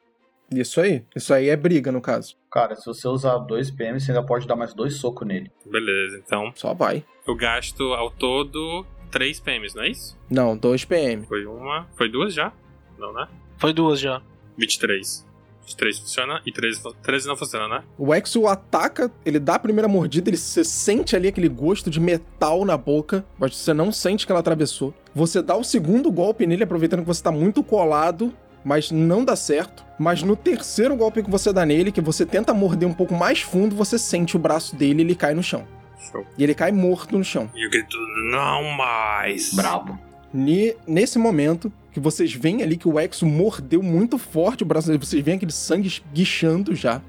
Isso 0.52 0.80
aí. 0.80 1.04
Isso 1.14 1.32
aí 1.32 1.48
é 1.48 1.56
briga, 1.56 1.92
no 1.92 2.00
caso. 2.00 2.36
Cara, 2.50 2.74
se 2.74 2.84
você 2.84 3.06
usar 3.06 3.38
2 3.38 3.70
PM, 3.70 4.00
você 4.00 4.10
ainda 4.10 4.26
pode 4.26 4.48
dar 4.48 4.56
mais 4.56 4.74
dois 4.74 4.96
socos 4.96 5.24
nele. 5.26 5.50
Beleza, 5.64 6.20
então 6.26 6.50
Só 6.56 6.74
vai. 6.74 7.04
eu 7.26 7.36
gasto 7.36 7.94
ao 7.94 8.10
todo 8.10 8.84
3 9.10 9.40
PMs, 9.40 9.74
não 9.76 9.82
é 9.82 9.88
isso? 9.88 10.16
Não, 10.30 10.56
2 10.56 10.84
PM. 10.84 11.26
Foi 11.26 11.44
uma. 11.46 11.86
Foi 11.96 12.08
duas 12.08 12.32
já? 12.34 12.52
Não, 12.98 13.12
né? 13.12 13.26
Foi 13.58 13.72
duas 13.72 13.98
já. 14.00 14.20
23. 14.56 15.26
23 15.66 15.98
funciona 16.00 16.42
e 16.44 16.50
13, 16.50 16.80
fu- 16.80 16.92
13 17.02 17.28
não 17.28 17.36
funciona, 17.36 17.68
né? 17.68 17.84
O 17.96 18.12
Exo 18.14 18.46
ataca, 18.48 19.10
ele 19.24 19.38
dá 19.38 19.54
a 19.54 19.58
primeira 19.58 19.86
mordida, 19.86 20.28
ele 20.28 20.36
você 20.36 20.64
sente 20.64 21.14
ali 21.14 21.28
aquele 21.28 21.48
gosto 21.48 21.88
de 21.90 22.00
metal 22.00 22.64
na 22.64 22.76
boca, 22.76 23.24
mas 23.38 23.56
você 23.56 23.72
não 23.72 23.92
sente 23.92 24.26
que 24.26 24.32
ela 24.32 24.40
atravessou. 24.40 24.92
Você 25.14 25.40
dá 25.40 25.54
o 25.56 25.62
segundo 25.62 26.10
golpe 26.10 26.46
nele, 26.46 26.64
aproveitando 26.64 27.00
que 27.00 27.06
você 27.06 27.22
tá 27.22 27.30
muito 27.30 27.62
colado, 27.62 28.32
mas 28.64 28.90
não 28.90 29.24
dá 29.24 29.36
certo. 29.36 29.84
Mas 29.98 30.22
no 30.22 30.34
terceiro 30.34 30.96
golpe 30.96 31.22
que 31.22 31.30
você 31.30 31.52
dá 31.52 31.64
nele, 31.64 31.92
que 31.92 32.00
você 32.00 32.26
tenta 32.26 32.52
morder 32.52 32.88
um 32.88 32.94
pouco 32.94 33.14
mais 33.14 33.40
fundo, 33.40 33.76
você 33.76 33.96
sente 33.98 34.36
o 34.36 34.40
braço 34.40 34.74
dele 34.74 35.02
e 35.02 35.04
ele 35.06 35.14
cai 35.14 35.34
no 35.34 35.42
chão. 35.42 35.66
Show. 36.10 36.24
E 36.36 36.42
ele 36.42 36.54
cai 36.54 36.72
morto 36.72 37.16
no 37.16 37.24
chão. 37.24 37.50
E 37.54 37.64
eu 37.64 37.70
grito, 37.70 37.96
não 38.30 38.64
mais! 38.76 39.52
Brabo. 39.54 39.98
Ne- 40.32 40.74
nesse 40.86 41.18
momento, 41.18 41.72
que 41.92 42.00
vocês 42.00 42.32
veem 42.32 42.62
ali 42.62 42.76
que 42.76 42.88
o 42.88 42.98
Exo 42.98 43.26
mordeu 43.26 43.82
muito 43.82 44.16
forte 44.18 44.62
o 44.62 44.66
braço 44.66 44.86
dele, 44.86 44.98
vocês 44.98 45.22
veem 45.24 45.36
aquele 45.36 45.52
sangue 45.52 45.88
esguichando 45.88 46.74
já. 46.74 47.00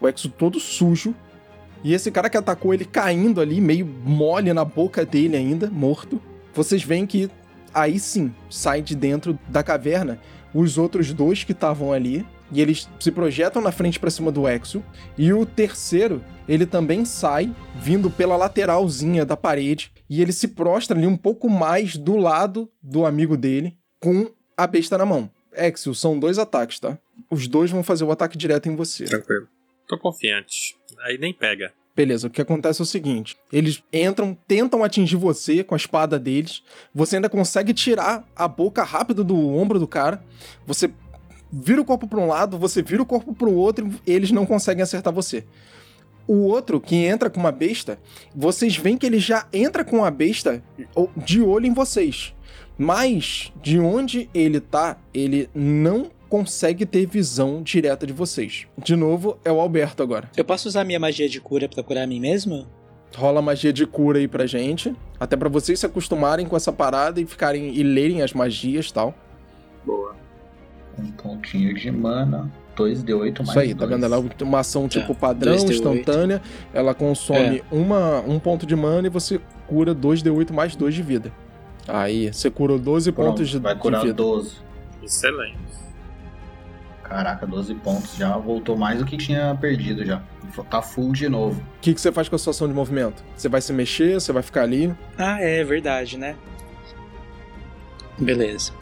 O 0.00 0.08
Exo 0.08 0.28
todo 0.28 0.58
sujo. 0.58 1.14
E 1.84 1.92
esse 1.94 2.10
cara 2.10 2.30
que 2.30 2.36
atacou 2.36 2.72
ele 2.72 2.84
caindo 2.84 3.40
ali, 3.40 3.60
meio 3.60 3.84
mole 3.84 4.52
na 4.52 4.64
boca 4.64 5.04
dele 5.04 5.36
ainda, 5.36 5.68
morto. 5.68 6.20
Vocês 6.54 6.82
veem 6.82 7.06
que 7.06 7.28
aí 7.74 7.98
sim, 7.98 8.32
sai 8.48 8.82
de 8.82 8.94
dentro 8.94 9.38
da 9.48 9.62
caverna 9.62 10.18
os 10.54 10.76
outros 10.78 11.12
dois 11.12 11.44
que 11.44 11.52
estavam 11.52 11.92
ali. 11.92 12.24
E 12.52 12.60
eles 12.60 12.88
se 13.00 13.10
projetam 13.10 13.62
na 13.62 13.72
frente 13.72 13.98
pra 13.98 14.10
cima 14.10 14.30
do 14.30 14.46
Exo. 14.46 14.84
E 15.16 15.32
o 15.32 15.46
terceiro, 15.46 16.22
ele 16.46 16.66
também 16.66 17.04
sai, 17.04 17.54
vindo 17.76 18.10
pela 18.10 18.36
lateralzinha 18.36 19.24
da 19.24 19.36
parede. 19.36 19.90
E 20.08 20.20
ele 20.20 20.32
se 20.32 20.48
prostra 20.48 20.96
ali 20.96 21.06
um 21.06 21.16
pouco 21.16 21.48
mais 21.48 21.96
do 21.96 22.16
lado 22.16 22.70
do 22.82 23.06
amigo 23.06 23.36
dele, 23.36 23.76
com 23.98 24.30
a 24.56 24.66
besta 24.66 24.98
na 24.98 25.06
mão. 25.06 25.30
Exo, 25.54 25.94
são 25.94 26.18
dois 26.18 26.38
ataques, 26.38 26.78
tá? 26.78 26.98
Os 27.30 27.48
dois 27.48 27.70
vão 27.70 27.82
fazer 27.82 28.04
o 28.04 28.12
ataque 28.12 28.36
direto 28.36 28.68
em 28.68 28.76
você. 28.76 29.04
Tranquilo. 29.04 29.48
Tô 29.88 29.98
confiante. 29.98 30.76
Aí 31.04 31.18
nem 31.18 31.32
pega. 31.32 31.72
Beleza, 31.94 32.26
o 32.26 32.30
que 32.30 32.40
acontece 32.40 32.80
é 32.80 32.84
o 32.84 32.86
seguinte: 32.86 33.36
eles 33.52 33.82
entram, 33.92 34.36
tentam 34.48 34.82
atingir 34.82 35.16
você 35.16 35.62
com 35.62 35.74
a 35.74 35.76
espada 35.76 36.18
deles. 36.18 36.62
Você 36.94 37.16
ainda 37.16 37.28
consegue 37.28 37.74
tirar 37.74 38.26
a 38.34 38.48
boca 38.48 38.82
rápido 38.82 39.22
do 39.22 39.36
ombro 39.36 39.78
do 39.78 39.86
cara. 39.86 40.24
Você 40.66 40.90
vira 41.52 41.80
o 41.80 41.84
corpo 41.84 42.06
para 42.06 42.20
um 42.20 42.26
lado, 42.26 42.58
você 42.58 42.82
vira 42.82 43.02
o 43.02 43.06
corpo 43.06 43.34
para 43.34 43.48
o 43.48 43.54
outro 43.54 43.90
e 44.06 44.12
eles 44.12 44.30
não 44.30 44.46
conseguem 44.46 44.82
acertar 44.82 45.12
você. 45.12 45.44
O 46.26 46.44
outro 46.44 46.80
que 46.80 46.96
entra 46.96 47.28
com 47.28 47.40
uma 47.40 47.52
besta, 47.52 47.98
vocês 48.34 48.76
veem 48.76 48.96
que 48.96 49.04
ele 49.04 49.18
já 49.18 49.46
entra 49.52 49.84
com 49.84 50.04
a 50.04 50.10
besta 50.10 50.62
de 51.16 51.42
olho 51.42 51.66
em 51.66 51.74
vocês. 51.74 52.34
Mas 52.78 53.52
de 53.60 53.78
onde 53.78 54.30
ele 54.32 54.60
tá, 54.60 54.98
ele 55.12 55.50
não 55.54 56.10
consegue 56.28 56.86
ter 56.86 57.06
visão 57.06 57.62
direta 57.62 58.06
de 58.06 58.12
vocês. 58.12 58.66
De 58.78 58.96
novo, 58.96 59.36
é 59.44 59.52
o 59.52 59.60
Alberto 59.60 60.02
agora. 60.02 60.30
Eu 60.36 60.44
posso 60.44 60.68
usar 60.68 60.84
minha 60.84 60.98
magia 60.98 61.28
de 61.28 61.40
cura 61.40 61.68
pra 61.68 61.82
curar 61.82 62.04
a 62.04 62.06
mim 62.06 62.20
mesmo? 62.20 62.66
rola 63.16 63.42
magia 63.42 63.72
de 63.72 63.86
cura 63.86 64.18
aí 64.18 64.28
pra 64.28 64.46
gente. 64.46 64.94
Até 65.18 65.36
pra 65.36 65.48
vocês 65.48 65.78
se 65.78 65.86
acostumarem 65.86 66.46
com 66.46 66.56
essa 66.56 66.72
parada 66.72 67.20
e 67.20 67.26
ficarem 67.26 67.74
e 67.74 67.82
lerem 67.82 68.22
as 68.22 68.32
magias 68.32 68.88
e 68.88 68.94
tal. 68.94 69.14
Boa. 69.84 70.16
Um 70.98 71.10
pontinho 71.12 71.74
de 71.74 71.90
mana. 71.90 72.50
2d8 72.76 73.38
mais 73.38 73.48
Isso 73.50 73.58
aí, 73.58 73.74
tá 73.74 73.80
dois. 73.80 73.90
vendo? 73.90 74.04
Ela 74.06 74.16
é 74.16 74.42
uma 74.44 74.60
ação 74.60 74.88
tipo 74.88 75.12
Tá, 75.14 75.20
padrão, 75.20 75.56
2d8. 75.56 75.70
instantânea. 75.70 76.42
Ela 76.72 76.94
consome 76.94 77.62
uma, 77.70 78.20
um 78.20 78.38
ponto 78.38 78.64
de 78.64 78.74
mana 78.74 79.08
e 79.08 79.10
você 79.10 79.40
cura 79.66 79.94
2d8 79.94 80.52
mais 80.52 80.74
2 80.74 80.94
de 80.94 81.02
vida. 81.02 81.32
Aí, 81.86 82.32
você 82.32 82.50
curou 82.50 82.78
12 82.78 83.12
Pronto, 83.12 83.28
pontos 83.28 83.48
de, 83.48 83.58
vai 83.58 83.74
de 83.74 83.80
curar 83.80 84.02
vida. 84.02 84.14
12. 84.14 84.56
Excelente. 85.02 85.58
Caraca, 87.02 87.46
12 87.46 87.74
pontos. 87.74 88.14
Já 88.16 88.38
voltou 88.38 88.76
mais 88.76 89.00
do 89.00 89.04
que 89.04 89.16
tinha 89.18 89.54
perdido 89.60 90.04
já. 90.06 90.22
Tá 90.70 90.80
full 90.80 91.12
de 91.12 91.28
novo. 91.28 91.60
O 91.60 91.80
que, 91.80 91.92
que 91.92 92.00
você 92.00 92.10
faz 92.12 92.28
com 92.28 92.36
a 92.36 92.38
sua 92.38 92.52
ação 92.52 92.68
de 92.68 92.72
movimento? 92.74 93.22
Você 93.36 93.48
vai 93.48 93.60
se 93.60 93.72
mexer, 93.72 94.14
você 94.14 94.32
vai 94.32 94.42
ficar 94.42 94.62
ali. 94.62 94.94
Ah, 95.18 95.38
é 95.40 95.62
verdade, 95.64 96.16
né? 96.16 96.36
Beleza. 98.18 98.72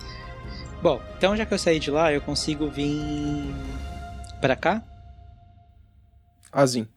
Bom, 0.82 0.98
então 1.18 1.36
já 1.36 1.44
que 1.44 1.52
eu 1.52 1.58
saí 1.58 1.78
de 1.78 1.90
lá, 1.90 2.10
eu 2.10 2.22
consigo 2.22 2.66
vir 2.66 3.54
pra 4.40 4.56
cá? 4.56 4.82
Azim. 6.50 6.88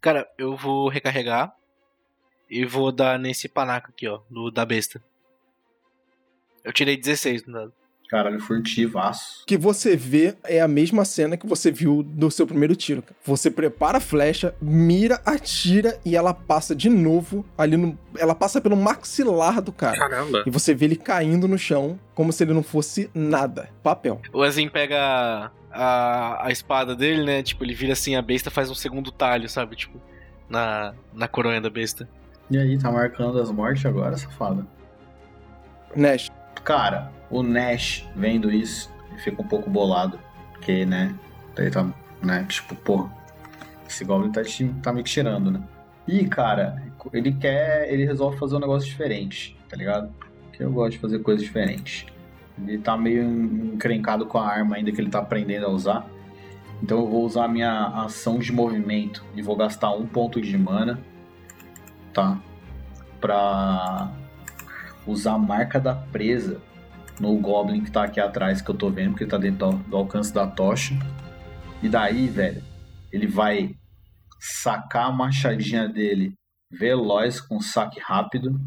Cara, 0.00 0.26
eu 0.38 0.56
vou 0.56 0.88
recarregar 0.88 1.54
e 2.48 2.64
vou 2.64 2.90
dar 2.90 3.18
nesse 3.18 3.50
panaca 3.50 3.90
aqui, 3.90 4.08
ó, 4.08 4.22
do, 4.30 4.50
da 4.50 4.64
besta. 4.64 5.02
Eu 6.64 6.72
tirei 6.72 6.96
16 6.96 7.44
no 7.44 7.52
dado. 7.52 7.74
Caralho, 8.12 8.38
furtivaço. 8.40 9.40
O 9.42 9.46
que 9.46 9.56
você 9.56 9.96
vê 9.96 10.36
é 10.44 10.60
a 10.60 10.68
mesma 10.68 11.02
cena 11.02 11.34
que 11.34 11.46
você 11.46 11.70
viu 11.70 12.02
do 12.02 12.30
seu 12.30 12.46
primeiro 12.46 12.76
tiro. 12.76 13.02
Você 13.24 13.50
prepara 13.50 13.96
a 13.96 14.00
flecha, 14.02 14.54
mira, 14.60 15.18
atira 15.24 15.98
e 16.04 16.14
ela 16.14 16.34
passa 16.34 16.76
de 16.76 16.90
novo 16.90 17.42
ali 17.56 17.74
no. 17.74 17.98
Ela 18.18 18.34
passa 18.34 18.60
pelo 18.60 18.76
maxilar 18.76 19.62
do 19.62 19.72
cara. 19.72 19.96
Caramba. 19.96 20.44
E 20.46 20.50
você 20.50 20.74
vê 20.74 20.84
ele 20.84 20.96
caindo 20.96 21.48
no 21.48 21.56
chão 21.56 21.98
como 22.14 22.34
se 22.34 22.44
ele 22.44 22.52
não 22.52 22.62
fosse 22.62 23.10
nada. 23.14 23.70
Papel. 23.82 24.20
O 24.30 24.42
Azim 24.42 24.68
pega 24.68 25.50
a, 25.70 26.46
a 26.46 26.52
espada 26.52 26.94
dele, 26.94 27.24
né? 27.24 27.42
Tipo, 27.42 27.64
ele 27.64 27.72
vira 27.72 27.94
assim 27.94 28.14
a 28.14 28.20
besta, 28.20 28.50
faz 28.50 28.70
um 28.70 28.74
segundo 28.74 29.10
talho, 29.10 29.48
sabe? 29.48 29.74
Tipo, 29.74 29.98
na, 30.50 30.92
na 31.14 31.26
coronha 31.26 31.62
da 31.62 31.70
besta. 31.70 32.06
E 32.50 32.58
aí, 32.58 32.78
tá 32.78 32.92
marcando 32.92 33.40
as 33.40 33.50
mortes 33.50 33.86
agora, 33.86 34.18
safada? 34.18 34.66
Nash. 35.96 36.28
Cara, 36.64 37.10
o 37.30 37.42
Nash 37.42 38.06
vendo 38.14 38.50
isso, 38.50 38.92
fica 39.18 39.42
um 39.42 39.46
pouco 39.46 39.68
bolado. 39.68 40.18
Porque, 40.52 40.86
né? 40.86 41.14
Ele 41.56 41.70
tá, 41.70 41.92
né? 42.22 42.46
Tipo, 42.48 42.74
pô, 42.76 43.08
esse 43.88 44.04
Goblin 44.04 44.30
tá, 44.30 44.42
tá 44.82 44.92
me 44.92 45.02
tirando, 45.02 45.50
né? 45.50 45.62
E, 46.06 46.24
cara, 46.26 46.82
ele 47.12 47.32
quer. 47.32 47.92
Ele 47.92 48.04
resolve 48.04 48.38
fazer 48.38 48.56
um 48.56 48.60
negócio 48.60 48.88
diferente, 48.88 49.56
tá 49.68 49.76
ligado? 49.76 50.12
Porque 50.44 50.62
eu 50.62 50.70
gosto 50.70 50.92
de 50.92 50.98
fazer 50.98 51.18
coisas 51.20 51.42
diferentes. 51.42 52.06
Ele 52.58 52.78
tá 52.78 52.96
meio 52.96 53.24
encrencado 53.24 54.26
com 54.26 54.38
a 54.38 54.46
arma 54.46 54.76
ainda 54.76 54.92
que 54.92 55.00
ele 55.00 55.10
tá 55.10 55.18
aprendendo 55.18 55.66
a 55.66 55.70
usar. 55.70 56.06
Então 56.82 56.98
eu 56.98 57.08
vou 57.08 57.24
usar 57.24 57.44
a 57.44 57.48
minha 57.48 57.86
ação 58.04 58.38
de 58.38 58.52
movimento 58.52 59.24
e 59.34 59.42
vou 59.42 59.56
gastar 59.56 59.92
um 59.92 60.06
ponto 60.06 60.40
de 60.40 60.56
mana, 60.58 60.98
tá? 62.12 62.38
Pra 63.20 64.10
usar 65.06 65.34
a 65.34 65.38
marca 65.38 65.80
da 65.80 65.94
presa 65.94 66.60
no 67.20 67.36
Goblin 67.38 67.84
que 67.84 67.90
tá 67.90 68.04
aqui 68.04 68.20
atrás, 68.20 68.60
que 68.60 68.70
eu 68.70 68.74
tô 68.74 68.90
vendo, 68.90 69.10
porque 69.10 69.24
ele 69.24 69.30
tá 69.30 69.38
dentro 69.38 69.70
do, 69.70 69.76
do 69.76 69.96
alcance 69.96 70.32
da 70.32 70.46
tocha. 70.46 70.94
E 71.82 71.88
daí, 71.88 72.28
velho, 72.28 72.62
ele 73.12 73.26
vai 73.26 73.74
sacar 74.40 75.06
a 75.06 75.12
machadinha 75.12 75.88
dele 75.88 76.34
veloz, 76.70 77.40
com 77.40 77.60
saque 77.60 78.00
rápido, 78.00 78.58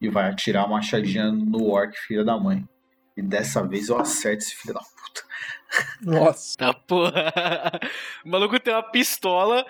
e 0.00 0.08
vai 0.08 0.30
atirar 0.30 0.64
a 0.64 0.68
machadinha 0.68 1.32
no 1.32 1.68
Orc, 1.70 1.96
filha 2.06 2.24
da 2.24 2.38
mãe. 2.38 2.64
E 3.16 3.22
dessa 3.22 3.66
vez 3.66 3.88
eu 3.88 3.98
acerto 3.98 4.38
esse 4.38 4.54
filho 4.54 4.74
da 4.74 4.80
puta. 4.80 5.22
Nossa. 6.02 6.56
Tá 6.56 6.72
porra. 6.72 7.32
O 8.24 8.28
maluco 8.28 8.58
tem 8.58 8.72
uma 8.72 8.82
pistola, 8.82 9.66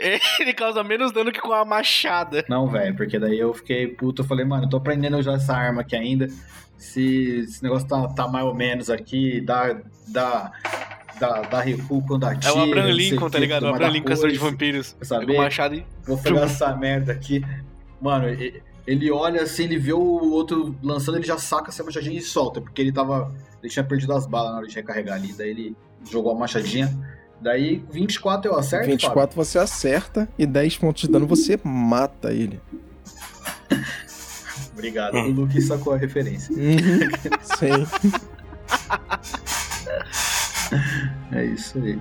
ele 0.40 0.54
causa 0.54 0.82
menos 0.82 1.12
dano 1.12 1.30
que 1.32 1.40
com 1.40 1.52
a 1.52 1.64
machada. 1.64 2.44
Não, 2.48 2.66
velho, 2.68 2.94
porque 2.96 3.18
daí 3.18 3.38
eu 3.38 3.52
fiquei 3.54 3.86
puto. 3.88 4.22
Eu 4.22 4.26
falei, 4.26 4.44
mano, 4.44 4.64
eu 4.64 4.68
tô 4.68 4.76
aprendendo 4.76 5.16
a 5.16 5.18
usar 5.20 5.34
essa 5.34 5.54
arma 5.54 5.82
aqui 5.82 5.96
ainda. 5.96 6.28
Se 6.76 7.40
esse 7.40 7.62
negócio 7.62 7.86
tá, 7.86 8.08
tá 8.08 8.26
mais 8.28 8.44
ou 8.44 8.54
menos 8.54 8.88
aqui, 8.88 9.40
dá, 9.42 9.80
dá, 10.08 10.50
dá, 11.18 11.42
dá 11.42 11.60
recuo 11.60 12.02
quando 12.06 12.26
É 12.26 12.30
atira. 12.30 12.54
o 12.54 12.62
Abraham 12.62 12.92
Lincoln, 12.92 13.30
tá 13.30 13.38
ligado? 13.38 13.62
O 13.64 13.68
Abraham 13.68 13.88
da 13.88 13.92
Lincoln, 13.92 14.08
caçador 14.08 14.32
de 14.32 14.38
vampiros. 14.38 14.96
O 15.28 15.36
machado 15.36 15.74
e. 15.74 15.86
Vou 16.06 16.16
pegar 16.16 16.42
essa 16.42 16.74
merda 16.74 17.12
aqui. 17.12 17.44
Mano, 18.00 18.26
ele 18.86 19.10
olha 19.10 19.42
assim, 19.42 19.64
ele 19.64 19.78
vê 19.78 19.92
o 19.92 20.00
outro 20.00 20.74
lançando, 20.82 21.18
ele 21.18 21.26
já 21.26 21.36
saca 21.36 21.68
essa 21.68 21.84
machadinha 21.84 22.18
e 22.18 22.22
solta, 22.22 22.60
porque 22.60 22.80
ele 22.80 22.92
tava. 22.92 23.32
Ele 23.62 23.70
tinha 23.70 23.84
perdido 23.84 24.14
as 24.14 24.26
balas 24.26 24.52
na 24.52 24.56
hora 24.58 24.66
de 24.66 24.74
recarregar 24.74 25.16
ali. 25.16 25.34
Daí 25.34 25.50
ele 25.50 25.76
jogou 26.10 26.32
a 26.32 26.34
machadinha. 26.34 26.88
Daí 27.40 27.82
24 27.90 28.50
eu 28.50 28.58
acerto. 28.58 28.86
24 28.86 29.34
você 29.34 29.58
acerta 29.58 30.28
e 30.38 30.44
10 30.44 30.76
pontos 30.78 31.02
de 31.02 31.08
dano 31.08 31.26
você 31.26 31.58
mata 31.64 32.32
ele. 32.32 32.60
Fábio? 33.70 33.84
Obrigado. 34.72 35.16
Hum. 35.16 35.26
O 35.26 35.30
Luke 35.32 35.60
sacou 35.60 35.92
a 35.92 35.96
referência. 35.96 36.54
Uhum. 36.54 37.10
Sim. 37.42 37.86
É 41.32 41.44
isso 41.44 41.78
aí. 41.78 41.98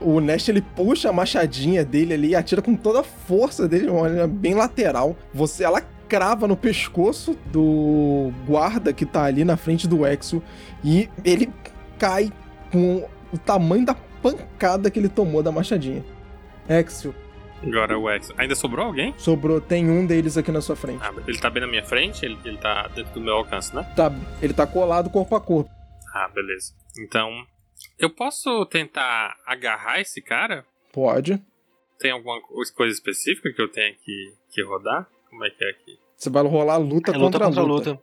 O 0.00 0.20
Nest 0.20 0.48
ele 0.50 0.62
puxa 0.62 1.10
a 1.10 1.12
machadinha 1.12 1.84
dele 1.84 2.14
ali 2.14 2.28
e 2.28 2.34
atira 2.34 2.62
com 2.62 2.74
toda 2.74 3.00
a 3.00 3.04
força 3.04 3.68
dele, 3.68 3.88
uma 3.88 4.02
maneira 4.02 4.26
bem 4.26 4.54
lateral. 4.54 5.16
Você, 5.34 5.64
ela 5.64 5.82
crava 6.08 6.46
no 6.46 6.56
pescoço 6.56 7.36
do 7.52 8.32
guarda 8.46 8.92
que 8.92 9.04
tá 9.04 9.24
ali 9.24 9.44
na 9.44 9.56
frente 9.56 9.86
do 9.88 10.06
Exo 10.06 10.42
e 10.84 11.10
ele 11.24 11.52
cai 11.98 12.32
com 12.70 13.06
o 13.32 13.38
tamanho 13.38 13.84
da 13.84 13.94
pancada 14.32 14.90
que 14.90 14.98
ele 14.98 15.08
tomou 15.08 15.42
da 15.42 15.52
machadinha. 15.52 16.04
Exo, 16.68 17.14
Agora 17.62 17.98
o 17.98 18.08
X. 18.10 18.32
Ainda 18.36 18.54
sobrou 18.54 18.84
alguém? 18.86 19.14
sobrou, 19.16 19.60
tem 19.60 19.88
um 19.90 20.04
deles 20.06 20.36
aqui 20.36 20.52
na 20.52 20.60
sua 20.60 20.76
frente. 20.76 21.00
Ah, 21.02 21.12
ele 21.26 21.38
tá 21.38 21.48
bem 21.48 21.62
na 21.62 21.66
minha 21.66 21.84
frente? 21.84 22.24
Ele, 22.24 22.38
ele 22.44 22.58
tá 22.58 22.86
dentro 22.88 23.14
do 23.14 23.20
meu 23.20 23.34
alcance, 23.34 23.74
né? 23.74 23.82
Tá, 23.96 24.12
ele 24.42 24.52
tá 24.52 24.66
colado 24.66 25.08
corpo 25.10 25.34
a 25.34 25.40
corpo. 25.40 25.70
Ah, 26.14 26.28
beleza. 26.34 26.74
Então, 27.00 27.30
eu 27.98 28.10
posso 28.10 28.64
tentar 28.66 29.34
agarrar 29.46 30.00
esse 30.00 30.20
cara? 30.20 30.64
Pode. 30.92 31.42
Tem 31.98 32.10
alguma 32.10 32.40
co- 32.42 32.62
coisa 32.74 32.92
específica 32.94 33.50
que 33.52 33.60
eu 33.62 33.68
tenha 33.70 33.92
que, 33.94 34.34
que 34.50 34.62
rodar? 34.62 35.08
Como 35.30 35.44
é 35.44 35.50
que 35.50 35.64
é 35.64 35.70
aqui? 35.70 35.98
Você 36.16 36.28
vai 36.30 36.42
rolar 36.44 36.76
luta, 36.76 37.10
É 37.10 37.14
luta 37.14 37.38
contra, 37.38 37.46
contra 37.46 37.62
luta. 37.62 37.90
luta. 37.92 38.02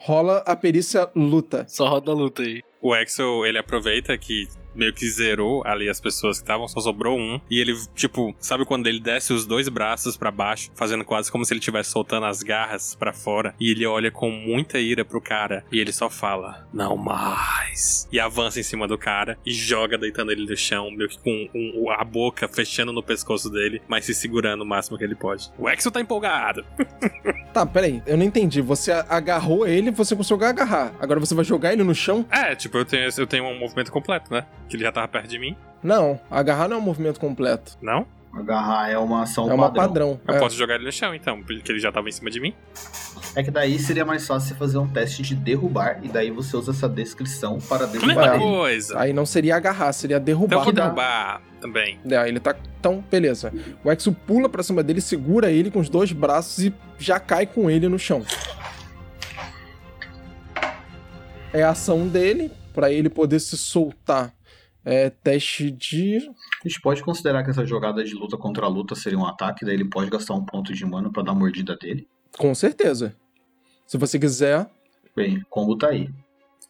Rola 0.00 0.38
a 0.46 0.56
perícia 0.56 1.10
luta. 1.14 1.66
Só 1.68 1.88
roda 1.88 2.10
a 2.10 2.14
luta 2.14 2.42
aí. 2.42 2.62
O 2.80 2.94
Exo, 2.94 3.44
ele 3.46 3.58
aproveita 3.58 4.16
que 4.18 4.48
meio 4.74 4.92
que 4.92 5.08
zerou 5.08 5.62
ali 5.66 5.88
as 5.88 6.00
pessoas 6.00 6.38
que 6.38 6.44
estavam, 6.44 6.66
só 6.68 6.80
sobrou 6.80 7.18
um. 7.18 7.40
E 7.50 7.60
ele, 7.60 7.74
tipo, 7.94 8.34
sabe 8.38 8.64
quando 8.64 8.86
ele 8.86 9.00
desce 9.00 9.32
os 9.32 9.46
dois 9.46 9.68
braços 9.68 10.16
pra 10.16 10.30
baixo, 10.30 10.70
fazendo 10.74 11.04
quase 11.04 11.30
como 11.30 11.44
se 11.44 11.52
ele 11.52 11.60
estivesse 11.60 11.90
soltando 11.90 12.26
as 12.26 12.42
garras 12.42 12.94
pra 12.94 13.12
fora. 13.12 13.54
E 13.60 13.70
ele 13.70 13.86
olha 13.86 14.10
com 14.10 14.30
muita 14.30 14.78
ira 14.78 15.04
pro 15.04 15.20
cara. 15.20 15.64
E 15.70 15.78
ele 15.78 15.92
só 15.92 16.08
fala, 16.10 16.66
não 16.72 16.96
mais. 16.96 18.08
E 18.12 18.18
avança 18.20 18.60
em 18.60 18.62
cima 18.62 18.86
do 18.88 18.98
cara 18.98 19.38
e 19.44 19.52
joga 19.52 19.96
deitando 19.98 20.30
ele 20.32 20.46
no 20.46 20.56
chão, 20.56 20.90
meio 20.90 21.08
que 21.08 21.18
com 21.18 21.48
um- 21.54 21.90
a 21.90 22.04
boca 22.04 22.48
fechando 22.48 22.92
no 22.92 23.02
pescoço 23.02 23.50
dele, 23.50 23.80
mas 23.88 24.04
se 24.04 24.14
segurando 24.14 24.62
o 24.62 24.66
máximo 24.66 24.98
que 24.98 25.04
ele 25.04 25.14
pode. 25.14 25.50
O 25.58 25.68
Exo 25.68 25.90
tá 25.90 26.00
empolgado. 26.00 26.64
Tá, 27.54 27.64
peraí, 27.64 28.02
eu 28.04 28.16
não 28.16 28.24
entendi. 28.24 28.60
Você 28.60 28.90
agarrou 28.90 29.64
ele, 29.64 29.92
você 29.92 30.16
conseguiu 30.16 30.44
agarrar. 30.44 30.92
Agora 30.98 31.20
você 31.20 31.36
vai 31.36 31.44
jogar 31.44 31.72
ele 31.72 31.84
no 31.84 31.94
chão? 31.94 32.26
É, 32.28 32.52
tipo, 32.56 32.76
eu 32.76 32.84
tenho, 32.84 33.08
eu 33.16 33.26
tenho 33.28 33.44
um 33.44 33.56
movimento 33.56 33.92
completo, 33.92 34.32
né? 34.32 34.44
Que 34.74 34.78
ele 34.78 34.84
já 34.86 34.90
tava 34.90 35.06
perto 35.06 35.28
de 35.28 35.38
mim. 35.38 35.56
Não, 35.84 36.18
agarrar 36.28 36.66
não 36.66 36.78
é 36.78 36.80
um 36.80 36.82
movimento 36.82 37.20
completo. 37.20 37.78
Não? 37.80 38.04
Agarrar 38.32 38.90
é 38.90 38.98
uma 38.98 39.22
ação 39.22 39.48
é 39.48 39.54
uma 39.54 39.70
padrão. 39.70 40.16
padrão. 40.16 40.20
Eu 40.26 40.34
é. 40.34 40.38
posso 40.40 40.56
jogar 40.56 40.74
ele 40.74 40.84
no 40.84 40.90
chão, 40.90 41.14
então, 41.14 41.40
porque 41.44 41.70
ele 41.70 41.78
já 41.78 41.92
tava 41.92 42.08
em 42.08 42.10
cima 42.12 42.28
de 42.28 42.40
mim. 42.40 42.52
É 43.36 43.44
que 43.44 43.52
daí 43.52 43.78
seria 43.78 44.04
mais 44.04 44.26
fácil 44.26 44.48
você 44.48 44.54
fazer 44.56 44.78
um 44.78 44.88
teste 44.88 45.22
de 45.22 45.36
derrubar 45.36 46.00
e 46.02 46.08
daí 46.08 46.32
você 46.32 46.56
usa 46.56 46.72
essa 46.72 46.88
descrição 46.88 47.60
para 47.60 47.86
Mesma 47.86 48.00
derrubar 48.08 48.34
ele. 48.34 48.42
coisa. 48.42 48.98
Aí 48.98 49.12
não 49.12 49.24
seria 49.24 49.54
agarrar, 49.54 49.92
seria 49.92 50.16
Então 50.16 50.24
derrubar. 50.24 50.56
eu 50.56 50.64
vou 50.64 50.72
derrubar 50.72 51.40
também. 51.60 52.00
É, 52.10 52.26
ele 52.28 52.40
tá. 52.40 52.56
Então, 52.80 53.04
beleza. 53.08 53.52
O 53.84 53.92
Exo 53.92 54.10
pula 54.12 54.48
pra 54.48 54.64
cima 54.64 54.82
dele, 54.82 55.00
segura 55.00 55.52
ele 55.52 55.70
com 55.70 55.78
os 55.78 55.88
dois 55.88 56.10
braços 56.10 56.64
e 56.64 56.74
já 56.98 57.20
cai 57.20 57.46
com 57.46 57.70
ele 57.70 57.88
no 57.88 57.96
chão. 58.00 58.24
É 61.52 61.62
a 61.62 61.70
ação 61.70 62.08
dele, 62.08 62.50
pra 62.74 62.90
ele 62.90 63.08
poder 63.08 63.38
se 63.38 63.56
soltar. 63.56 64.33
É 64.84 65.08
teste 65.08 65.70
de. 65.70 66.18
A 66.62 66.68
gente 66.68 66.80
pode 66.80 67.02
considerar 67.02 67.42
que 67.42 67.50
essa 67.50 67.64
jogada 67.64 68.04
de 68.04 68.14
luta 68.14 68.36
contra 68.36 68.68
luta 68.68 68.94
seria 68.94 69.18
um 69.18 69.26
ataque, 69.26 69.64
daí 69.64 69.74
ele 69.74 69.86
pode 69.86 70.10
gastar 70.10 70.34
um 70.34 70.44
ponto 70.44 70.74
de 70.74 70.84
mana 70.84 71.10
pra 71.10 71.22
dar 71.22 71.34
mordida 71.34 71.74
dele. 71.76 72.06
Com 72.36 72.54
certeza. 72.54 73.16
Se 73.86 73.96
você 73.96 74.18
quiser. 74.18 74.68
Bem, 75.16 75.42
combo 75.48 75.76
tá 75.76 75.88
aí. 75.88 76.10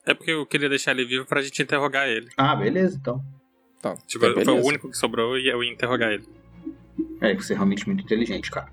É 0.06 0.14
porque 0.14 0.30
eu 0.30 0.46
queria 0.46 0.68
deixar 0.68 0.92
ele 0.92 1.04
vivo 1.04 1.24
pra 1.26 1.42
gente 1.42 1.62
interrogar 1.62 2.06
ele. 2.06 2.28
Ah, 2.36 2.54
beleza, 2.54 2.96
então. 3.00 3.24
Tá. 3.80 3.96
Tipo, 4.06 4.32
tá, 4.32 4.44
foi 4.44 4.60
o 4.60 4.64
único 4.64 4.90
que 4.90 4.96
sobrou 4.96 5.38
e 5.38 5.48
eu 5.48 5.62
ia 5.62 5.72
interrogar 5.72 6.12
ele. 6.12 6.24
É, 7.20 7.34
você 7.34 7.52
é 7.52 7.56
realmente 7.56 7.86
muito 7.86 8.04
inteligente, 8.04 8.50
cara. 8.50 8.72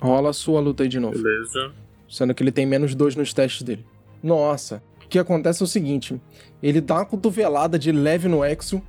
Rola 0.00 0.30
a 0.30 0.32
sua 0.32 0.60
luta 0.60 0.82
aí 0.82 0.88
de 0.88 1.00
novo. 1.00 1.20
Beleza. 1.20 1.72
Sendo 2.08 2.34
que 2.34 2.42
ele 2.42 2.52
tem 2.52 2.66
menos 2.66 2.94
dois 2.94 3.16
nos 3.16 3.32
testes 3.32 3.62
dele. 3.62 3.86
Nossa. 4.22 4.82
O 5.06 5.08
que 5.08 5.18
acontece 5.20 5.62
é 5.62 5.64
o 5.64 5.68
seguinte: 5.68 6.20
ele 6.60 6.80
dá 6.80 6.96
uma 6.96 7.06
cotovelada 7.06 7.78
de 7.78 7.92
leve 7.92 8.28
no 8.28 8.44
Exo. 8.44 8.82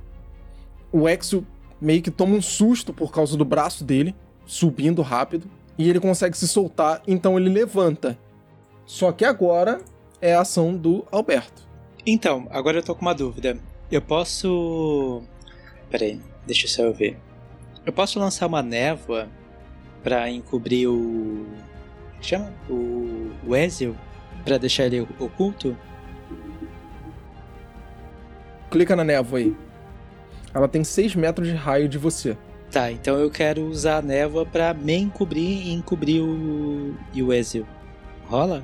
O 0.92 1.08
Exo 1.08 1.46
meio 1.80 2.02
que 2.02 2.10
toma 2.10 2.34
um 2.34 2.42
susto 2.42 2.92
por 2.92 3.12
causa 3.12 3.36
do 3.36 3.44
braço 3.44 3.84
dele, 3.84 4.14
subindo 4.44 5.00
rápido. 5.00 5.48
E 5.78 5.88
ele 5.88 6.00
consegue 6.00 6.36
se 6.36 6.48
soltar, 6.48 7.02
então 7.06 7.38
ele 7.38 7.48
levanta. 7.48 8.18
Só 8.84 9.12
que 9.12 9.24
agora 9.24 9.80
é 10.20 10.34
a 10.34 10.40
ação 10.40 10.76
do 10.76 11.06
Alberto. 11.12 11.68
Então, 12.04 12.48
agora 12.50 12.78
eu 12.78 12.82
tô 12.82 12.96
com 12.96 13.02
uma 13.02 13.14
dúvida. 13.14 13.56
Eu 13.90 14.02
posso. 14.02 15.22
Peraí, 15.88 16.20
deixa 16.46 16.66
eu 16.66 16.70
só 16.70 16.90
ver. 16.90 17.16
Eu 17.86 17.92
posso 17.92 18.18
lançar 18.18 18.48
uma 18.48 18.62
névoa 18.62 19.28
pra 20.02 20.28
encobrir 20.28 20.88
o. 20.88 21.46
Chama? 22.20 22.52
O. 22.68 23.30
O 23.46 23.54
Ezio? 23.54 23.96
Pra 24.44 24.58
deixar 24.58 24.86
ele 24.86 25.06
oculto? 25.20 25.76
Clica 28.70 28.94
na 28.94 29.04
névoa 29.04 29.38
aí. 29.38 29.56
Ela 30.54 30.68
tem 30.68 30.82
6 30.84 31.14
metros 31.14 31.46
de 31.48 31.54
raio 31.54 31.88
de 31.88 31.98
você. 31.98 32.36
Tá, 32.70 32.90
então 32.92 33.16
eu 33.18 33.30
quero 33.30 33.62
usar 33.62 33.98
a 33.98 34.02
névoa 34.02 34.44
pra 34.44 34.74
me 34.74 34.94
encobrir 34.94 35.66
e 35.66 35.72
encobrir 35.72 36.20
o. 36.22 36.94
e 37.14 37.22
o 37.22 37.32
Ezio. 37.32 37.66
Rola? 38.26 38.62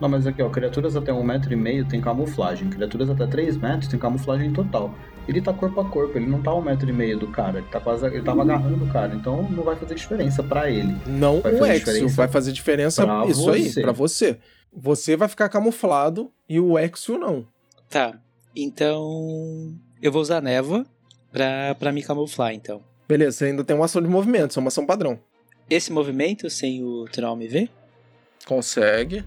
Não, 0.00 0.08
mas 0.08 0.24
aqui, 0.28 0.40
ó, 0.40 0.48
criaturas 0.48 0.94
até 0.94 1.12
um 1.12 1.24
metro 1.24 1.52
e 1.52 1.56
meio 1.56 1.84
tem 1.84 2.00
camuflagem. 2.00 2.70
Criaturas 2.70 3.10
até 3.10 3.26
3 3.26 3.56
metros 3.56 3.88
tem 3.88 3.98
camuflagem 3.98 4.52
total. 4.52 4.94
Ele 5.26 5.42
tá 5.42 5.52
corpo 5.52 5.80
a 5.80 5.84
corpo, 5.84 6.16
ele 6.16 6.26
não 6.26 6.40
tá 6.40 6.54
um 6.54 6.62
metro 6.62 6.88
e 6.88 6.92
meio 6.92 7.18
do 7.18 7.26
cara. 7.26 7.58
Ele, 7.58 7.66
tá 7.66 7.80
quase, 7.80 8.06
ele 8.06 8.22
tava 8.22 8.42
agarrando 8.42 8.84
o 8.84 8.88
cara, 8.88 9.14
então 9.14 9.42
não 9.50 9.64
vai 9.64 9.74
fazer 9.74 9.96
diferença 9.96 10.42
pra 10.42 10.70
ele. 10.70 10.96
Não 11.06 11.40
Vai 11.40 11.52
o 11.54 11.58
fazer 11.58 11.72
Exo. 11.72 11.84
diferença 11.84 12.16
Vai 12.16 12.28
fazer 12.28 12.52
diferença 12.52 13.04
pra 13.04 13.26
isso 13.26 13.50
aí, 13.50 13.68
você. 13.68 13.80
pra 13.82 13.92
você. 13.92 14.38
Você 14.72 15.16
vai 15.16 15.28
ficar 15.28 15.48
camuflado 15.48 16.30
e 16.48 16.60
o 16.60 16.78
Exo 16.78 17.18
não. 17.18 17.44
Tá, 17.90 18.14
então. 18.62 19.74
Eu 20.00 20.12
vou 20.12 20.22
usar 20.22 20.38
a 20.38 20.40
névoa 20.40 20.86
pra, 21.32 21.74
pra 21.74 21.92
me 21.92 22.02
camuflar, 22.02 22.52
então. 22.52 22.82
Beleza, 23.08 23.38
você 23.38 23.44
ainda 23.46 23.64
tem 23.64 23.74
uma 23.74 23.86
ação 23.86 24.02
de 24.02 24.08
movimento, 24.08 24.50
isso 24.50 24.58
é 24.58 24.62
uma 24.62 24.68
ação 24.68 24.84
padrão. 24.84 25.18
Esse 25.70 25.92
movimento, 25.92 26.48
sem 26.50 26.82
o 26.82 27.04
Troll 27.06 27.36
me 27.36 27.46
ver? 27.46 27.70
Consegue. 28.46 29.24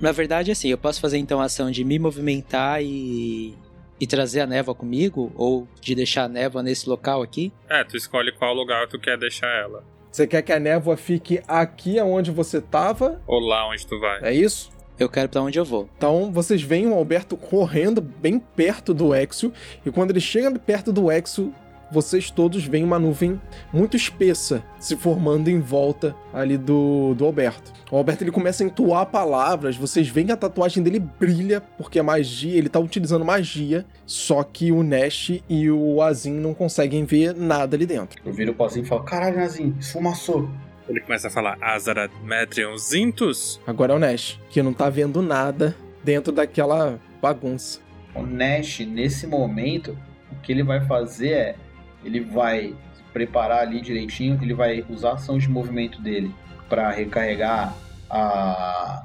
Na 0.00 0.12
verdade, 0.12 0.50
assim, 0.50 0.68
eu 0.68 0.78
posso 0.78 1.00
fazer 1.00 1.18
então 1.18 1.40
a 1.40 1.44
ação 1.44 1.70
de 1.70 1.84
me 1.84 1.98
movimentar 1.98 2.82
e. 2.82 3.54
e 4.00 4.06
trazer 4.06 4.40
a 4.40 4.46
névoa 4.46 4.74
comigo? 4.74 5.32
Ou 5.36 5.68
de 5.80 5.94
deixar 5.94 6.24
a 6.24 6.28
névoa 6.28 6.62
nesse 6.62 6.88
local 6.88 7.22
aqui? 7.22 7.52
É, 7.68 7.84
tu 7.84 7.96
escolhe 7.96 8.32
qual 8.32 8.54
lugar 8.54 8.88
tu 8.88 8.98
quer 8.98 9.16
deixar 9.16 9.48
ela. 9.48 9.84
Você 10.10 10.26
quer 10.26 10.42
que 10.42 10.52
a 10.52 10.60
névoa 10.60 10.96
fique 10.96 11.40
aqui 11.46 12.00
onde 12.00 12.30
você 12.30 12.60
tava? 12.60 13.20
Ou 13.26 13.40
lá 13.40 13.68
onde 13.68 13.84
tu 13.86 13.98
vai. 13.98 14.20
É 14.22 14.32
isso? 14.32 14.70
Eu 14.98 15.08
quero 15.08 15.28
pra 15.28 15.42
onde 15.42 15.58
eu 15.58 15.64
vou. 15.64 15.88
Então 15.96 16.30
vocês 16.32 16.62
veem 16.62 16.86
o 16.86 16.94
Alberto 16.94 17.36
correndo 17.36 18.00
bem 18.00 18.38
perto 18.38 18.94
do 18.94 19.14
Exo, 19.14 19.52
e 19.84 19.90
quando 19.90 20.10
ele 20.10 20.20
chega 20.20 20.56
perto 20.58 20.92
do 20.92 21.10
Exo, 21.10 21.52
vocês 21.90 22.30
todos 22.30 22.64
veem 22.64 22.82
uma 22.82 22.98
nuvem 22.98 23.40
muito 23.72 23.96
espessa 23.96 24.64
se 24.80 24.96
formando 24.96 25.48
em 25.48 25.60
volta 25.60 26.14
ali 26.32 26.56
do, 26.56 27.14
do 27.14 27.24
Alberto. 27.24 27.72
O 27.90 27.96
Alberto 27.96 28.24
ele 28.24 28.32
começa 28.32 28.64
a 28.64 28.66
entoar 28.66 29.06
palavras, 29.06 29.76
vocês 29.76 30.08
veem 30.08 30.26
que 30.26 30.32
a 30.32 30.36
tatuagem 30.36 30.82
dele 30.82 30.98
brilha, 30.98 31.60
porque 31.60 31.98
a 31.98 32.02
magia, 32.02 32.56
ele 32.56 32.68
tá 32.68 32.80
utilizando 32.80 33.24
magia, 33.24 33.84
só 34.06 34.42
que 34.42 34.72
o 34.72 34.82
Nash 34.82 35.40
e 35.48 35.70
o 35.70 36.02
Azim 36.02 36.34
não 36.34 36.54
conseguem 36.54 37.04
ver 37.04 37.34
nada 37.34 37.76
ali 37.76 37.86
dentro. 37.86 38.20
Eu 38.24 38.32
viro 38.32 38.52
o 38.52 38.54
pozinho 38.54 38.84
e 38.84 38.88
falo, 38.88 39.04
caralho, 39.04 39.36
Nazinho, 39.36 39.76
esfumaçou. 39.78 40.48
Ele 40.88 41.00
começa 41.00 41.28
a 41.28 41.30
falar 41.30 41.56
Azarat 41.62 42.12
Metrion 42.22 42.76
Zintus. 42.76 43.60
Agora 43.66 43.92
é 43.92 43.96
o 43.96 43.98
Nash, 43.98 44.38
que 44.50 44.62
não 44.62 44.74
tá 44.74 44.90
vendo 44.90 45.22
nada 45.22 45.74
dentro 46.02 46.30
daquela 46.30 47.00
bagunça. 47.22 47.80
O 48.14 48.22
Nash, 48.22 48.80
nesse 48.80 49.26
momento, 49.26 49.98
o 50.30 50.36
que 50.42 50.52
ele 50.52 50.62
vai 50.62 50.84
fazer 50.86 51.30
é, 51.30 51.56
ele 52.04 52.20
vai 52.20 52.74
se 52.94 53.02
preparar 53.12 53.60
ali 53.60 53.80
direitinho, 53.80 54.38
ele 54.42 54.52
vai 54.52 54.84
usar 54.90 55.10
a 55.10 55.14
ação 55.14 55.38
de 55.38 55.48
movimento 55.48 56.02
dele 56.02 56.34
para 56.68 56.90
recarregar 56.90 57.74
a, 58.10 59.02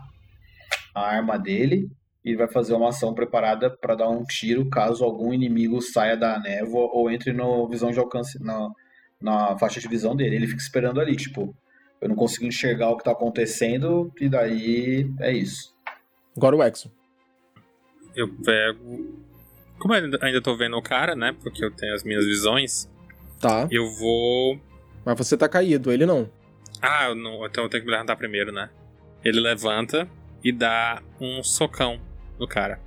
a 0.94 1.02
arma 1.02 1.40
dele 1.40 1.90
e 2.24 2.36
vai 2.36 2.48
fazer 2.50 2.74
uma 2.74 2.90
ação 2.90 3.14
preparada 3.14 3.70
para 3.70 3.96
dar 3.96 4.10
um 4.10 4.26
tiro 4.26 4.70
caso 4.70 5.06
algum 5.06 5.34
inimigo 5.34 5.82
saia 5.82 6.18
da 6.18 6.38
névoa 6.40 6.90
ou 6.92 7.10
entre 7.10 7.32
no 7.32 7.68
visão 7.70 7.90
de 7.92 8.00
alcance 8.00 8.38
na, 8.44 8.70
na 9.22 9.58
faixa 9.58 9.80
de 9.80 9.88
visão 9.88 10.16
dele. 10.16 10.36
Ele 10.36 10.48
fica 10.48 10.62
esperando 10.62 11.00
ali, 11.00 11.16
tipo, 11.16 11.56
eu 12.02 12.10
não 12.10 12.16
consigo 12.16 12.46
enxergar 12.46 12.90
o 12.90 12.98
que 12.98 13.04
tá 13.04 13.12
acontecendo 13.12 14.12
e 14.20 14.30
daí 14.30 15.12
é 15.20 15.32
isso. 15.32 15.74
Agora 16.36 16.56
o 16.56 16.64
Exo. 16.64 16.92
Eu 18.16 18.28
pego. 18.28 19.18
Como 19.78 19.94
eu 19.94 20.04
ainda- 20.22 20.42
tô 20.42 20.56
vendo 20.56 20.76
o 20.78 20.82
cara, 20.82 21.16
né? 21.16 21.36
Porque 21.42 21.64
eu 21.64 21.72
tenho 21.72 21.94
as 21.94 22.04
minhas 22.04 22.26
visões. 22.26 22.90
Tá. 23.40 23.68
Eu 23.72 23.90
vou. 23.96 24.60
Mas 25.06 25.18
você 25.18 25.38
tá 25.38 25.48
caído, 25.48 25.92
ele 25.92 26.06
não. 26.06 26.30
Ah, 26.82 27.08
eu 27.10 27.16
não, 27.16 27.46
então 27.46 27.64
eu 27.64 27.70
tenho 27.70 27.82
que 27.84 27.88
me 27.90 27.94
levantar 27.94 28.16
primeiro, 28.16 28.52
né? 28.52 28.70
Ele 29.24 29.40
levanta 29.40 30.08
e 30.44 30.52
dá 30.52 31.02
um 31.20 31.44
socão 31.44 32.00
no 32.40 32.48
cara. 32.48 32.80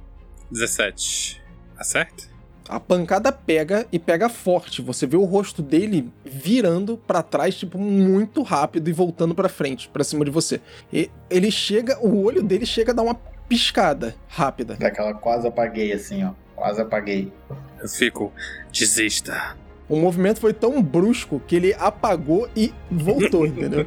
17. 0.50 1.42
Acerta? 1.76 2.24
A 2.68 2.78
pancada 2.78 3.32
pega 3.32 3.86
e 3.92 3.98
pega 3.98 4.28
forte. 4.28 4.80
Você 4.82 5.06
vê 5.06 5.16
o 5.16 5.24
rosto 5.24 5.62
dele 5.62 6.10
virando 6.24 6.96
pra 6.96 7.22
trás, 7.22 7.56
tipo, 7.56 7.78
muito 7.78 8.42
rápido 8.42 8.88
e 8.88 8.92
voltando 8.92 9.34
pra 9.34 9.48
frente, 9.48 9.88
pra 9.88 10.04
cima 10.04 10.24
de 10.24 10.30
você. 10.30 10.60
E 10.92 11.10
ele 11.28 11.50
chega, 11.50 11.98
o 12.00 12.22
olho 12.22 12.42
dele 12.42 12.64
chega 12.64 12.92
a 12.92 12.94
dar 12.94 13.02
uma 13.02 13.14
piscada 13.48 14.14
rápida. 14.28 14.74
Daquela 14.74 15.12
quase 15.14 15.46
apaguei 15.46 15.92
assim, 15.92 16.24
ó. 16.24 16.32
Quase 16.54 16.80
apaguei. 16.80 17.32
Eu 17.80 17.88
fico. 17.88 18.32
Desista. 18.72 19.56
O 19.88 19.96
movimento 19.96 20.40
foi 20.40 20.52
tão 20.52 20.80
brusco 20.82 21.40
que 21.40 21.56
ele 21.56 21.74
apagou 21.74 22.48
e 22.56 22.72
voltou, 22.90 23.44
entendeu? 23.46 23.86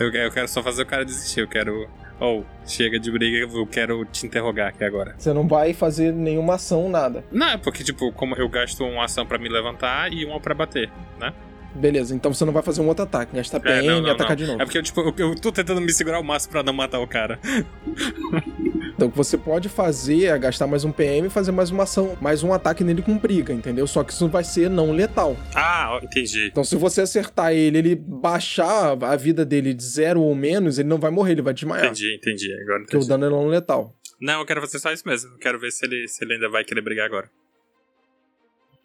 Eu, 0.00 0.10
eu 0.12 0.32
quero 0.32 0.48
só 0.48 0.62
fazer 0.62 0.82
o 0.82 0.86
cara 0.86 1.04
desistir. 1.04 1.40
Eu 1.40 1.48
quero. 1.48 1.88
Ou, 2.20 2.44
chega 2.66 2.98
de 2.98 3.10
briga, 3.10 3.38
eu 3.52 3.66
quero 3.66 4.04
te 4.04 4.26
interrogar 4.26 4.68
aqui 4.68 4.84
agora. 4.84 5.14
Você 5.18 5.32
não 5.32 5.46
vai 5.46 5.74
fazer 5.74 6.12
nenhuma 6.12 6.54
ação, 6.54 6.88
nada. 6.88 7.24
Não, 7.30 7.58
porque, 7.58 7.82
tipo, 7.82 8.12
como 8.12 8.34
eu 8.36 8.48
gasto 8.48 8.84
uma 8.84 9.04
ação 9.04 9.26
pra 9.26 9.38
me 9.38 9.48
levantar 9.48 10.12
e 10.12 10.24
uma 10.24 10.40
pra 10.40 10.54
bater, 10.54 10.90
né? 11.18 11.32
Beleza, 11.74 12.14
então 12.14 12.32
você 12.32 12.44
não 12.44 12.52
vai 12.52 12.62
fazer 12.62 12.80
um 12.80 12.86
outro 12.86 13.04
ataque. 13.04 13.34
Gastar 13.34 13.60
PM 13.60 13.86
não, 13.86 14.00
não, 14.02 14.08
e 14.08 14.10
atacar 14.12 14.30
não. 14.30 14.36
de 14.36 14.46
novo. 14.46 14.62
É 14.62 14.64
porque, 14.64 14.82
tipo, 14.82 15.00
eu, 15.00 15.14
eu 15.18 15.34
tô 15.34 15.50
tentando 15.50 15.80
me 15.80 15.92
segurar 15.92 16.18
ao 16.18 16.22
máximo 16.22 16.52
pra 16.52 16.62
não 16.62 16.72
matar 16.72 17.00
o 17.00 17.06
cara. 17.06 17.38
Então 18.94 19.08
o 19.08 19.10
que 19.10 19.16
você 19.16 19.36
pode 19.36 19.68
fazer 19.68 20.26
é 20.26 20.38
gastar 20.38 20.68
mais 20.68 20.84
um 20.84 20.92
PM 20.92 21.26
e 21.26 21.30
fazer 21.30 21.50
mais 21.50 21.68
uma 21.70 21.82
ação, 21.82 22.16
mais 22.20 22.44
um 22.44 22.52
ataque 22.52 22.84
nele 22.84 23.02
com 23.02 23.18
briga, 23.18 23.52
entendeu? 23.52 23.88
Só 23.88 24.04
que 24.04 24.12
isso 24.12 24.28
vai 24.28 24.44
ser 24.44 24.70
não 24.70 24.92
letal. 24.92 25.36
Ah, 25.52 25.98
entendi. 26.00 26.46
Então 26.46 26.62
se 26.62 26.76
você 26.76 27.00
acertar 27.00 27.52
ele, 27.52 27.78
ele 27.78 27.94
baixar 27.96 28.96
a 29.02 29.16
vida 29.16 29.44
dele 29.44 29.74
de 29.74 29.82
zero 29.82 30.20
ou 30.20 30.32
menos, 30.34 30.78
ele 30.78 30.88
não 30.88 30.98
vai 30.98 31.10
morrer, 31.10 31.32
ele 31.32 31.42
vai 31.42 31.52
desmaiar. 31.52 31.86
Entendi, 31.86 32.14
entendi. 32.14 32.54
Agora 32.62 32.80
Porque 32.82 32.96
o 32.96 32.98
entendi. 32.98 33.08
dano 33.08 33.26
é 33.26 33.30
não 33.30 33.48
letal. 33.48 33.92
Não, 34.20 34.38
eu 34.38 34.46
quero 34.46 34.60
fazer 34.60 34.78
só 34.78 34.92
isso 34.92 35.02
mesmo. 35.06 35.32
Eu 35.32 35.38
quero 35.38 35.58
ver 35.58 35.72
se 35.72 35.84
ele, 35.84 36.06
se 36.06 36.24
ele 36.24 36.34
ainda 36.34 36.48
vai 36.48 36.62
querer 36.62 36.80
brigar 36.80 37.06
agora. 37.06 37.28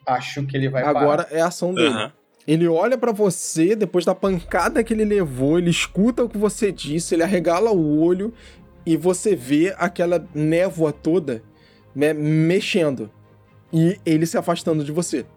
Acho 0.07 0.43
que 0.47 0.57
ele 0.57 0.69
vai 0.69 0.81
Agora 0.83 1.27
é 1.29 1.39
a 1.39 1.47
ação 1.47 1.71
dele. 1.71 1.89
Aham. 1.89 2.11
Ele 2.49 2.67
olha 2.67 2.97
pra 2.97 3.11
você, 3.11 3.75
depois 3.75 4.03
da 4.03 4.15
pancada 4.15 4.83
que 4.83 4.91
ele 4.91 5.05
levou, 5.05 5.59
ele 5.59 5.69
escuta 5.69 6.23
o 6.23 6.27
que 6.27 6.35
você 6.35 6.71
disse, 6.71 7.13
ele 7.13 7.21
arregala 7.21 7.69
o 7.69 8.01
olho 8.01 8.33
e 8.83 8.97
você 8.97 9.35
vê 9.35 9.71
aquela 9.77 10.27
névoa 10.33 10.91
toda 10.91 11.43
né, 11.93 12.11
mexendo 12.11 13.11
e 13.71 13.99
ele 14.03 14.25
se 14.25 14.35
afastando 14.35 14.83
de 14.83 14.91
você. 14.91 15.27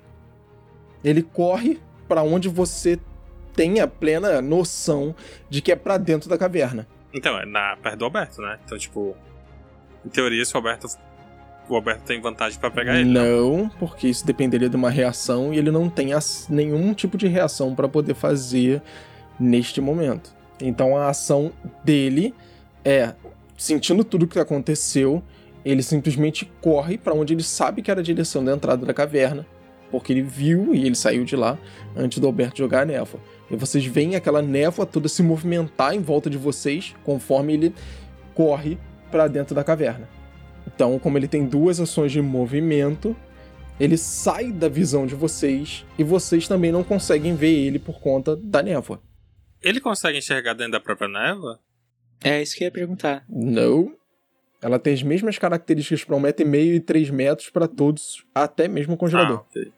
Ele 1.05 1.23
corre 1.23 1.79
pra 2.09 2.23
onde 2.23 2.49
você 2.49 2.99
tem 3.55 3.81
a 3.81 3.87
plena 3.87 4.41
noção 4.41 5.15
de 5.51 5.61
que 5.61 5.71
é 5.71 5.77
pra 5.77 5.99
dentro 5.99 6.31
da 6.31 6.39
caverna. 6.39 6.89
Então, 7.13 7.39
é 7.39 7.45
na, 7.45 7.77
perto 7.77 7.99
do 7.99 8.05
Alberto, 8.07 8.41
né? 8.41 8.59
Então, 8.65 8.79
tipo, 8.79 9.15
em 10.03 10.09
teoria, 10.09 10.43
se 10.47 10.55
o 10.55 10.57
Alberto. 10.57 10.87
O 11.69 11.77
Alberto 11.77 12.03
tem 12.05 12.21
vantagem 12.21 12.59
pra 12.59 12.71
pegar 12.71 12.99
ele. 12.99 13.09
não, 13.09 13.71
porque 13.79 14.09
isso 14.09 14.27
dependeria 14.27 14.69
de 14.69 14.77
uma 14.77 14.91
reação 14.91 15.55
e 15.55 15.59
ele 15.59 15.71
não 15.71 15.89
tem 15.89 16.09
nenhum 16.49 16.93
tipo 16.93 17.17
de 17.17 17.29
reação 17.29 17.75
pra 17.75 17.89
poder 17.89 18.15
fazer 18.15 18.83
neste 19.39 19.81
momento. 19.81 20.35
Então 20.61 20.97
a 20.97 21.09
ação 21.09 21.53
dele 21.85 22.35
é, 22.85 23.15
sentindo 23.57 24.05
tudo 24.05 24.27
que 24.27 24.39
aconteceu, 24.39 25.23
ele 25.65 25.83
simplesmente 25.83 26.51
corre 26.61 26.99
pra 26.99 27.15
onde 27.15 27.35
ele 27.35 27.43
sabe 27.43 27.83
que 27.83 27.91
era 27.91 28.01
a 28.01 28.05
direção 28.05 28.45
da 28.45 28.53
entrada 28.53 28.85
da 28.85 28.93
caverna, 28.93 29.47
porque 29.91 30.13
ele 30.13 30.23
viu 30.23 30.75
e 30.75 30.85
ele 30.85 30.95
saiu 30.95 31.25
de 31.25 31.37
lá 31.37 31.59
antes 31.97 32.19
do 32.19 32.27
Alberto 32.27 32.59
jogar 32.59 32.83
a 32.83 32.85
névoa. 32.85 33.21
E 33.51 33.57
vocês 33.57 33.85
veem 33.85 34.17
aquela 34.17 34.43
névoa 34.43 34.87
toda 34.87 35.09
se 35.09 35.23
movimentar 35.23 35.95
em 35.95 36.01
volta 36.01 36.29
de 36.29 36.39
vocês 36.39 36.95
conforme 37.05 37.53
ele 37.53 37.75
corre 38.35 38.79
pra 39.11 39.29
dentro 39.29 39.55
da 39.55 39.63
caverna. 39.63 40.09
Então, 40.67 40.99
como 40.99 41.19
ele 41.19 41.29
tem 41.29 41.47
duas 41.47 41.81
ações 41.81 42.13
de 42.13 42.21
movimento, 42.21 43.17
ele 43.79 43.97
sai 43.97 44.53
da 44.53 44.69
visão 44.69 45.07
de 45.07 45.15
vocês 45.15 45.85
e 45.99 46.05
vocês 46.05 46.47
também 46.47 46.71
não 46.71 46.85
conseguem 46.85 47.35
ver 47.35 47.53
ele 47.53 47.79
por 47.79 48.01
conta 48.01 48.37
da 48.37 48.63
névoa. 48.63 49.01
Ele 49.61 49.81
consegue 49.81 50.19
enxergar 50.19 50.55
dentro 50.55 50.73
da 50.73 50.81
própria 50.81 51.09
névoa? 51.09 51.59
É 52.23 52.41
isso 52.41 52.57
que 52.57 52.65
eu 52.65 52.67
ia 52.67 52.73
perguntar. 52.73 53.25
Não. 53.29 53.97
Ela 54.61 54.79
tem 54.79 54.95
as 54.95 55.03
mesmas 55.03 55.39
características 55.39 56.05
para 56.05 56.15
um 56.15 56.21
metro 56.21 56.47
e 56.47 56.49
meio 56.49 56.75
e 56.75 56.81
três 56.81 57.11
metros 57.11 57.51
para 57.51 57.67
todos, 57.67 58.25
até 58.33 58.69
mesmo 58.69 58.95
o 58.95 58.97
congelador. 58.97 59.39
Ah, 59.39 59.47
ok. 59.51 59.73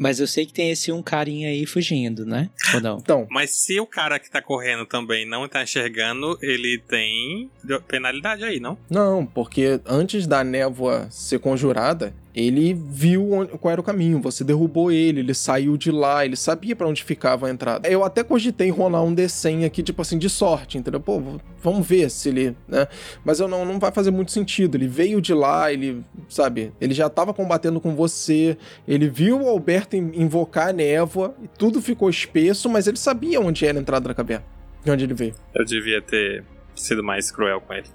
Mas 0.00 0.18
eu 0.18 0.26
sei 0.26 0.46
que 0.46 0.52
tem 0.54 0.70
esse 0.70 0.90
um 0.90 1.02
carinha 1.02 1.50
aí 1.50 1.66
fugindo, 1.66 2.24
né? 2.24 2.48
Ou 2.72 2.80
não? 2.80 2.98
Então, 3.10 3.26
Mas 3.30 3.50
se 3.50 3.78
o 3.80 3.86
cara 3.86 4.18
que 4.18 4.30
tá 4.30 4.40
correndo 4.40 4.86
também 4.86 5.26
não 5.26 5.46
tá 5.48 5.62
enxergando, 5.62 6.38
ele 6.40 6.78
tem 6.88 7.50
penalidade 7.88 8.44
aí, 8.44 8.60
não? 8.60 8.78
não, 8.88 9.26
porque 9.26 9.80
antes 9.84 10.26
da 10.26 10.44
névoa 10.44 11.08
ser 11.10 11.38
conjurada, 11.40 12.14
ele 12.34 12.74
viu 12.74 13.48
qual 13.60 13.72
era 13.72 13.80
o 13.80 13.84
caminho. 13.84 14.20
Você 14.20 14.44
derrubou 14.44 14.90
ele, 14.92 15.20
ele 15.20 15.34
saiu 15.34 15.76
de 15.76 15.90
lá, 15.90 16.24
ele 16.24 16.36
sabia 16.36 16.76
pra 16.76 16.86
onde 16.86 17.02
ficava 17.02 17.46
a 17.46 17.50
entrada. 17.50 17.88
Eu 17.88 18.04
até 18.04 18.22
cogitei 18.22 18.70
rolar 18.70 19.02
um 19.02 19.14
D100 19.14 19.64
aqui, 19.66 19.82
tipo 19.82 20.00
assim, 20.02 20.18
de 20.18 20.28
sorte, 20.28 20.78
entendeu? 20.78 21.00
Pô, 21.00 21.20
vamos 21.62 21.86
ver 21.86 22.10
se 22.10 22.28
ele, 22.28 22.56
né? 22.68 22.86
Mas 23.24 23.40
eu 23.40 23.48
não, 23.48 23.64
não 23.64 23.78
vai 23.78 23.90
fazer 23.92 24.10
muito 24.10 24.30
sentido. 24.32 24.76
Ele 24.76 24.86
veio 24.86 25.20
de 25.20 25.34
lá, 25.34 25.72
ele, 25.72 26.04
sabe, 26.28 26.72
ele 26.80 26.94
já 26.94 27.08
tava 27.08 27.34
combatendo 27.34 27.80
com 27.80 27.94
você, 27.94 28.56
ele 28.86 29.08
viu 29.08 29.40
o 29.42 29.48
Alberto 29.48 29.96
in- 29.96 30.12
invocar 30.14 30.68
a 30.68 30.72
névoa, 30.72 31.34
e 31.42 31.48
tudo 31.58 31.80
ficou 31.82 32.08
espesso, 32.08 32.68
mas 32.68 32.86
ele 32.86 32.96
sabia 32.96 33.40
onde 33.40 33.66
era 33.66 33.78
a 33.78 33.80
entrada 33.80 34.08
da 34.08 34.14
caverna. 34.14 34.44
De 34.84 34.90
onde 34.90 35.04
ele 35.04 35.14
veio. 35.14 35.34
Eu 35.54 35.64
devia 35.64 36.00
ter 36.00 36.42
sido 36.74 37.02
mais 37.04 37.30
cruel 37.30 37.60
com 37.60 37.74
ele. 37.74 37.88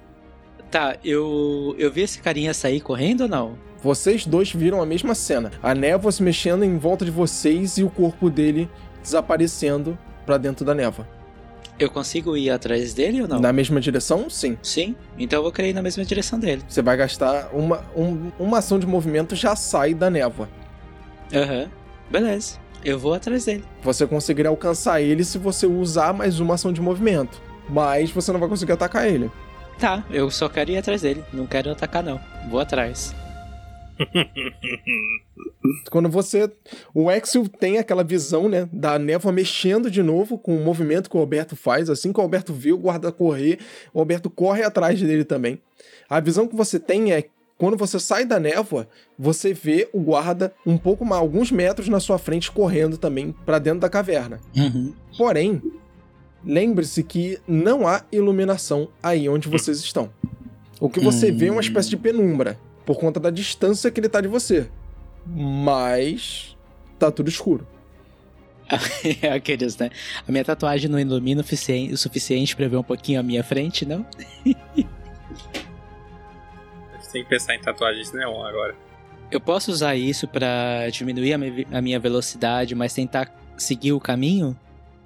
Tá, 0.76 0.97
eu, 1.05 1.73
eu 1.80 1.89
vi 1.89 2.01
esse 2.01 2.19
carinha 2.19 2.53
sair 2.53 2.82
correndo 2.82 3.21
ou 3.21 3.28
não? 3.30 3.57
Vocês 3.82 4.26
dois 4.26 4.51
viram 4.51 4.82
a 4.82 4.86
mesma 4.86 5.15
cena. 5.15 5.49
A 5.63 5.73
névoa 5.73 6.11
se 6.11 6.21
mexendo 6.21 6.65
em 6.65 6.78
volta 6.78 7.05
de 7.05 7.11
vocês 7.11 7.78
e 7.78 7.84
o 7.86 7.89
corpo 7.89 8.30
dele 8.30 8.69
desaparecendo 9.01 9.97
pra 10.26 10.38
dentro 10.38 10.65
da 10.65 10.76
névoa. 10.76 11.07
Eu 11.80 11.89
consigo 11.89 12.36
ir 12.36 12.49
atrás 12.49 12.93
dele 12.93 13.21
ou 13.21 13.28
não? 13.30 13.39
Na 13.39 13.53
mesma 13.53 13.80
direção? 13.80 14.30
Sim. 14.30 14.57
Sim? 14.61 14.97
Então 15.17 15.39
eu 15.39 15.43
vou 15.43 15.51
querer 15.53 15.69
ir 15.69 15.73
na 15.73 15.82
mesma 15.82 16.03
direção 16.03 16.38
dele. 16.38 16.61
Você 16.67 16.82
vai 16.82 16.97
gastar 16.97 17.51
uma, 17.53 17.86
um- 17.95 18.30
uma 18.38 18.57
ação 18.57 18.78
de 18.78 18.86
movimento 18.86 19.34
já 19.34 19.55
sai 19.55 19.93
da 19.93 20.09
névoa. 20.09 20.49
Aham. 21.34 21.69
Beleza. 22.11 22.57
Eu 22.84 22.99
vou 22.99 23.13
atrás 23.13 23.45
dele. 23.45 23.63
Você 23.82 24.05
conseguirá 24.05 24.49
alcançar 24.49 25.01
ele 25.01 25.23
se 25.23 25.38
você 25.38 25.65
usar 25.65 26.11
mais 26.13 26.41
uma 26.41 26.55
ação 26.55 26.73
de 26.73 26.82
movimento. 26.82 27.41
Mas 27.69 28.11
você 28.11 28.34
não 28.34 28.41
vai 28.41 28.49
conseguir 28.49 28.73
atacar 28.73 29.07
ele. 29.07 29.32
Tá, 29.80 30.05
eu 30.09 30.32
só 30.32 30.47
quero 30.47 30.71
ir 30.71 30.78
atrás 30.78 31.01
dele. 31.01 31.23
Não 31.34 31.45
quero 31.45 31.69
atacar, 31.71 32.03
não. 32.03 32.19
Vou 32.49 32.59
atrás. 32.59 33.13
Quando 35.89 36.09
você. 36.09 36.51
O 36.93 37.09
Exil 37.11 37.47
tem 37.47 37.78
aquela 37.78 38.03
visão, 38.03 38.47
né? 38.49 38.67
Da 38.71 38.99
névoa 38.99 39.32
mexendo 39.32 39.89
de 39.89 40.03
novo 40.03 40.38
com 40.38 40.55
o 40.55 40.63
movimento 40.63 41.09
que 41.09 41.17
o 41.17 41.19
Alberto 41.19 41.55
faz. 41.55 41.89
Assim 41.89 42.11
que 42.13 42.19
o 42.19 42.23
Alberto 42.23 42.53
vê 42.53 42.71
o 42.71 42.78
guarda 42.78 43.11
correr, 43.11 43.59
o 43.93 43.99
Alberto 43.99 44.30
corre 44.30 44.63
atrás 44.63 45.01
dele 45.01 45.23
também. 45.23 45.59
A 46.09 46.19
visão 46.19 46.47
que 46.47 46.55
você 46.55 46.80
tem 46.80 47.13
é. 47.13 47.26
Quando 47.57 47.78
você 47.78 47.97
sai 48.01 48.26
da 48.26 48.38
névoa, 48.38 48.86
você 49.17 49.53
vê 49.53 49.88
o 49.93 50.01
guarda 50.01 50.53
um 50.65 50.78
pouco 50.78 51.05
mais, 51.05 51.21
alguns 51.21 51.51
metros 51.51 51.88
na 51.88 52.01
sua 52.01 52.17
frente, 52.17 52.51
correndo 52.51 52.97
também 52.97 53.34
para 53.45 53.59
dentro 53.59 53.80
da 53.80 53.88
caverna. 53.88 54.41
Uhum. 54.53 54.93
Porém, 55.17 55.61
lembre-se 56.46 57.04
que 57.04 57.39
não 57.48 57.88
há 57.88 58.04
iluminação 58.12 58.88
aí 59.02 59.28
onde 59.28 59.48
vocês 59.50 59.80
estão. 59.80 60.10
O 60.80 60.89
que 60.89 61.00
você 61.00 61.32
vê 61.32 61.48
é 61.48 61.52
uma 61.52 61.62
espécie 61.62 61.89
de 61.89 61.98
penumbra, 61.98 62.60
por 62.86 62.98
conta 63.00 63.20
da 63.20 63.30
distância 63.30 63.89
que 63.89 64.00
ele 64.00 64.10
tá 64.10 64.22
de 64.22 64.28
você. 64.28 64.70
Mas 65.26 66.56
tá 67.00 67.10
tudo 67.12 67.30
escuro. 67.30 67.66
Aqueles, 69.34 69.78
né? 69.78 69.89
A 70.28 70.32
minha 70.32 70.43
tatuagem 70.43 70.89
não 70.89 71.00
ilumina 71.00 71.41
o 71.41 71.43
suficien- 71.43 71.91
o 71.91 71.98
suficiente 71.98 72.56
pra 72.56 72.68
ver 72.68 72.78
um 72.78 72.84
pouquinho 72.84 73.20
a 73.20 73.24
minha 73.24 73.43
frente, 73.43 73.86
não? 73.86 74.06
A 76.93 76.98
gente 76.98 77.12
tem 77.12 77.24
que 77.24 77.30
pensar 77.30 77.56
em 77.56 77.62
tatuagens 77.62 78.12
neon 78.12 78.43
agora. 78.43 78.76
Eu 79.32 79.39
posso 79.39 79.72
usar 79.72 79.96
isso 79.96 80.28
pra 80.28 80.89
diminuir 80.91 81.34
a 81.34 81.38
mi- 81.38 81.68
a 81.72 81.82
minha 81.82 82.00
velocidade, 82.00 82.76
mas 82.76 82.93
tentar 82.93 83.34
seguir 83.58 83.93
o 83.93 84.00
caminho? 84.00 84.58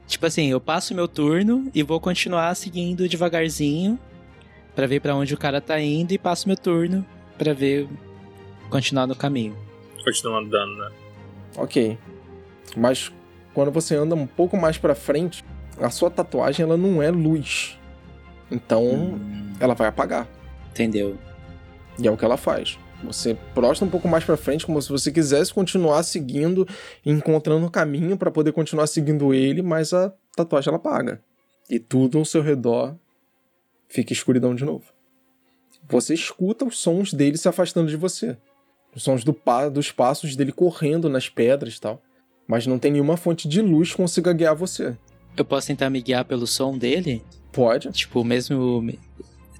Tipo 0.09 0.25
assim, 0.25 0.47
eu 0.47 0.59
passo 0.59 0.95
meu 0.95 1.07
turno 1.07 1.69
e 1.73 1.83
vou 1.83 1.99
continuar 1.99 2.55
seguindo 2.55 3.07
devagarzinho 3.07 3.97
pra 4.75 4.87
ver 4.87 4.99
pra 5.01 5.15
onde 5.15 5.35
o 5.35 5.37
cara 5.37 5.61
tá 5.61 5.79
indo 5.79 6.11
e 6.11 6.17
passo 6.17 6.47
meu 6.47 6.57
turno 6.57 7.05
pra 7.37 7.53
ver 7.53 7.87
continuar 8.71 9.05
no 9.05 9.15
caminho. 9.15 9.55
Continua 10.03 10.39
andando, 10.39 10.75
né? 10.77 10.89
Ok. 11.55 11.95
Mas 12.75 13.11
quando 13.53 13.71
você 13.71 13.95
anda 13.95 14.15
um 14.15 14.25
pouco 14.25 14.57
mais 14.57 14.79
pra 14.79 14.95
frente, 14.95 15.45
a 15.79 15.91
sua 15.91 16.09
tatuagem 16.09 16.63
ela 16.65 16.75
não 16.75 17.03
é 17.03 17.11
luz. 17.11 17.77
Então 18.49 19.19
ela 19.59 19.75
vai 19.75 19.89
apagar. 19.89 20.27
Entendeu? 20.71 21.19
E 21.99 22.07
é 22.07 22.11
o 22.11 22.17
que 22.17 22.25
ela 22.25 22.35
faz. 22.35 22.79
Você 23.03 23.37
prostra 23.53 23.87
um 23.87 23.89
pouco 23.89 24.07
mais 24.07 24.23
pra 24.23 24.35
frente, 24.35 24.65
como 24.65 24.81
se 24.81 24.89
você 24.89 25.11
quisesse 25.11 25.53
continuar 25.53 26.03
seguindo, 26.03 26.67
encontrando 27.05 27.65
o 27.65 27.71
caminho 27.71 28.17
pra 28.17 28.29
poder 28.29 28.51
continuar 28.51 28.87
seguindo 28.87 29.33
ele, 29.33 29.61
mas 29.61 29.93
a 29.93 30.13
tatuagem 30.35 30.69
ela 30.69 30.77
apaga. 30.77 31.21
E 31.69 31.79
tudo 31.79 32.17
ao 32.17 32.25
seu 32.25 32.41
redor 32.41 32.95
fica 33.87 34.11
escuridão 34.11 34.53
de 34.53 34.65
novo. 34.65 34.85
Você 35.87 36.13
escuta 36.13 36.65
os 36.65 36.77
sons 36.77 37.13
dele 37.13 37.37
se 37.37 37.47
afastando 37.47 37.89
de 37.89 37.95
você. 37.95 38.37
Os 38.95 39.03
sons 39.03 39.23
do 39.23 39.33
pa 39.33 39.69
dos 39.69 39.91
passos 39.91 40.35
dele 40.35 40.51
correndo 40.51 41.09
nas 41.09 41.29
pedras 41.29 41.75
e 41.75 41.81
tal. 41.81 42.01
Mas 42.47 42.65
não 42.65 42.79
tem 42.79 42.91
nenhuma 42.91 43.15
fonte 43.15 43.47
de 43.47 43.61
luz 43.61 43.91
que 43.91 43.97
consiga 43.97 44.33
guiar 44.33 44.55
você. 44.55 44.97
Eu 45.37 45.45
posso 45.45 45.67
tentar 45.67 45.89
me 45.89 46.01
guiar 46.01 46.25
pelo 46.25 46.47
som 46.47 46.77
dele? 46.77 47.23
Pode. 47.51 47.91
Tipo, 47.91 48.23
mesmo. 48.23 48.87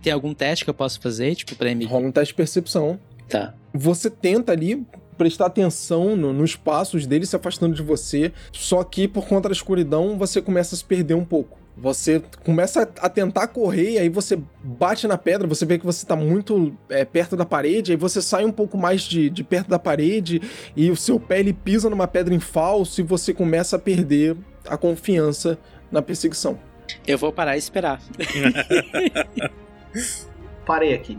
Tem 0.02 0.12
algum 0.12 0.34
teste 0.34 0.64
que 0.64 0.70
eu 0.70 0.74
posso 0.74 1.00
fazer, 1.00 1.36
tipo, 1.36 1.56
pra 1.56 1.74
me. 1.74 1.86
Rola 1.86 2.08
um 2.08 2.12
teste 2.12 2.34
de 2.34 2.38
percepção. 2.38 3.00
Tá. 3.30 3.54
Você 3.74 4.10
tenta 4.10 4.52
ali 4.52 4.86
prestar 5.18 5.46
atenção 5.48 6.16
no- 6.16 6.34
nos 6.34 6.56
passos 6.56 7.06
dele 7.06 7.26
se 7.26 7.36
afastando 7.36 7.76
de 7.76 7.82
você, 7.84 8.32
só 8.52 8.84
que 8.84 9.08
por 9.08 9.28
conta 9.28 9.50
da 9.50 9.54
escuridão 9.54 10.18
você 10.18 10.42
começa 10.42 10.76
a 10.76 10.78
se 10.78 10.84
perder 10.84 11.14
um 11.14 11.26
pouco. 11.26 11.60
Você 11.78 12.22
começa 12.44 12.90
a 13.00 13.08
tentar 13.10 13.48
correr, 13.48 13.92
e 13.92 14.00
aí 14.00 14.10
você 14.10 14.38
bate 14.62 15.08
na 15.08 15.18
pedra, 15.18 15.48
você 15.48 15.66
vê 15.66 15.78
que 15.78 15.86
você 15.86 16.06
tá 16.06 16.14
muito 16.14 16.76
é, 16.90 17.06
perto 17.06 17.38
da 17.38 17.46
parede, 17.46 17.92
aí 17.92 17.98
você 17.98 18.22
sai 18.22 18.44
um 18.44 18.52
pouco 18.52 18.78
mais 18.78 19.04
de, 19.04 19.30
de 19.30 19.44
perto 19.46 19.70
da 19.70 19.80
parede, 19.80 20.42
e 20.76 20.92
o 20.92 20.96
seu 20.96 21.18
pé 21.20 21.40
ele 21.40 21.54
pisa 21.54 21.90
numa 21.90 22.06
pedra 22.08 22.34
em 22.34 22.40
falso, 22.40 23.00
e 23.00 23.04
você 23.04 23.34
começa 23.34 23.78
a 23.78 23.80
perder 23.80 24.36
a 24.68 24.76
confiança 24.78 25.58
na 25.90 26.02
perseguição. 26.02 26.60
Eu 27.08 27.18
vou 27.18 27.32
parar 27.32 27.56
e 27.56 27.60
esperar. 27.60 28.02
Parei 30.66 30.94
aqui. 30.94 31.18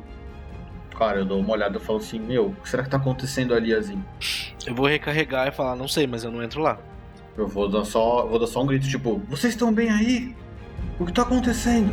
Cara, 1.00 1.20
eu 1.20 1.24
dou 1.24 1.40
uma 1.40 1.54
olhada 1.54 1.78
e 1.78 1.80
falo 1.80 1.98
assim, 1.98 2.20
meu, 2.20 2.48
o 2.48 2.54
que 2.56 2.68
será 2.68 2.82
que 2.82 2.90
tá 2.90 2.98
acontecendo 2.98 3.54
ali, 3.54 3.72
Azim? 3.72 4.04
Eu 4.66 4.74
vou 4.74 4.86
recarregar 4.86 5.48
e 5.48 5.50
falar, 5.50 5.74
não 5.74 5.88
sei, 5.88 6.06
mas 6.06 6.24
eu 6.24 6.30
não 6.30 6.42
entro 6.42 6.60
lá. 6.60 6.78
Eu 7.38 7.48
vou 7.48 7.70
dar 7.70 7.86
só, 7.86 8.26
vou 8.26 8.38
dar 8.38 8.46
só 8.46 8.62
um 8.62 8.66
grito, 8.66 8.86
tipo, 8.86 9.18
vocês 9.26 9.54
estão 9.54 9.72
bem 9.72 9.88
aí? 9.88 10.36
O 10.98 11.06
que 11.06 11.12
tá 11.12 11.22
acontecendo? 11.22 11.90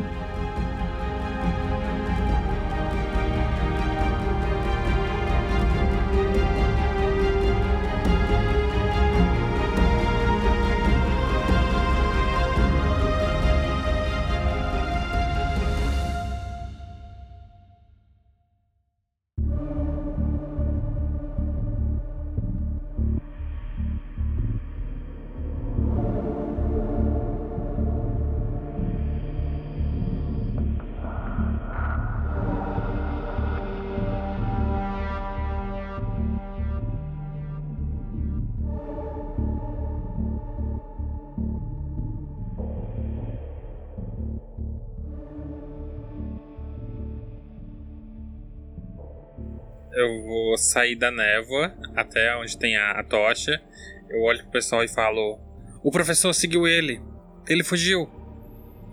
Eu 50.08 50.24
vou 50.24 50.58
sair 50.58 50.96
da 50.96 51.12
névoa 51.12 51.74
até 51.96 52.36
onde 52.38 52.58
tem 52.58 52.78
a, 52.78 52.92
a 52.92 53.04
tocha. 53.04 53.62
Eu 54.10 54.22
olho 54.22 54.40
pro 54.44 54.52
pessoal 54.52 54.84
e 54.84 54.88
falo: 54.88 55.38
O 55.84 55.92
professor 55.92 56.34
seguiu 56.34 56.66
ele. 56.66 57.02
Ele 57.48 57.64
fugiu. 57.64 58.10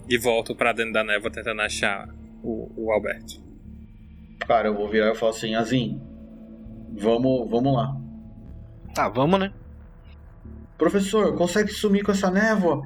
E 0.09 0.19
volto 0.19 0.55
pra 0.55 0.73
dentro 0.73 0.93
da 0.93 1.05
névoa 1.05 1.31
tentando 1.31 1.63
achar 1.63 2.09
o, 2.43 2.71
o 2.77 2.93
Alberto. 2.93 3.43
Cara, 4.47 4.69
eu 4.69 4.75
vou 4.75 4.89
virar 4.89 5.13
e 5.13 5.15
falo 5.15 5.31
assim, 5.31 5.55
Azim, 5.55 6.03
vamos, 6.93 7.49
vamos 7.49 7.75
lá. 7.75 7.97
Tá, 8.95 9.09
vamos, 9.09 9.41
né? 9.41 9.53
Professor, 10.77 11.35
consegue 11.37 11.73
sumir 11.73 12.05
com 12.05 12.13
essa 12.13 12.31
névoa? 12.31 12.83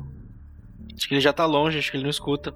Acho 0.95 1.09
que 1.09 1.14
ele 1.14 1.20
já 1.20 1.33
tá 1.33 1.45
longe, 1.47 1.79
acho 1.79 1.91
que 1.91 1.97
ele 1.97 2.05
não 2.05 2.11
escuta. 2.11 2.55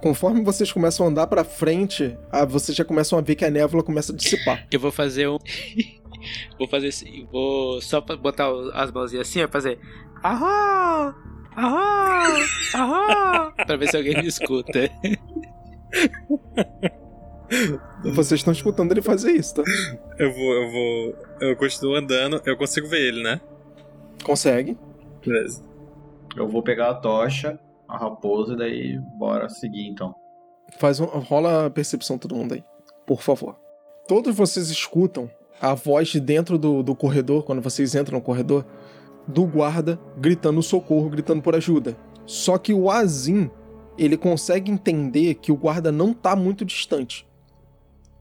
Conforme 0.00 0.42
vocês 0.42 0.72
começam 0.72 1.06
a 1.06 1.08
andar 1.08 1.26
pra 1.26 1.44
frente, 1.44 2.16
vocês 2.48 2.76
já 2.76 2.84
começam 2.84 3.18
a 3.18 3.22
ver 3.22 3.34
que 3.34 3.44
a 3.44 3.50
névoa 3.50 3.82
começa 3.82 4.12
a 4.12 4.16
dissipar. 4.16 4.66
Eu 4.70 4.80
vou 4.80 4.90
fazer 4.90 5.28
um. 5.28 5.38
vou 6.58 6.68
fazer 6.68 6.88
assim. 6.88 7.26
Vou 7.30 7.80
só 7.80 8.00
pra 8.00 8.16
botar 8.16 8.50
as 8.74 8.90
mãozinhas 8.90 9.28
assim, 9.28 9.40
eu 9.40 9.48
fazer. 9.48 9.78
Ahá! 10.22 11.14
Ahá! 11.56 12.26
Ahá! 12.74 13.52
pra 13.66 13.76
ver 13.76 13.88
se 13.88 13.96
alguém 13.96 14.16
me 14.16 14.26
escuta. 14.26 14.90
Vocês 18.02 18.40
estão 18.40 18.52
escutando 18.52 18.92
ele 18.92 19.02
fazer 19.02 19.32
isso, 19.32 19.54
tá? 19.54 19.62
Eu 20.18 20.32
vou, 20.32 20.54
eu 20.54 20.70
vou. 20.70 21.14
Eu 21.40 21.56
continuo 21.56 21.94
andando, 21.94 22.42
eu 22.44 22.56
consigo 22.56 22.88
ver 22.88 23.00
ele, 23.00 23.22
né? 23.22 23.40
Consegue. 24.22 24.76
Beleza. 25.24 25.62
Eu 26.36 26.48
vou 26.48 26.62
pegar 26.62 26.90
a 26.90 26.94
tocha, 26.94 27.58
a 27.94 27.98
raposa, 27.98 28.54
e 28.54 28.56
daí 28.56 28.98
bora 29.18 29.48
seguir 29.48 29.88
então. 29.88 30.14
Faz 30.78 31.00
um, 31.00 31.04
rola 31.04 31.66
a 31.66 31.70
percepção 31.70 32.18
todo 32.18 32.34
mundo 32.34 32.54
aí, 32.54 32.64
por 33.06 33.22
favor. 33.22 33.56
Todos 34.06 34.34
vocês 34.34 34.70
escutam 34.70 35.30
a 35.60 35.74
voz 35.74 36.08
de 36.08 36.20
dentro 36.20 36.58
do, 36.58 36.82
do 36.82 36.94
corredor, 36.94 37.44
quando 37.44 37.62
vocês 37.62 37.94
entram 37.94 38.18
no 38.18 38.24
corredor, 38.24 38.66
do 39.26 39.46
guarda 39.46 39.98
gritando 40.18 40.62
socorro, 40.62 41.08
gritando 41.08 41.42
por 41.42 41.54
ajuda. 41.54 41.96
Só 42.26 42.58
que 42.58 42.72
o 42.72 42.90
Azim, 42.90 43.50
ele 43.96 44.16
consegue 44.16 44.70
entender 44.70 45.34
que 45.34 45.52
o 45.52 45.56
guarda 45.56 45.90
não 45.90 46.12
tá 46.12 46.34
muito 46.34 46.64
distante. 46.64 47.26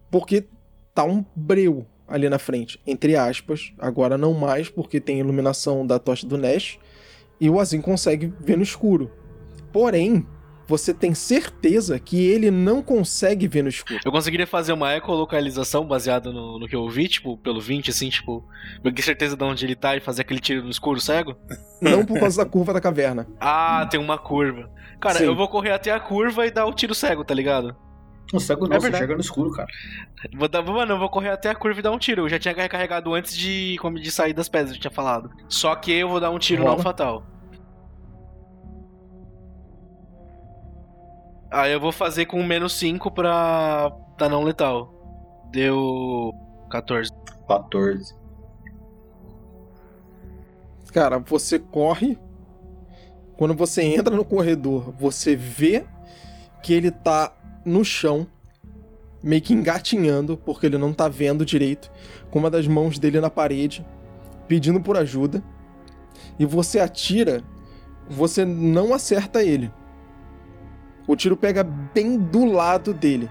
Porque 0.09 0.47
tá 0.93 1.03
um 1.03 1.25
breu 1.35 1.85
ali 2.07 2.29
na 2.29 2.37
frente, 2.37 2.79
entre 2.85 3.15
aspas. 3.15 3.73
Agora 3.79 4.17
não 4.17 4.33
mais, 4.33 4.69
porque 4.69 4.99
tem 4.99 5.19
iluminação 5.19 5.85
da 5.85 5.99
tocha 5.99 6.27
do 6.27 6.37
Nash. 6.37 6.77
E 7.39 7.49
o 7.49 7.59
Azim 7.59 7.81
consegue 7.81 8.31
ver 8.39 8.55
no 8.55 8.63
escuro. 8.63 9.11
Porém, 9.73 10.25
você 10.67 10.93
tem 10.93 11.13
certeza 11.13 11.99
que 11.99 12.25
ele 12.25 12.49
não 12.49 12.81
consegue 12.81 13.47
ver 13.47 13.63
no 13.63 13.69
escuro. 13.69 13.99
Eu 14.05 14.11
conseguiria 14.11 14.47
fazer 14.47 14.71
uma 14.71 14.95
ecolocalização 14.95 15.85
baseada 15.85 16.31
no, 16.31 16.57
no 16.59 16.67
que 16.67 16.75
eu 16.75 16.87
vi, 16.89 17.07
tipo, 17.07 17.37
pelo 17.37 17.59
20, 17.59 17.89
assim, 17.89 18.09
tipo, 18.09 18.45
eu 18.83 18.93
tenho 18.93 19.03
certeza 19.03 19.35
de 19.35 19.43
onde 19.43 19.65
ele 19.65 19.75
tá 19.75 19.95
e 19.97 19.99
fazer 19.99 20.21
aquele 20.21 20.39
tiro 20.39 20.63
no 20.63 20.69
escuro 20.69 21.01
cego? 21.01 21.35
Não 21.81 22.05
por 22.05 22.19
causa 22.19 22.43
da 22.43 22.49
curva 22.49 22.71
da 22.73 22.79
caverna. 22.79 23.27
Ah, 23.41 23.85
tem 23.89 23.99
uma 23.99 24.17
curva. 24.17 24.69
Cara, 25.01 25.19
Sim. 25.19 25.25
eu 25.25 25.35
vou 25.35 25.49
correr 25.49 25.71
até 25.71 25.91
a 25.91 25.99
curva 25.99 26.45
e 26.45 26.51
dar 26.51 26.65
o 26.65 26.73
tiro 26.73 26.95
cego, 26.95 27.25
tá 27.25 27.33
ligado? 27.33 27.75
O 28.31 28.39
cego 28.39 28.67
não, 28.67 28.77
É 28.77 28.79
você 28.79 28.93
chega 28.93 29.15
no 29.15 29.19
escuro, 29.19 29.51
cara. 29.51 29.67
Vou 30.33 30.47
dar, 30.47 30.61
mano, 30.61 30.93
eu 30.93 30.99
vou 30.99 31.09
correr 31.09 31.29
até 31.29 31.49
a 31.49 31.55
curva 31.55 31.79
e 31.79 31.83
dar 31.83 31.91
um 31.91 31.97
tiro. 31.97 32.21
Eu 32.23 32.29
já 32.29 32.39
tinha 32.39 32.53
recarregado 32.53 33.13
antes 33.13 33.35
de, 33.35 33.77
como 33.81 33.99
de 33.99 34.09
sair 34.09 34.33
das 34.33 34.47
pedras, 34.47 34.73
eu 34.75 34.79
tinha 34.79 34.91
falado. 34.91 35.29
Só 35.49 35.75
que 35.75 35.91
eu 35.91 36.07
vou 36.07 36.19
dar 36.19 36.31
um 36.31 36.39
tiro 36.39 36.63
Rola. 36.63 36.77
não 36.77 36.83
fatal. 36.83 37.25
Aí 41.53 41.71
eu 41.71 41.79
vou 41.79 41.91
fazer 41.91 42.25
com 42.25 42.41
menos 42.41 42.73
5 42.79 43.11
pra, 43.11 43.91
pra 44.17 44.27
não 44.27 44.41
letal. 44.41 44.91
Deu 45.51 46.33
14. 46.67 47.11
14. 47.47 48.15
Cara, 50.91 51.19
você 51.19 51.59
corre. 51.59 52.17
Quando 53.37 53.53
você 53.53 53.83
entra 53.83 54.15
no 54.15 54.25
corredor, 54.25 54.95
você 54.97 55.35
vê 55.35 55.85
que 56.63 56.73
ele 56.73 56.89
tá 56.89 57.31
no 57.63 57.85
chão, 57.85 58.25
meio 59.21 59.41
que 59.41 59.53
engatinhando, 59.53 60.35
porque 60.35 60.65
ele 60.65 60.79
não 60.79 60.91
tá 60.91 61.07
vendo 61.07 61.45
direito, 61.45 61.91
com 62.31 62.39
uma 62.39 62.49
das 62.49 62.67
mãos 62.67 62.97
dele 62.97 63.19
na 63.19 63.29
parede, 63.29 63.85
pedindo 64.47 64.81
por 64.81 64.97
ajuda. 64.97 65.43
E 66.39 66.45
você 66.45 66.79
atira, 66.79 67.43
você 68.09 68.43
não 68.43 68.91
acerta 68.91 69.43
ele. 69.43 69.71
O 71.07 71.15
tiro 71.15 71.35
pega 71.35 71.63
bem 71.63 72.17
do 72.17 72.45
lado 72.45 72.93
dele. 72.93 73.29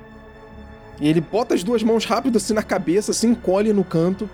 E 1.00 1.08
ele 1.08 1.20
bota 1.20 1.54
as 1.54 1.64
duas 1.64 1.82
mãos 1.82 2.04
rápido 2.04 2.36
assim 2.36 2.54
na 2.54 2.62
cabeça, 2.62 3.12
se 3.12 3.26
encolhe 3.26 3.72
no 3.72 3.82
canto 3.82 4.28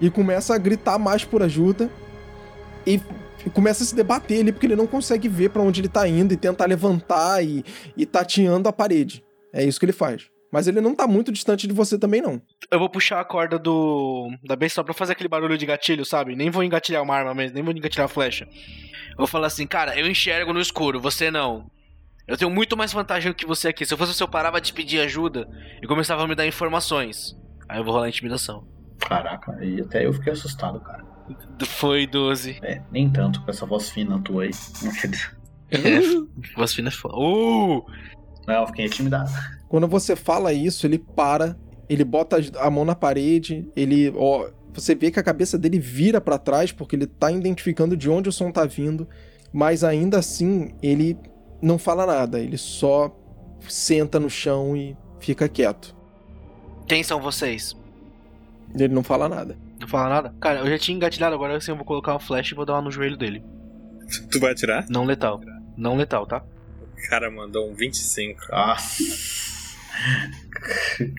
e 0.00 0.10
começa 0.10 0.54
a 0.54 0.58
gritar 0.58 0.98
mais 0.98 1.24
por 1.24 1.42
ajuda 1.42 1.90
e 2.86 3.00
começa 3.52 3.82
a 3.82 3.86
se 3.86 3.94
debater 3.94 4.40
ali 4.40 4.52
porque 4.52 4.66
ele 4.66 4.76
não 4.76 4.86
consegue 4.86 5.28
ver 5.28 5.50
pra 5.50 5.62
onde 5.62 5.80
ele 5.80 5.88
tá 5.88 6.08
indo 6.08 6.32
e 6.32 6.36
tentar 6.36 6.66
levantar 6.66 7.44
e, 7.44 7.64
e 7.96 8.04
tateando 8.04 8.68
a 8.68 8.72
parede. 8.72 9.22
É 9.52 9.64
isso 9.64 9.78
que 9.78 9.86
ele 9.86 9.92
faz. 9.92 10.28
Mas 10.52 10.66
ele 10.66 10.80
não 10.80 10.94
tá 10.94 11.06
muito 11.06 11.32
distante 11.32 11.66
de 11.66 11.74
você 11.74 11.98
também, 11.98 12.22
não. 12.22 12.40
Eu 12.70 12.78
vou 12.78 12.88
puxar 12.88 13.20
a 13.20 13.24
corda 13.24 13.58
do 13.58 14.30
da 14.44 14.56
besta 14.56 14.76
só 14.76 14.84
pra 14.84 14.94
fazer 14.94 15.12
aquele 15.12 15.28
barulho 15.28 15.58
de 15.58 15.66
gatilho, 15.66 16.04
sabe? 16.04 16.36
Nem 16.36 16.50
vou 16.50 16.62
engatilhar 16.62 17.02
uma 17.02 17.14
arma 17.14 17.34
mesmo, 17.34 17.54
nem 17.54 17.64
vou 17.64 17.74
engatilhar 17.74 18.06
a 18.06 18.08
flecha. 18.08 18.48
Eu 19.10 19.18
vou 19.18 19.26
falar 19.26 19.48
assim, 19.48 19.66
cara, 19.66 19.98
eu 19.98 20.06
enxergo 20.08 20.52
no 20.52 20.60
escuro, 20.60 21.00
você 21.00 21.30
não. 21.30 21.66
Eu 22.26 22.36
tenho 22.36 22.50
muito 22.50 22.76
mais 22.76 22.92
vantagem 22.92 23.30
do 23.30 23.34
que 23.36 23.46
você 23.46 23.68
aqui. 23.68 23.86
Se 23.86 23.94
eu 23.94 23.98
fosse 23.98 24.12
você, 24.12 24.22
eu 24.22 24.28
parava 24.28 24.60
de 24.60 24.72
pedir 24.72 25.00
ajuda 25.00 25.48
e 25.80 25.86
começava 25.86 26.24
a 26.24 26.28
me 26.28 26.34
dar 26.34 26.46
informações. 26.46 27.36
Aí 27.68 27.78
eu 27.78 27.84
vou 27.84 27.94
rolar 27.94 28.08
intimidação. 28.08 28.66
Caraca, 28.98 29.56
e 29.64 29.80
até 29.80 30.04
eu 30.04 30.12
fiquei 30.12 30.32
assustado, 30.32 30.80
cara. 30.80 31.04
Foi 31.64 32.06
12. 32.06 32.58
É, 32.62 32.82
nem 32.90 33.08
tanto 33.10 33.42
com 33.42 33.50
essa 33.50 33.64
voz 33.64 33.90
fina 33.90 34.20
tua 34.20 34.44
aí. 34.44 34.50
É, 35.70 35.78
voz 36.56 36.74
fina 36.74 36.88
é 36.88 36.92
foda. 36.92 37.16
Uh! 37.16 37.84
Não, 38.46 38.66
fiquei 38.66 38.86
intimidado. 38.86 39.30
Quando 39.68 39.86
você 39.86 40.16
fala 40.16 40.52
isso, 40.52 40.86
ele 40.86 40.98
para, 40.98 41.56
ele 41.88 42.04
bota 42.04 42.38
a 42.58 42.70
mão 42.70 42.84
na 42.84 42.94
parede, 42.94 43.68
ele, 43.74 44.12
ó, 44.16 44.48
você 44.72 44.94
vê 44.94 45.10
que 45.10 45.18
a 45.18 45.22
cabeça 45.22 45.58
dele 45.58 45.78
vira 45.78 46.20
pra 46.20 46.38
trás 46.38 46.70
porque 46.70 46.94
ele 46.94 47.06
tá 47.06 47.30
identificando 47.30 47.96
de 47.96 48.08
onde 48.08 48.28
o 48.28 48.32
som 48.32 48.52
tá 48.52 48.64
vindo, 48.64 49.08
mas 49.52 49.82
ainda 49.82 50.18
assim 50.18 50.74
ele 50.82 51.18
não 51.60 51.78
fala 51.78 52.06
nada, 52.06 52.40
ele 52.40 52.58
só 52.58 53.14
senta 53.68 54.20
no 54.20 54.30
chão 54.30 54.76
e 54.76 54.96
fica 55.20 55.48
quieto. 55.48 55.94
Quem 56.86 57.02
são 57.02 57.20
vocês? 57.20 57.76
Ele 58.74 58.94
não 58.94 59.02
fala 59.02 59.28
nada. 59.28 59.56
Não 59.80 59.88
fala 59.88 60.08
nada? 60.08 60.34
Cara, 60.40 60.60
eu 60.60 60.68
já 60.68 60.78
tinha 60.78 60.96
engatilhado, 60.96 61.34
agora 61.34 61.56
assim 61.56 61.70
eu 61.70 61.76
vou 61.76 61.84
colocar 61.84 62.12
uma 62.12 62.20
flash 62.20 62.52
e 62.52 62.54
vou 62.54 62.64
dar 62.64 62.74
uma 62.74 62.82
no 62.82 62.90
joelho 62.90 63.16
dele. 63.16 63.44
Tu 64.30 64.38
vai 64.38 64.52
atirar? 64.52 64.86
Não 64.88 65.04
letal. 65.04 65.40
Não 65.76 65.96
letal, 65.96 66.26
tá? 66.26 66.42
O 66.96 67.08
cara 67.08 67.30
mandou 67.30 67.68
um 67.68 67.74
25. 67.74 68.40
Nossa. 68.50 69.02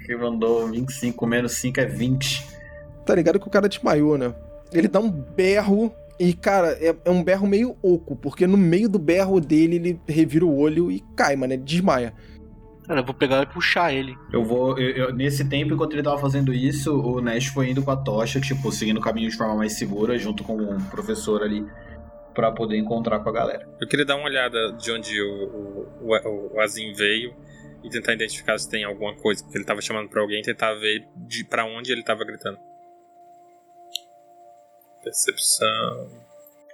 Que 0.05 0.15
mandou 0.15 0.69
25 0.69 1.27
menos 1.27 1.53
5 1.53 1.79
é 1.79 1.85
20. 1.85 2.47
Tá 3.05 3.15
ligado 3.15 3.39
que 3.39 3.47
o 3.47 3.51
cara 3.51 3.69
desmaiou, 3.69 4.17
né? 4.17 4.33
Ele 4.71 4.87
dá 4.87 4.99
um 4.99 5.09
berro 5.09 5.93
e, 6.19 6.33
cara, 6.33 6.69
é, 6.81 6.95
é 7.05 7.09
um 7.11 7.23
berro 7.23 7.47
meio 7.47 7.75
oco, 7.81 8.15
porque 8.15 8.45
no 8.47 8.57
meio 8.57 8.89
do 8.89 8.99
berro 8.99 9.39
dele 9.39 9.75
ele 9.75 10.01
revira 10.07 10.45
o 10.45 10.57
olho 10.57 10.91
e 10.91 11.03
cai, 11.15 11.35
mano, 11.35 11.53
ele 11.53 11.63
desmaia. 11.63 12.13
Cara, 12.87 13.01
eu 13.01 13.05
vou 13.05 13.13
pegar 13.13 13.43
e 13.43 13.45
puxar 13.45 13.93
ele. 13.93 14.15
Eu 14.31 14.45
vou. 14.45 14.77
eu- 14.77 14.95
eu- 15.07 15.13
nesse 15.13 15.43
tempo, 15.49 15.73
enquanto 15.73 15.91
ele 15.93 16.03
tava 16.03 16.17
fazendo 16.17 16.53
isso, 16.53 16.97
o 16.97 17.19
Nash 17.19 17.47
foi 17.47 17.69
indo 17.69 17.83
com 17.83 17.91
a 17.91 17.97
tocha, 17.97 18.39
tipo, 18.39 18.71
seguindo 18.71 18.97
o 18.97 19.01
caminho 19.01 19.29
de 19.29 19.35
forma 19.35 19.55
mais 19.55 19.73
segura, 19.73 20.17
junto 20.17 20.41
com 20.43 20.55
o 20.55 20.81
professor 20.89 21.43
ali, 21.43 21.65
pra 22.33 22.49
poder 22.51 22.77
encontrar 22.77 23.19
com 23.19 23.27
a 23.29 23.33
galera. 23.33 23.67
Eu 23.81 23.87
queria 23.87 24.05
dar 24.05 24.15
uma 24.15 24.25
olhada 24.25 24.71
de 24.73 24.89
onde 24.91 25.21
o, 25.21 25.85
o, 26.01 26.13
o, 26.13 26.55
o 26.55 26.61
Azim 26.61 26.93
veio 26.93 27.33
e 27.83 27.89
tentar 27.89 28.13
identificar 28.13 28.57
se 28.57 28.69
tem 28.69 28.85
alguma 28.85 29.13
coisa, 29.15 29.43
porque 29.43 29.57
ele 29.57 29.65
tava 29.65 29.81
chamando 29.81 30.07
pra 30.07 30.21
alguém, 30.21 30.41
tentar 30.41 30.73
ver 30.75 31.05
de 31.27 31.43
pra 31.43 31.65
onde 31.65 31.91
ele 31.91 32.03
tava 32.03 32.23
gritando. 32.23 32.57
Percepção. 35.07 36.09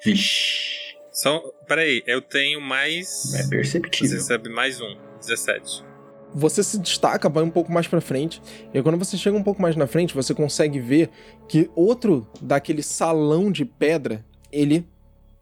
Vixe. 0.03 0.95
Só, 1.11 1.39
peraí, 1.67 2.01
eu 2.07 2.19
tenho 2.19 2.59
mais. 2.59 3.31
É 3.35 3.43
Você 3.43 3.49
perceptível. 3.49 4.17
recebe 4.17 4.49
mais 4.49 4.81
um, 4.81 4.97
17. 5.19 5.83
Você 6.33 6.63
se 6.63 6.79
destaca, 6.79 7.29
vai 7.29 7.43
um 7.43 7.49
pouco 7.51 7.71
mais 7.71 7.87
pra 7.87 8.01
frente, 8.01 8.41
e 8.73 8.81
quando 8.81 8.97
você 8.97 9.15
chega 9.15 9.37
um 9.37 9.43
pouco 9.43 9.61
mais 9.61 9.75
na 9.75 9.85
frente, 9.85 10.15
você 10.15 10.33
consegue 10.33 10.79
ver 10.79 11.11
que 11.47 11.69
outro 11.75 12.27
daquele 12.41 12.81
salão 12.81 13.51
de 13.51 13.65
pedra, 13.65 14.25
ele 14.51 14.83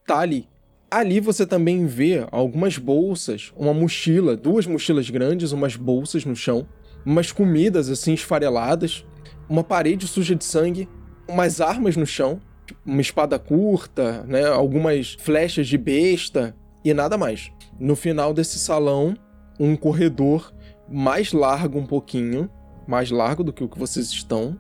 tá 0.06 0.20
ali. 0.20 0.50
Ali 0.89 1.22
você 1.22 1.46
também 1.46 1.86
vê 1.86 2.28
algumas 2.30 2.78
bolsas, 2.78 3.54
uma 3.56 3.74
mochila, 3.74 4.36
duas 4.36 4.68
mochilas 4.68 5.10
grandes, 5.10 5.54
umas 5.54 5.78
bolsas 5.78 6.26
no 6.26 6.36
chão, 6.36 6.68
umas 7.06 7.32
comidas 7.32 7.89
assim 7.89 8.14
esfareladas, 8.14 9.06
uma 9.48 9.64
parede 9.64 10.06
suja 10.10 10.36
de 10.36 10.44
sangue, 10.44 10.89
umas 11.26 11.62
armas 11.62 11.96
no 11.96 12.06
chão, 12.06 12.42
uma 12.86 13.01
espada 13.01 13.38
curta, 13.38 14.24
né, 14.24 14.45
algumas 14.47 15.15
flechas 15.19 15.67
de 15.67 15.78
besta 15.78 16.55
e 16.84 16.93
nada 16.93 17.17
mais. 17.17 17.51
No 17.80 17.95
final 17.95 18.34
desse 18.34 18.59
salão, 18.59 19.15
um 19.59 19.76
corredor 19.76 20.53
mais 20.89 21.32
largo 21.32 21.80
um 21.80 21.86
pouquinho, 21.86 22.49
mais 22.88 23.11
largo 23.11 23.43
do 23.43 23.53
que 23.53 23.63
o 23.63 23.69
que 23.69 23.80
vocês 23.80 24.07
estão, 24.07 24.57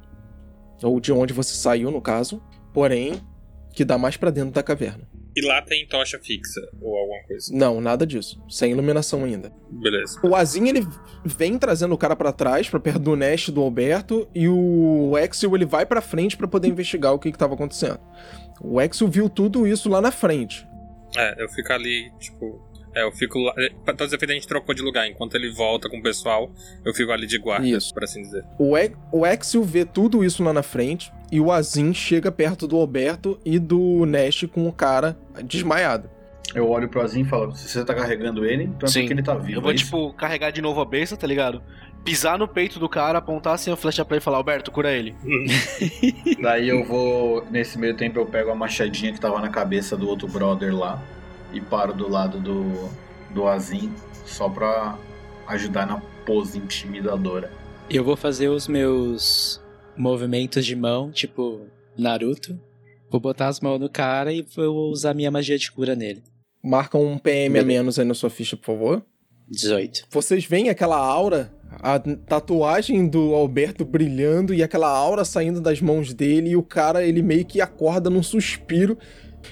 ou 0.81 0.99
de 0.99 1.11
onde 1.11 1.33
você 1.33 1.53
saiu 1.53 1.91
no 1.91 2.01
caso, 2.01 2.41
porém 2.73 3.21
que 3.73 3.85
dá 3.85 3.97
mais 3.97 4.17
pra 4.17 4.31
dentro 4.31 4.51
da 4.51 4.63
caverna. 4.63 5.10
E 5.35 5.41
lá 5.45 5.61
tem 5.61 5.87
tocha 5.87 6.19
fixa 6.19 6.59
ou 6.81 6.97
alguma 6.97 7.23
coisa. 7.23 7.55
Não, 7.55 7.79
nada 7.79 8.05
disso, 8.05 8.41
sem 8.49 8.71
iluminação 8.71 9.23
ainda. 9.23 9.51
Beleza. 9.69 10.19
O 10.23 10.35
Azim 10.35 10.67
ele 10.67 10.85
vem 11.23 11.57
trazendo 11.57 11.93
o 11.93 11.97
cara 11.97 12.15
pra 12.15 12.33
trás, 12.33 12.69
pra 12.69 12.79
perto 12.79 12.99
do 12.99 13.15
Nest 13.15 13.49
do 13.49 13.61
Alberto, 13.61 14.27
e 14.35 14.49
o 14.49 15.17
Exil 15.17 15.55
ele 15.55 15.65
vai 15.65 15.85
pra 15.85 16.01
frente 16.01 16.35
pra 16.35 16.47
poder 16.47 16.67
investigar 16.67 17.13
o 17.13 17.19
que 17.19 17.31
que 17.31 17.37
tava 17.37 17.53
acontecendo. 17.53 17.99
O 18.61 18.81
Exil 18.81 19.07
viu 19.07 19.29
tudo 19.29 19.65
isso 19.65 19.87
lá 19.89 20.01
na 20.01 20.11
frente. 20.11 20.67
É, 21.15 21.41
eu 21.41 21.47
fico 21.49 21.71
ali, 21.71 22.11
tipo. 22.19 22.69
É, 22.93 23.03
eu 23.03 23.11
fico 23.13 23.39
lá. 23.39 23.53
é, 23.57 23.69
Pra 23.85 23.93
todos 23.93 24.07
os 24.07 24.13
efeitos 24.13 24.31
a 24.35 24.37
gente 24.37 24.47
trocou 24.47 24.75
de 24.75 24.81
lugar. 24.81 25.07
Enquanto 25.07 25.35
ele 25.35 25.49
volta 25.53 25.89
com 25.89 25.97
o 25.99 26.03
pessoal, 26.03 26.51
eu 26.85 26.93
fico 26.93 27.09
ali 27.11 27.25
de 27.25 27.37
guarda, 27.37 27.65
Isso. 27.65 27.93
por 27.93 28.03
assim 28.03 28.21
dizer. 28.21 28.43
O, 28.59 28.77
e 28.77 28.91
o 29.13 29.25
Exil 29.25 29.63
vê 29.63 29.85
tudo 29.85 30.25
isso 30.25 30.43
lá 30.43 30.51
na 30.51 30.61
frente 30.61 31.11
e 31.31 31.39
o 31.39 31.51
Azim 31.51 31.93
chega 31.93 32.31
perto 32.31 32.67
do 32.67 32.75
Alberto 32.75 33.39
e 33.45 33.57
do 33.57 34.05
Nest 34.05 34.47
com 34.47 34.67
o 34.67 34.73
cara 34.73 35.17
desmaiado. 35.43 36.09
Eu 36.53 36.69
olho 36.69 36.89
pro 36.89 37.01
Azim 37.01 37.21
e 37.21 37.25
falo: 37.25 37.55
se 37.55 37.69
você 37.69 37.85
tá 37.85 37.93
carregando 37.93 38.45
ele, 38.45 38.63
então 38.63 38.87
é 38.87 38.91
Sim. 38.91 39.01
porque 39.01 39.13
ele 39.13 39.23
tá 39.23 39.35
vivo. 39.35 39.59
Eu 39.59 39.61
vou, 39.61 39.71
é 39.71 39.75
isso? 39.75 39.85
tipo, 39.85 40.13
carregar 40.13 40.51
de 40.51 40.61
novo 40.61 40.81
a 40.81 40.85
besta, 40.85 41.15
tá 41.15 41.25
ligado? 41.25 41.61
Pisar 42.03 42.37
no 42.37 42.47
peito 42.47 42.79
do 42.79 42.89
cara, 42.89 43.19
apontar 43.19 43.53
assim 43.53 43.71
a 43.71 43.75
flecha 43.75 44.03
pra 44.03 44.15
ele 44.15 44.21
e 44.21 44.23
falar, 44.23 44.37
Alberto, 44.37 44.71
cura 44.71 44.91
ele. 44.91 45.15
Daí 46.41 46.67
eu 46.67 46.83
vou. 46.83 47.45
Nesse 47.49 47.77
meio 47.77 47.95
tempo 47.95 48.19
eu 48.19 48.25
pego 48.25 48.49
a 48.49 48.55
machadinha 48.55 49.13
que 49.13 49.19
tava 49.19 49.39
na 49.39 49.49
cabeça 49.49 49.95
do 49.95 50.09
outro 50.09 50.27
brother 50.27 50.75
lá 50.75 51.01
e 51.53 51.61
paro 51.61 51.93
do 51.93 52.09
lado 52.09 52.39
do, 52.39 52.89
do 53.29 53.47
Azim, 53.47 53.93
só 54.25 54.49
pra 54.49 54.97
ajudar 55.47 55.85
na 55.85 56.01
pose 56.25 56.57
intimidadora. 56.57 57.51
Eu 57.89 58.03
vou 58.03 58.15
fazer 58.15 58.47
os 58.47 58.67
meus 58.67 59.60
movimentos 60.01 60.65
de 60.65 60.75
mão, 60.75 61.11
tipo 61.11 61.61
Naruto. 61.95 62.59
Vou 63.09 63.21
botar 63.21 63.47
as 63.47 63.59
mãos 63.59 63.79
no 63.79 63.89
cara 63.89 64.33
e 64.33 64.41
vou 64.41 64.89
usar 64.89 65.13
minha 65.13 65.29
magia 65.29 65.57
de 65.57 65.71
cura 65.71 65.95
nele. 65.95 66.23
Marca 66.63 66.97
um 66.97 67.17
PM 67.17 67.59
a 67.59 67.63
menos 67.63 67.99
aí 67.99 68.05
na 68.05 68.13
sua 68.13 68.29
ficha, 68.29 68.57
por 68.57 68.65
favor. 68.65 69.05
18. 69.47 70.07
Vocês 70.09 70.45
veem 70.45 70.69
aquela 70.69 70.97
aura, 70.97 71.53
a 71.81 71.99
tatuagem 71.99 73.07
do 73.07 73.35
Alberto 73.35 73.85
brilhando 73.85 74.53
e 74.53 74.63
aquela 74.63 74.89
aura 74.89 75.25
saindo 75.25 75.61
das 75.61 75.81
mãos 75.81 76.13
dele 76.13 76.51
e 76.51 76.55
o 76.55 76.63
cara, 76.63 77.03
ele 77.05 77.21
meio 77.21 77.45
que 77.45 77.61
acorda 77.61 78.09
num 78.09 78.23
suspiro. 78.23 78.97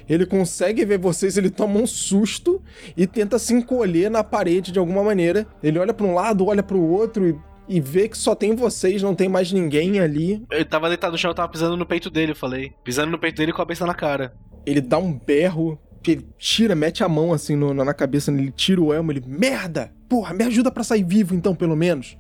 Ele 0.08 0.26
consegue 0.26 0.86
ver 0.86 0.98
vocês, 0.98 1.38
ele 1.38 1.50
toma 1.50 1.80
um 1.80 1.88
susto 1.88 2.62
e 2.96 3.06
tenta 3.06 3.38
se 3.38 3.54
encolher 3.54 4.10
na 4.10 4.24
parede 4.24 4.72
de 4.72 4.80
alguma 4.80 5.04
maneira. 5.04 5.46
Ele 5.62 5.80
olha 5.80 5.94
pra 5.94 6.06
um 6.06 6.14
lado, 6.14 6.46
olha 6.46 6.64
pro 6.64 6.82
outro 6.82 7.28
e, 7.28 7.36
e 7.70 7.80
vê 7.80 8.10
que 8.10 8.18
só 8.18 8.34
tem 8.34 8.56
vocês, 8.56 9.02
não 9.04 9.14
tem 9.16 9.30
mais 9.30 9.52
ninguém 9.52 10.00
ali. 10.00 10.44
Eu 10.52 10.66
tava 10.66 10.88
deitado 10.90 11.12
no 11.12 11.18
chão, 11.18 11.32
eu 11.32 11.36
tava 11.36 11.52
pisando 11.52 11.78
no 11.78 11.86
peito 11.86 12.10
dele, 12.10 12.32
eu 12.32 12.36
falei. 12.36 12.74
Pisando 12.84 13.12
no 13.12 13.20
peito 13.20 13.38
dele 13.38 13.54
com 13.54 13.62
a 13.62 13.66
besta 13.66 13.86
na 13.86 13.94
cara. 13.94 14.34
Ele 14.66 14.82
dá 14.82 14.98
um 14.98 15.14
berro, 15.14 15.80
que 16.02 16.12
ele 16.12 16.28
tira, 16.38 16.74
mete 16.76 17.04
a 17.04 17.08
mão 17.10 17.32
assim 17.32 17.56
no- 17.56 17.74
na 17.74 17.94
cabeça, 17.94 18.32
ele 18.32 18.52
tira 18.52 18.82
o 18.82 18.94
elmo, 18.94 19.12
ele, 19.12 19.22
merda! 19.26 19.92
Porra, 20.10 20.34
me 20.34 20.44
ajuda 20.44 20.72
pra 20.72 20.84
sair 20.84 21.04
vivo 21.04 21.36
então, 21.36 21.54
pelo 21.56 21.76
menos. 21.76 22.18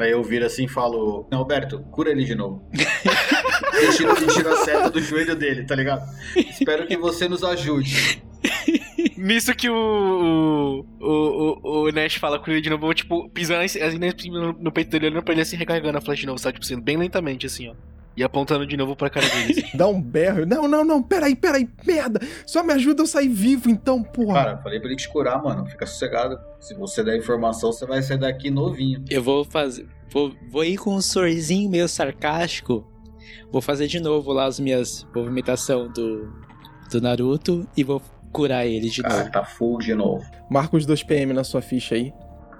Daí 0.00 0.12
eu 0.12 0.22
viro 0.22 0.46
assim 0.46 0.64
e 0.64 0.68
falo: 0.68 1.28
Não, 1.30 1.40
Alberto, 1.40 1.80
cura 1.90 2.10
ele 2.10 2.24
de 2.24 2.34
novo. 2.34 2.66
tiro, 3.94 4.12
e 4.12 4.26
tiro 4.28 4.48
a 4.50 4.56
seta 4.64 4.88
do 4.88 4.98
joelho 4.98 5.36
dele, 5.36 5.62
tá 5.64 5.74
ligado? 5.74 6.10
Espero 6.34 6.86
que 6.86 6.96
você 6.96 7.28
nos 7.28 7.44
ajude. 7.44 8.22
Nisso 9.18 9.54
que 9.54 9.68
o. 9.68 10.86
O, 10.98 11.06
o, 11.06 11.82
o 11.82 11.92
Nash 11.92 12.14
fala 12.14 12.38
com 12.38 12.50
ele 12.50 12.62
de 12.62 12.70
novo, 12.70 12.94
tipo, 12.94 13.28
pisando 13.28 13.60
assim, 13.60 13.82
assim, 13.82 14.30
no 14.58 14.72
peito 14.72 14.90
dele, 14.90 15.08
olhando 15.08 15.22
pra 15.22 15.34
ele 15.34 15.42
assim, 15.42 15.56
recarregando 15.56 15.98
a 15.98 16.00
flecha 16.00 16.22
de 16.22 16.26
novo, 16.26 16.38
sabe? 16.38 16.54
Tipo 16.54 16.64
assim, 16.64 16.80
bem 16.80 16.96
lentamente, 16.96 17.44
assim, 17.44 17.68
ó. 17.68 17.74
E 18.16 18.24
apontando 18.24 18.66
de 18.66 18.76
novo 18.76 18.96
pra 18.96 19.08
cara 19.08 19.26
dele. 19.28 19.66
Dá 19.74 19.86
um 19.86 20.00
berro. 20.00 20.44
Não, 20.44 20.66
não, 20.66 20.84
não, 20.84 21.02
peraí, 21.02 21.34
peraí, 21.36 21.68
merda! 21.86 22.20
Só 22.44 22.62
me 22.62 22.72
ajuda 22.72 23.02
eu 23.02 23.06
sair 23.06 23.28
vivo 23.28 23.70
então, 23.70 24.02
porra. 24.02 24.34
Cara, 24.44 24.58
falei 24.58 24.80
pra 24.80 24.88
ele 24.88 24.96
te 24.96 25.08
curar, 25.08 25.42
mano. 25.42 25.64
Fica 25.66 25.86
sossegado. 25.86 26.38
Se 26.58 26.74
você 26.74 27.02
der 27.04 27.16
informação, 27.16 27.72
você 27.72 27.86
vai 27.86 28.02
sair 28.02 28.18
daqui 28.18 28.50
novinho. 28.50 29.04
Eu 29.08 29.22
vou 29.22 29.44
fazer. 29.44 29.86
Vou, 30.10 30.32
vou 30.50 30.64
ir 30.64 30.76
com 30.76 30.94
um 30.94 31.00
sorrisinho 31.00 31.70
meio 31.70 31.88
sarcástico. 31.88 32.86
Vou 33.50 33.62
fazer 33.62 33.86
de 33.86 34.00
novo 34.00 34.32
lá 34.32 34.44
as 34.46 34.58
minhas 34.60 35.06
movimentação 35.14 35.88
do, 35.88 36.32
do 36.90 37.00
Naruto 37.00 37.66
e 37.76 37.84
vou 37.84 38.02
curar 38.32 38.66
ele 38.66 38.88
de 38.88 39.02
Cara, 39.02 39.18
novo. 39.18 39.30
tá 39.30 39.44
full 39.44 39.78
de 39.78 39.94
novo. 39.94 40.24
Marca 40.50 40.76
os 40.76 40.84
dois 40.84 41.02
PM 41.02 41.32
na 41.32 41.44
sua 41.44 41.60
ficha 41.62 41.94
aí. 41.94 42.12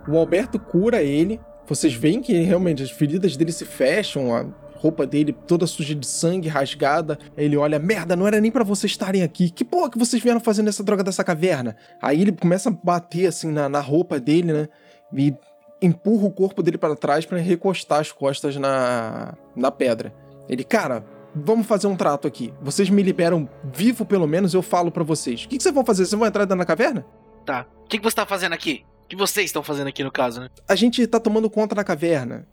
O 0.09 0.17
Alberto 0.17 0.59
cura 0.59 1.03
ele. 1.03 1.41
Vocês 1.67 1.93
veem 1.93 2.21
que 2.21 2.33
realmente 2.41 2.83
as 2.83 2.91
feridas 2.91 3.37
dele 3.37 3.53
se 3.53 3.65
fecham, 3.65 4.35
a 4.35 4.45
roupa 4.81 5.07
dele 5.07 5.33
toda 5.47 5.67
suja 5.67 5.95
de 5.95 6.07
sangue, 6.07 6.49
rasgada. 6.49 7.19
Ele 7.37 7.57
olha, 7.57 7.79
merda, 7.79 8.17
não 8.17 8.27
era 8.27 8.41
nem 8.41 8.51
pra 8.51 8.65
vocês 8.65 8.91
estarem 8.91 9.23
aqui. 9.23 9.51
Que 9.51 9.65
porra 9.65 9.91
que 9.91 9.99
vocês 9.99 10.23
vieram 10.23 10.41
fazendo 10.41 10.69
essa 10.69 10.83
droga 10.83 11.05
dessa 11.05 11.23
caverna? 11.23 11.77
Aí 12.01 12.23
ele 12.23 12.33
começa 12.33 12.71
a 12.71 12.73
bater 12.73 13.27
assim 13.27 13.53
na, 13.53 13.69
na 13.69 13.81
roupa 13.81 14.19
dele, 14.19 14.53
né? 14.53 14.69
E 15.15 15.35
empurra 15.83 16.27
o 16.27 16.31
corpo 16.31 16.63
dele 16.63 16.79
pra 16.79 16.97
trás 16.97 17.27
pra 17.27 17.39
recostar 17.39 18.01
as 18.01 18.11
costas 18.11 18.57
na, 18.57 19.35
na 19.55 19.71
pedra. 19.71 20.15
Ele, 20.49 20.65
cara, 20.65 21.05
vamos 21.35 21.67
fazer 21.67 21.87
um 21.87 21.97
trato 21.97 22.27
aqui. 22.27 22.53
Vocês 22.63 22.89
me 22.89 23.03
liberam 23.03 23.49
vivo, 23.73 24.07
pelo 24.07 24.27
menos, 24.27 24.55
eu 24.55 24.63
falo 24.63 24.91
pra 24.91 25.05
vocês. 25.05 25.45
O 25.45 25.49
que, 25.49 25.59
que 25.59 25.63
vocês 25.63 25.75
vão 25.75 25.85
fazer? 25.85 26.07
Vocês 26.07 26.19
vão 26.19 26.27
entrar 26.27 26.45
dentro 26.47 26.59
da 26.59 26.65
caverna? 26.65 27.05
Tá. 27.45 27.67
O 27.85 27.89
que, 27.89 27.99
que 27.99 28.05
você 28.05 28.17
tá 28.17 28.25
fazendo 28.25 28.55
aqui? 28.55 28.85
O 29.05 29.09
que 29.09 29.17
vocês 29.17 29.47
estão 29.47 29.63
fazendo 29.63 29.89
aqui 29.89 30.03
no 30.03 30.11
caso, 30.11 30.41
né? 30.41 30.49
A 30.67 30.75
gente 30.75 31.07
tá 31.07 31.21
tomando 31.21 31.51
conta 31.51 31.75
da 31.75 31.85
caverna. 31.85 32.47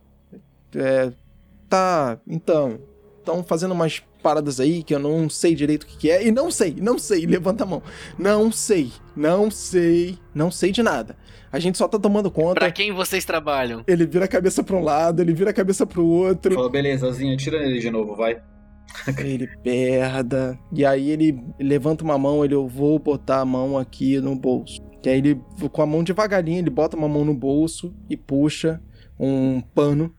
É. 0.76 1.12
Tá. 1.70 2.20
Então. 2.28 2.80
Estão 3.20 3.44
fazendo 3.44 3.74
umas 3.74 4.02
paradas 4.24 4.60
aí 4.60 4.84
que 4.84 4.96
eu 4.96 5.00
não 5.00 5.30
sei 5.30 5.54
direito 5.54 5.84
o 5.84 5.88
que, 5.88 5.98
que 5.98 6.10
é. 6.10 6.26
E 6.26 6.32
não 6.32 6.50
sei, 6.50 6.76
não 6.80 6.98
sei, 6.98 7.26
levanta 7.28 7.64
a 7.64 7.68
mão. 7.68 7.84
Não 8.18 8.52
sei, 8.52 8.92
não 9.16 9.52
sei, 9.52 10.18
não 10.34 10.50
sei 10.50 10.72
de 10.72 10.82
nada. 10.82 11.16
A 11.52 11.60
gente 11.60 11.78
só 11.78 11.88
tá 11.88 11.98
tomando 11.98 12.30
conta. 12.30 12.60
Pra 12.60 12.72
quem 12.72 12.92
vocês 12.92 13.24
trabalham? 13.26 13.84
Ele 13.88 14.06
vira 14.06 14.26
a 14.26 14.28
cabeça 14.28 14.64
pra 14.64 14.76
um 14.76 14.84
lado, 14.84 15.22
ele 15.22 15.34
vira 15.34 15.50
a 15.50 15.54
cabeça 15.54 15.86
pro 15.86 16.06
outro. 16.06 16.54
Falou, 16.54 16.70
beleza, 16.70 17.12
Zinho, 17.12 17.38
tira 17.38 17.58
ele 17.58 17.80
de 17.80 17.90
novo, 17.90 18.16
vai. 18.16 18.42
Ele 19.20 19.48
perda. 19.62 20.58
E 20.74 20.86
aí 20.86 21.12
ele 21.12 21.38
levanta 21.60 22.06
uma 22.06 22.18
mão, 22.18 22.44
ele, 22.44 22.56
eu 22.56 22.68
vou 22.68 22.98
botar 22.98 23.42
a 23.42 23.46
mão 23.46 23.78
aqui 23.78 24.20
no 24.20 24.34
bolso. 24.34 24.82
E 25.04 25.10
aí 25.10 25.18
ele, 25.18 25.42
com 25.72 25.82
a 25.82 25.86
mão 25.86 26.04
devagarinho, 26.04 26.60
ele 26.60 26.70
bota 26.70 26.98
uma 26.98 27.08
mão 27.08 27.24
no 27.24 27.34
bolso 27.34 27.94
e 28.10 28.16
puxa 28.18 28.82
um 29.20 29.62
pano 29.62 30.14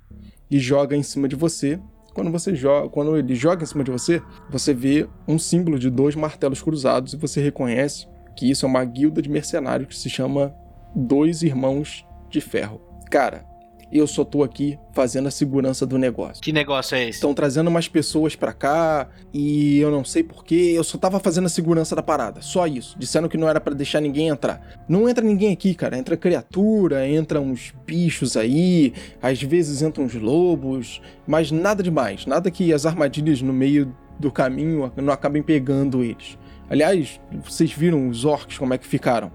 e 0.50 0.58
joga 0.58 0.96
em 0.96 1.02
cima 1.02 1.28
de 1.28 1.36
você. 1.36 1.78
Quando 2.14 2.30
você 2.30 2.54
joga, 2.54 2.88
quando 2.88 3.16
ele 3.16 3.34
joga 3.34 3.62
em 3.62 3.66
cima 3.66 3.84
de 3.84 3.90
você, 3.90 4.22
você 4.50 4.74
vê 4.74 5.08
um 5.26 5.38
símbolo 5.38 5.78
de 5.78 5.88
dois 5.88 6.16
martelos 6.16 6.62
cruzados 6.62 7.12
e 7.12 7.16
você 7.16 7.40
reconhece 7.40 8.06
que 8.36 8.50
isso 8.50 8.66
é 8.66 8.68
uma 8.68 8.84
guilda 8.84 9.20
de 9.20 9.28
mercenários 9.28 9.88
que 9.88 9.96
se 9.96 10.08
chama 10.10 10.54
Dois 10.94 11.42
Irmãos 11.42 12.04
de 12.30 12.40
Ferro. 12.40 12.80
Cara, 13.10 13.44
eu 13.92 14.06
só 14.06 14.24
tô 14.24 14.42
aqui 14.42 14.78
fazendo 14.92 15.28
a 15.28 15.30
segurança 15.30 15.86
do 15.86 15.96
negócio. 15.96 16.42
Que 16.42 16.52
negócio 16.52 16.94
é 16.94 17.02
esse? 17.02 17.18
Estão 17.18 17.32
trazendo 17.32 17.68
umas 17.68 17.88
pessoas 17.88 18.36
pra 18.36 18.52
cá 18.52 19.08
e 19.32 19.78
eu 19.78 19.90
não 19.90 20.04
sei 20.04 20.22
porquê, 20.22 20.72
eu 20.74 20.84
só 20.84 20.98
tava 20.98 21.18
fazendo 21.18 21.46
a 21.46 21.48
segurança 21.48 21.96
da 21.96 22.02
parada, 22.02 22.40
só 22.42 22.66
isso. 22.66 22.98
Disseram 22.98 23.28
que 23.28 23.36
não 23.36 23.48
era 23.48 23.60
pra 23.60 23.74
deixar 23.74 24.00
ninguém 24.00 24.28
entrar. 24.28 24.60
Não 24.88 25.08
entra 25.08 25.24
ninguém 25.24 25.52
aqui, 25.52 25.74
cara. 25.74 25.96
Entra 25.96 26.16
criatura, 26.16 27.08
entra 27.08 27.40
uns 27.40 27.72
bichos 27.86 28.36
aí, 28.36 28.92
às 29.22 29.42
vezes 29.42 29.82
entram 29.82 30.04
uns 30.04 30.14
lobos, 30.14 31.00
mas 31.26 31.50
nada 31.50 31.82
demais. 31.82 32.26
Nada 32.26 32.50
que 32.50 32.72
as 32.72 32.84
armadilhas 32.84 33.40
no 33.40 33.52
meio 33.52 33.94
do 34.18 34.30
caminho 34.30 34.92
não 34.96 35.12
acabem 35.12 35.42
pegando 35.42 36.02
eles. 36.02 36.36
Aliás, 36.70 37.18
vocês 37.42 37.72
viram 37.72 38.08
os 38.08 38.24
orcs 38.24 38.58
como 38.58 38.74
é 38.74 38.78
que 38.78 38.86
ficaram? 38.86 39.32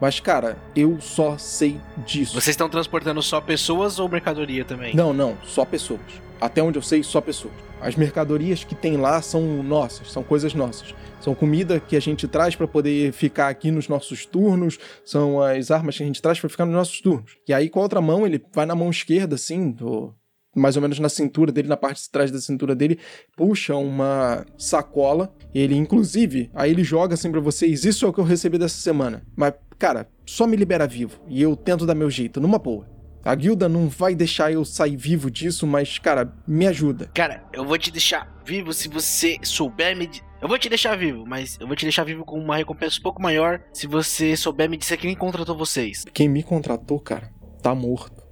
Mas, 0.00 0.20
cara, 0.20 0.56
eu 0.76 1.00
só 1.00 1.36
sei 1.36 1.80
disso. 2.06 2.34
Vocês 2.34 2.48
estão 2.48 2.68
transportando 2.68 3.22
só 3.22 3.40
pessoas 3.40 3.98
ou 3.98 4.08
mercadoria 4.08 4.64
também? 4.64 4.94
Não, 4.94 5.12
não, 5.12 5.36
só 5.44 5.64
pessoas. 5.64 6.00
Até 6.40 6.62
onde 6.62 6.78
eu 6.78 6.82
sei, 6.82 7.02
só 7.02 7.20
pessoas. 7.20 7.54
As 7.80 7.96
mercadorias 7.96 8.64
que 8.64 8.74
tem 8.74 8.96
lá 8.96 9.20
são 9.22 9.62
nossas, 9.62 10.10
são 10.10 10.22
coisas 10.22 10.54
nossas. 10.54 10.94
São 11.20 11.34
comida 11.34 11.80
que 11.80 11.96
a 11.96 12.00
gente 12.00 12.28
traz 12.28 12.54
para 12.54 12.66
poder 12.66 13.12
ficar 13.12 13.48
aqui 13.48 13.70
nos 13.70 13.88
nossos 13.88 14.24
turnos, 14.24 14.78
são 15.04 15.42
as 15.42 15.70
armas 15.70 15.96
que 15.96 16.02
a 16.02 16.06
gente 16.06 16.22
traz 16.22 16.38
para 16.38 16.48
ficar 16.48 16.64
nos 16.64 16.74
nossos 16.74 17.00
turnos. 17.00 17.36
E 17.46 17.52
aí 17.52 17.68
com 17.68 17.80
a 17.80 17.82
outra 17.82 18.00
mão, 18.00 18.26
ele 18.26 18.42
vai 18.52 18.66
na 18.66 18.74
mão 18.74 18.90
esquerda 18.90 19.34
assim, 19.34 19.70
do 19.70 20.14
mais 20.54 20.76
ou 20.76 20.82
menos 20.82 20.98
na 20.98 21.08
cintura 21.08 21.52
dele, 21.52 21.68
na 21.68 21.76
parte 21.76 22.02
de 22.02 22.10
trás 22.10 22.30
da 22.30 22.40
cintura 22.40 22.74
dele, 22.74 22.98
puxa 23.36 23.76
uma 23.76 24.44
sacola. 24.56 25.34
Ele, 25.54 25.74
inclusive, 25.74 26.50
aí 26.54 26.70
ele 26.70 26.84
joga 26.84 27.14
assim 27.14 27.30
pra 27.30 27.40
vocês: 27.40 27.84
Isso 27.84 28.04
é 28.04 28.08
o 28.08 28.12
que 28.12 28.20
eu 28.20 28.24
recebi 28.24 28.58
dessa 28.58 28.80
semana. 28.80 29.22
Mas, 29.36 29.54
cara, 29.78 30.08
só 30.26 30.46
me 30.46 30.56
libera 30.56 30.86
vivo. 30.86 31.20
E 31.28 31.40
eu 31.40 31.56
tento 31.56 31.86
dar 31.86 31.94
meu 31.94 32.10
jeito, 32.10 32.40
numa 32.40 32.58
boa. 32.58 32.98
A 33.24 33.34
guilda 33.34 33.68
não 33.68 33.88
vai 33.88 34.14
deixar 34.14 34.52
eu 34.52 34.64
sair 34.64 34.96
vivo 34.96 35.30
disso, 35.30 35.66
mas, 35.66 35.98
cara, 35.98 36.32
me 36.46 36.66
ajuda. 36.66 37.10
Cara, 37.14 37.44
eu 37.52 37.64
vou 37.64 37.76
te 37.76 37.90
deixar 37.90 38.40
vivo 38.44 38.72
se 38.72 38.88
você 38.88 39.36
souber 39.42 39.96
me. 39.96 40.08
Eu 40.40 40.48
vou 40.48 40.58
te 40.58 40.68
deixar 40.68 40.96
vivo, 40.96 41.26
mas 41.26 41.58
eu 41.60 41.66
vou 41.66 41.74
te 41.74 41.84
deixar 41.84 42.04
vivo 42.04 42.24
com 42.24 42.38
uma 42.38 42.56
recompensa 42.56 42.98
um 42.98 43.02
pouco 43.02 43.20
maior 43.20 43.60
se 43.72 43.86
você 43.86 44.36
souber 44.36 44.70
me 44.70 44.76
dizer 44.76 44.96
quem 44.96 45.14
contratou 45.14 45.56
vocês. 45.56 46.04
Quem 46.14 46.28
me 46.28 46.42
contratou, 46.42 47.00
cara, 47.00 47.30
tá 47.60 47.74
morto. 47.74 48.27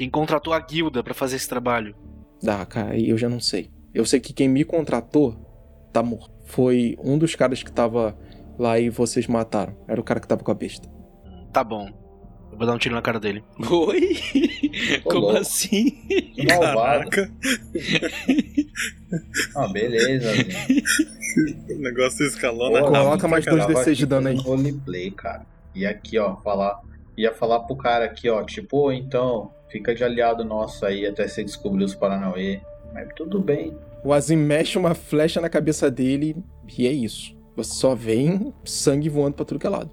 Quem 0.00 0.08
contratou 0.08 0.54
a 0.54 0.60
guilda 0.60 1.04
para 1.04 1.12
fazer 1.12 1.36
esse 1.36 1.46
trabalho. 1.46 1.94
Ah, 2.48 2.64
cara, 2.64 2.92
aí 2.92 3.10
eu 3.10 3.18
já 3.18 3.28
não 3.28 3.38
sei. 3.38 3.70
Eu 3.92 4.06
sei 4.06 4.18
que 4.18 4.32
quem 4.32 4.48
me 4.48 4.64
contratou 4.64 5.36
tá 5.92 6.02
morto. 6.02 6.32
Foi 6.46 6.96
um 7.04 7.18
dos 7.18 7.34
caras 7.34 7.62
que 7.62 7.70
tava 7.70 8.16
lá 8.58 8.80
e 8.80 8.88
vocês 8.88 9.26
mataram. 9.26 9.76
Era 9.86 10.00
o 10.00 10.02
cara 10.02 10.18
que 10.18 10.26
tava 10.26 10.42
com 10.42 10.50
a 10.50 10.54
besta. 10.54 10.88
Tá 11.52 11.62
bom. 11.62 11.86
Eu 12.50 12.56
vou 12.56 12.66
dar 12.66 12.72
um 12.72 12.78
tiro 12.78 12.94
na 12.94 13.02
cara 13.02 13.20
dele. 13.20 13.44
Oi? 13.70 14.16
Como 15.04 15.20
louco. 15.20 15.36
assim? 15.36 15.92
Malvado. 16.48 17.10
Caraca, 17.10 17.32
Ah, 19.54 19.68
beleza, 19.68 20.30
o 21.68 21.78
negócio 21.78 22.26
escalou 22.26 22.70
Pô, 22.70 22.80
na 22.80 22.86
Coloca 22.86 23.28
mais 23.28 23.44
dois 23.44 23.66
D6 23.66 23.92
de 23.92 24.06
dano 24.06 24.28
aí. 24.28 24.36
Roleplay, 24.36 25.10
cara. 25.10 25.44
E 25.74 25.84
aqui, 25.84 26.18
ó, 26.18 26.36
falar. 26.36 26.80
Ia 27.18 27.34
falar 27.34 27.60
pro 27.60 27.76
cara 27.76 28.06
aqui, 28.06 28.30
ó, 28.30 28.42
tipo, 28.42 28.86
"Ô, 28.86 28.92
então, 28.92 29.52
fica 29.70 29.94
de 29.94 30.02
aliado 30.04 30.44
nosso 30.44 30.84
aí 30.84 31.06
até 31.06 31.26
você 31.26 31.42
descobrir 31.44 31.84
os 31.84 31.94
Paranauê. 31.94 32.60
Mas 32.92 33.08
tudo 33.16 33.40
bem. 33.40 33.76
O 34.04 34.12
Azim 34.12 34.36
mexe 34.36 34.76
uma 34.78 34.94
flecha 34.94 35.40
na 35.40 35.48
cabeça 35.48 35.90
dele 35.90 36.36
e 36.76 36.86
é 36.86 36.90
isso. 36.92 37.36
Você 37.56 37.74
só 37.74 37.94
vem 37.94 38.52
sangue 38.64 39.08
voando 39.08 39.34
pra 39.36 39.44
tudo 39.44 39.60
que 39.60 39.66
é 39.66 39.70
lado. 39.70 39.90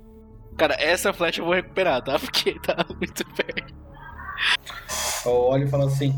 Cara, 0.58 0.76
essa 0.80 1.14
flecha 1.14 1.42
eu 1.42 1.46
vou 1.46 1.54
recuperar, 1.54 2.02
tá? 2.04 2.18
Porque 2.20 2.60
tá 2.60 2.86
muito 2.90 3.24
perto. 3.36 3.74
Eu 5.26 5.32
olho 5.34 5.66
e 5.66 5.70
falo 5.70 5.86
assim, 5.86 6.14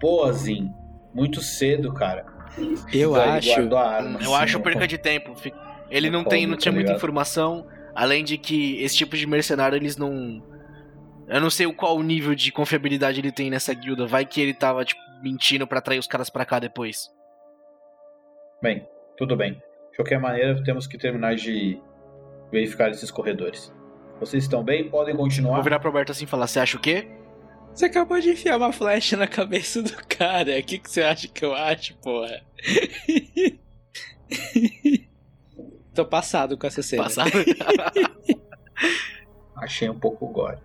pô, 0.00 0.30
Zin, 0.32 0.70
muito 1.14 1.40
cedo, 1.40 1.92
cara. 1.92 2.26
Eu 2.92 3.12
Daí 3.12 3.38
acho. 3.38 3.54
guardo 3.54 3.76
a 3.76 3.90
arma, 3.90 4.18
Eu 4.20 4.34
assim, 4.34 4.44
acho 4.44 4.60
perca 4.60 4.86
de 4.86 4.98
tempo. 4.98 5.34
Ele 5.90 6.10
no 6.10 6.18
não 6.18 6.24
tem, 6.24 6.46
não 6.46 6.56
tinha 6.56 6.72
tá 6.72 6.74
muita 6.74 6.88
ligado? 6.88 6.96
informação. 6.96 7.66
Além 7.94 8.24
de 8.24 8.36
que 8.36 8.82
esse 8.82 8.96
tipo 8.96 9.16
de 9.16 9.26
mercenário, 9.26 9.76
eles 9.76 9.96
não. 9.96 10.42
Eu 11.26 11.40
não 11.40 11.50
sei 11.50 11.66
o 11.66 11.74
qual 11.74 12.02
nível 12.02 12.34
de 12.34 12.52
confiabilidade 12.52 13.20
ele 13.20 13.32
tem 13.32 13.50
nessa 13.50 13.72
guilda. 13.72 14.06
Vai 14.06 14.24
que 14.26 14.40
ele 14.40 14.54
tava, 14.54 14.84
tipo, 14.84 15.00
mentindo 15.22 15.66
pra 15.66 15.78
atrair 15.78 15.98
os 15.98 16.06
caras 16.06 16.28
pra 16.28 16.44
cá 16.44 16.58
depois. 16.58 17.10
Bem, 18.62 18.86
tudo 19.16 19.36
bem. 19.36 19.54
De 19.90 19.96
qualquer 19.96 20.18
maneira, 20.20 20.62
temos 20.62 20.86
que 20.86 20.98
terminar 20.98 21.34
de 21.34 21.80
verificar 22.50 22.90
esses 22.90 23.10
corredores. 23.10 23.72
Vocês 24.20 24.44
estão 24.44 24.62
bem? 24.62 24.88
Podem 24.88 25.16
continuar? 25.16 25.54
Vou 25.54 25.64
virar 25.64 25.78
pro 25.78 25.88
Alberto 25.88 26.12
assim 26.12 26.24
e 26.24 26.28
falar: 26.28 26.46
Você 26.46 26.60
acha 26.60 26.76
o 26.76 26.80
quê? 26.80 27.08
Você 27.74 27.86
acabou 27.86 28.20
de 28.20 28.30
enfiar 28.30 28.56
uma 28.56 28.72
flecha 28.72 29.16
na 29.16 29.26
cabeça 29.26 29.82
do 29.82 29.92
cara. 30.06 30.58
O 30.58 30.62
que, 30.62 30.78
que 30.78 30.88
você 30.88 31.02
acha 31.02 31.26
que 31.26 31.44
eu 31.44 31.54
acho, 31.54 31.96
porra? 31.96 32.40
Tô 35.92 36.04
passado 36.04 36.56
com 36.56 36.66
essa 36.66 36.82
cena. 36.82 37.04
Passado? 37.04 37.30
Achei 39.56 39.88
um 39.88 39.98
pouco 39.98 40.26
gore. 40.28 40.58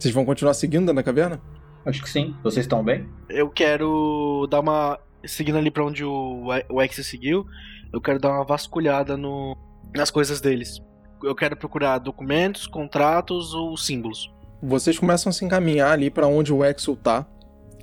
Vocês 0.00 0.14
vão 0.14 0.24
continuar 0.24 0.54
seguindo 0.54 0.94
na 0.94 1.02
caverna? 1.02 1.38
Acho 1.84 2.02
que 2.02 2.08
sim. 2.08 2.34
Vocês 2.42 2.64
estão 2.64 2.82
bem? 2.82 3.06
eu 3.28 3.50
quero 3.50 4.46
dar 4.50 4.60
uma. 4.60 4.98
Seguindo 5.26 5.58
ali 5.58 5.70
pra 5.70 5.84
onde 5.84 6.02
o, 6.02 6.46
o 6.70 6.80
X 6.80 7.06
seguiu, 7.06 7.46
eu 7.92 8.00
quero 8.00 8.18
dar 8.18 8.30
uma 8.30 8.44
vasculhada 8.44 9.14
no, 9.14 9.54
nas 9.94 10.10
coisas 10.10 10.40
deles. 10.40 10.80
Eu 11.22 11.34
quero 11.34 11.54
procurar 11.54 11.98
documentos, 11.98 12.66
contratos 12.66 13.52
ou 13.52 13.76
símbolos. 13.76 14.32
Vocês 14.62 14.98
começam 14.98 15.28
a 15.28 15.32
se 15.34 15.44
encaminhar 15.44 15.92
ali 15.92 16.08
pra 16.08 16.26
onde 16.26 16.50
o 16.50 16.64
Exo 16.64 16.96
tá. 16.96 17.26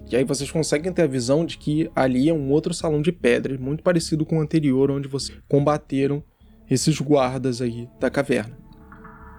E 0.10 0.16
aí 0.16 0.24
vocês 0.24 0.50
conseguem 0.50 0.92
ter 0.92 1.04
a 1.04 1.08
visão 1.08 1.46
de 1.46 1.60
que 1.60 1.92
ali 1.96 2.30
é 2.30 2.34
um 2.34 2.50
outro 2.50 2.74
salão 2.74 3.00
de 3.00 3.12
pedras, 3.12 3.60
muito 3.60 3.84
parecido 3.84 4.26
com 4.26 4.40
o 4.40 4.42
anterior, 4.42 4.90
onde 4.90 5.08
vocês 5.08 5.38
combateram 5.48 6.24
esses 6.68 7.00
guardas 7.00 7.62
aí 7.62 7.88
da 8.00 8.10
caverna. 8.10 8.58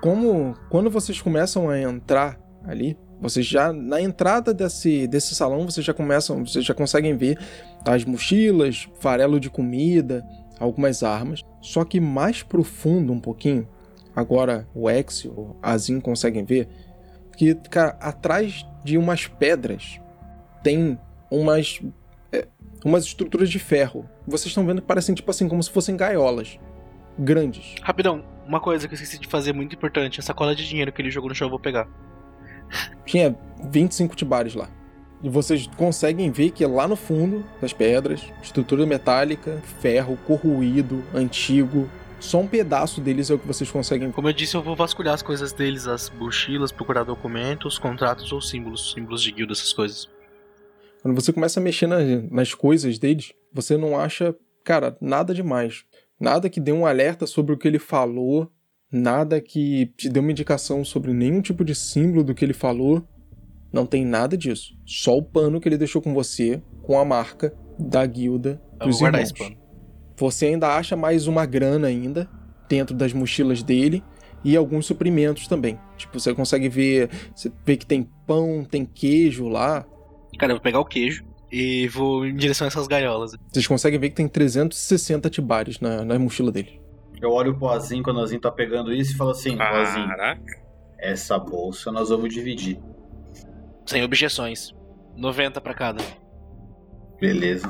Como 0.01 0.55
quando 0.71 0.89
vocês 0.89 1.21
começam 1.21 1.69
a 1.69 1.81
entrar 1.81 2.39
ali, 2.69 2.97
vocês 3.21 3.45
já 3.45 3.73
na 3.73 4.01
entrada 4.01 4.55
desse, 4.55 5.07
desse 5.07 5.35
salão, 5.35 5.65
vocês 5.65 5.85
já 5.85 5.93
começam, 5.93 6.45
vocês 6.45 6.65
já 6.65 6.75
conseguem 6.75 7.17
ver 7.17 7.39
as 7.85 8.05
mochilas, 8.05 8.89
farelo 9.01 9.41
de 9.41 9.51
comida, 9.51 10.25
algumas 10.59 11.03
armas. 11.03 11.45
Só 11.61 11.85
que 11.85 12.01
mais 12.01 12.43
profundo 12.43 13.13
um 13.13 13.21
pouquinho, 13.21 13.69
agora 14.15 14.69
o 14.75 14.89
Ex 14.89 15.25
e 15.25 15.29
o 15.29 15.57
Azim 15.63 16.01
conseguem 16.01 16.45
ver 16.45 16.69
que, 17.37 17.55
cara, 17.55 17.97
atrás 18.01 18.67
de 18.85 18.97
umas 18.97 19.27
pedras 19.27 20.01
tem 20.63 20.99
umas 21.31 21.81
é, 22.33 22.47
umas 22.85 23.05
estruturas 23.05 23.49
de 23.51 23.59
ferro. 23.59 24.09
Vocês 24.27 24.47
estão 24.47 24.67
vendo 24.67 24.81
que 24.81 24.87
parecem 24.87 25.15
tipo 25.15 25.31
assim 25.31 25.49
como 25.49 25.63
se 25.63 25.71
fossem 25.71 25.97
gaiolas 25.97 26.59
grandes. 27.19 27.75
Rapidão, 27.83 28.25
uma 28.47 28.61
coisa 28.61 28.87
que 28.87 28.95
eu 28.95 28.97
esqueci 28.97 29.19
de 29.19 29.27
fazer 29.27 29.53
muito 29.53 29.75
importante: 29.75 30.21
a 30.21 30.23
sacola 30.23 30.55
de 30.55 30.67
dinheiro 30.67 30.93
que 30.93 31.03
ele 31.03 31.11
jogou 31.11 31.29
no 31.29 31.35
chão 31.35 31.47
eu 31.47 31.51
vou 31.51 31.61
pegar. 31.61 31.89
Tinha 33.05 33.37
25 33.71 34.15
tibares 34.15 34.55
lá. 34.55 34.69
E 35.23 35.29
vocês 35.29 35.67
conseguem 35.77 36.31
ver 36.31 36.51
que 36.51 36.65
lá 36.65 36.87
no 36.87 36.95
fundo 36.95 37.45
das 37.61 37.73
pedras, 37.73 38.23
estrutura 38.43 38.87
metálica, 38.87 39.61
ferro 39.81 40.17
corroído, 40.27 41.03
antigo, 41.13 41.89
só 42.21 42.41
um 42.41 42.47
pedaço 42.47 43.01
deles 43.01 43.31
é 43.31 43.35
o 43.35 43.39
que 43.39 43.47
vocês 43.47 43.71
conseguem 43.71 44.09
ver. 44.09 44.15
Como 44.15 44.29
eu 44.29 44.33
disse, 44.33 44.57
eu 44.57 44.63
vou 44.63 44.77
vasculhar 44.77 45.15
as 45.15 45.23
coisas 45.23 45.53
deles, 45.53 45.87
as 45.87 46.11
mochilas, 46.11 46.71
procurar 46.71 47.05
documentos, 47.05 47.79
contratos 47.79 48.31
ou 48.33 48.41
símbolos, 48.41 48.93
símbolos 48.93 49.23
de 49.23 49.33
guilda, 49.33 49.53
essas 49.53 49.73
coisas. 49.73 50.09
Quando 51.03 51.15
você 51.15 51.33
começa 51.33 51.61
a 51.61 51.63
mexer 51.63 51.87
nas, 51.87 52.31
nas 52.31 52.55
coisas 52.55 52.99
deles, 52.99 53.33
você 53.53 53.77
não 53.77 53.99
acha, 53.99 54.35
cara, 54.65 54.97
nada 55.01 55.33
demais. 55.33 55.85
Nada 56.21 56.51
que 56.51 56.61
dê 56.61 56.73
um 56.73 56.87
alerta 56.87 57.27
sobre 57.27 57.55
o 57.55 57.57
que 57.57 57.69
ele 57.69 57.79
falou, 57.79 58.51
nada 58.91 59.41
que 59.41 59.93
te 59.97 60.09
dê 60.09 60.21
uma 60.21 60.31
indicação 60.31 60.85
sobre 60.85 61.13
nenhum 61.13 61.41
tipo 61.41 61.65
de 61.65 61.75
símbolo 61.75 62.25
do 62.25 62.35
que 62.35 62.45
ele 62.45 62.53
falou. 62.55 63.07
Não 63.73 63.85
tem 63.85 64.05
nada 64.05 64.37
disso. 64.37 64.75
Só 64.87 65.17
o 65.17 65.23
pano 65.23 65.61
que 65.61 65.69
ele 65.69 65.77
deixou 65.77 66.01
com 66.01 66.15
você, 66.15 66.63
com 66.83 66.99
a 66.99 67.05
marca 67.05 67.55
da 67.79 68.05
guilda 68.07 68.61
Eu 68.81 68.87
dos 68.87 69.01
irmãos. 69.01 69.23
esse 69.23 69.35
pano. 69.35 69.57
Você 70.17 70.47
ainda 70.47 70.75
acha 70.75 70.97
mais 70.97 71.27
uma 71.27 71.47
grana 71.47 71.87
ainda 71.87 72.29
dentro 72.69 72.97
das 72.97 73.13
mochilas 73.13 73.63
dele 73.63 74.03
e 74.45 74.57
alguns 74.57 74.87
suprimentos 74.87 75.47
também. 75.47 75.79
Tipo, 75.97 76.19
você 76.19 76.35
consegue 76.35 76.69
ver, 76.69 77.11
você 77.35 77.53
vê 77.65 77.77
que 77.77 77.87
tem 77.87 78.09
pão, 78.27 78.65
tem 78.69 78.85
queijo 78.85 79.49
lá. 79.49 79.87
Cara, 80.39 80.53
eu 80.53 80.57
vou 80.57 80.63
pegar 80.63 80.81
o 80.81 80.85
queijo 80.85 81.25
e 81.53 81.89
vou 81.89 82.27
em 82.27 82.35
direção 82.35 82.67
a 82.67 82.69
essas 82.69 82.87
gaiolas. 82.87 83.33
Vocês 83.53 83.67
conseguem 83.67 83.99
ver 83.99 84.11
que 84.11 84.17
tem 84.17 84.29
360 84.29 85.29
tibares 85.31 85.81
na, 85.81 86.05
na 86.05 86.19
mochila 86.19 86.51
dele. 86.51 86.78
Eu 87.21 87.31
olho 87.31 87.57
pro 87.57 87.69
Azim 87.69 88.03
quando 88.03 88.19
o 88.19 88.23
Azim 88.23 88.39
tá 88.39 88.51
pegando 88.51 88.93
isso 88.93 89.13
e 89.13 89.17
falo 89.17 89.31
assim, 89.31 89.61
Azim, 89.61 90.07
Caraca. 90.07 90.63
essa 90.99 91.39
bolsa 91.39 91.91
nós 91.91 92.09
vamos 92.11 92.33
dividir. 92.33 92.81
Sem 93.87 94.03
objeções. 94.05 94.75
90 95.17 95.61
pra 95.61 95.75
cada. 95.75 96.03
Beleza. 97.21 97.67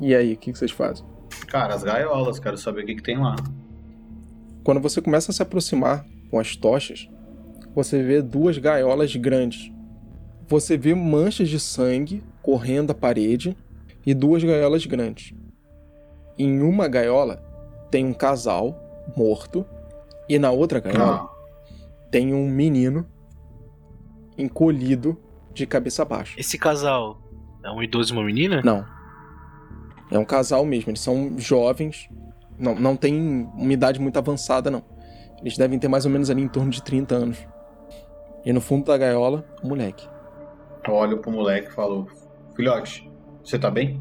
E 0.00 0.14
aí, 0.14 0.32
o 0.32 0.36
que, 0.36 0.52
que 0.52 0.58
vocês 0.58 0.70
fazem? 0.70 1.06
Cara, 1.48 1.74
as 1.74 1.82
gaiolas, 1.82 2.38
quero 2.38 2.56
saber 2.56 2.84
o 2.84 2.86
que, 2.86 2.94
que 2.94 3.02
tem 3.02 3.18
lá. 3.18 3.36
Quando 4.64 4.80
você 4.80 5.02
começa 5.02 5.30
a 5.30 5.34
se 5.34 5.42
aproximar 5.42 6.06
com 6.30 6.38
as 6.38 6.56
tochas, 6.56 7.08
você 7.74 8.02
vê 8.02 8.22
duas 8.22 8.56
gaiolas 8.56 9.14
grandes. 9.14 9.70
Você 10.48 10.76
vê 10.76 10.94
manchas 10.94 11.48
de 11.48 11.60
sangue 11.60 12.22
correndo 12.42 12.92
a 12.92 12.94
parede 12.94 13.56
e 14.06 14.14
duas 14.14 14.42
gaiolas 14.42 14.86
grandes. 14.86 15.34
Em 16.38 16.62
uma 16.62 16.88
gaiola 16.88 17.42
tem 17.90 18.04
um 18.06 18.14
casal 18.14 18.85
morto 19.16 19.66
e 20.28 20.38
na 20.38 20.50
outra 20.50 20.80
gaiola 20.80 21.28
Ah, 21.30 22.08
tem 22.10 22.32
um 22.34 22.48
menino 22.48 23.06
encolhido 24.38 25.16
de 25.52 25.66
cabeça 25.66 26.04
baixa. 26.04 26.38
Esse 26.38 26.58
casal 26.58 27.20
é 27.64 27.70
um 27.70 27.82
idoso 27.82 28.12
e 28.12 28.16
uma 28.16 28.24
menina? 28.24 28.60
Não. 28.64 28.84
É 30.10 30.18
um 30.18 30.24
casal 30.24 30.64
mesmo, 30.64 30.90
eles 30.90 31.00
são 31.00 31.36
jovens, 31.38 32.08
não, 32.58 32.74
não 32.74 32.96
tem 32.96 33.48
uma 33.54 33.72
idade 33.72 34.00
muito 34.00 34.18
avançada, 34.18 34.70
não. 34.70 34.82
Eles 35.40 35.56
devem 35.58 35.78
ter 35.78 35.88
mais 35.88 36.04
ou 36.04 36.10
menos 36.10 36.30
ali 36.30 36.42
em 36.42 36.48
torno 36.48 36.70
de 36.70 36.82
30 36.82 37.14
anos. 37.14 37.38
E 38.44 38.52
no 38.52 38.60
fundo 38.60 38.84
da 38.86 38.96
gaiola, 38.96 39.44
um 39.62 39.68
moleque. 39.68 40.08
eu 40.86 40.94
olho 40.94 41.18
pro 41.18 41.32
moleque 41.32 41.68
e 41.68 41.72
falo, 41.72 42.06
filhote, 42.54 43.10
você 43.44 43.58
tá 43.58 43.70
bem? 43.70 44.00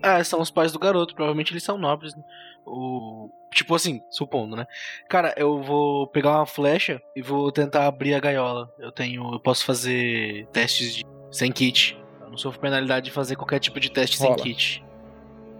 Ah, 0.00 0.22
são 0.22 0.40
os 0.40 0.50
pais 0.50 0.70
do 0.70 0.78
garoto. 0.78 1.14
Provavelmente 1.14 1.52
eles 1.52 1.64
são 1.64 1.76
nobres. 1.76 2.14
né? 2.14 2.22
O... 2.64 3.28
Tipo 3.52 3.74
assim, 3.74 4.00
supondo, 4.10 4.54
né? 4.54 4.66
Cara, 5.08 5.34
eu 5.36 5.62
vou 5.62 6.06
pegar 6.06 6.36
uma 6.36 6.46
flecha 6.46 7.00
e 7.16 7.22
vou 7.22 7.50
tentar 7.50 7.86
abrir 7.86 8.14
a 8.14 8.20
gaiola. 8.20 8.72
Eu 8.78 8.92
tenho. 8.92 9.32
Eu 9.34 9.40
posso 9.40 9.64
fazer 9.64 10.46
testes 10.52 10.96
de... 10.96 11.04
sem 11.30 11.50
kit. 11.50 11.98
Eu 12.20 12.30
não 12.30 12.36
sofro 12.36 12.60
penalidade 12.60 13.06
de 13.06 13.10
fazer 13.10 13.36
qualquer 13.36 13.58
tipo 13.58 13.80
de 13.80 13.90
teste 13.90 14.18
Rola. 14.18 14.36
sem 14.36 14.44
kit. 14.44 14.84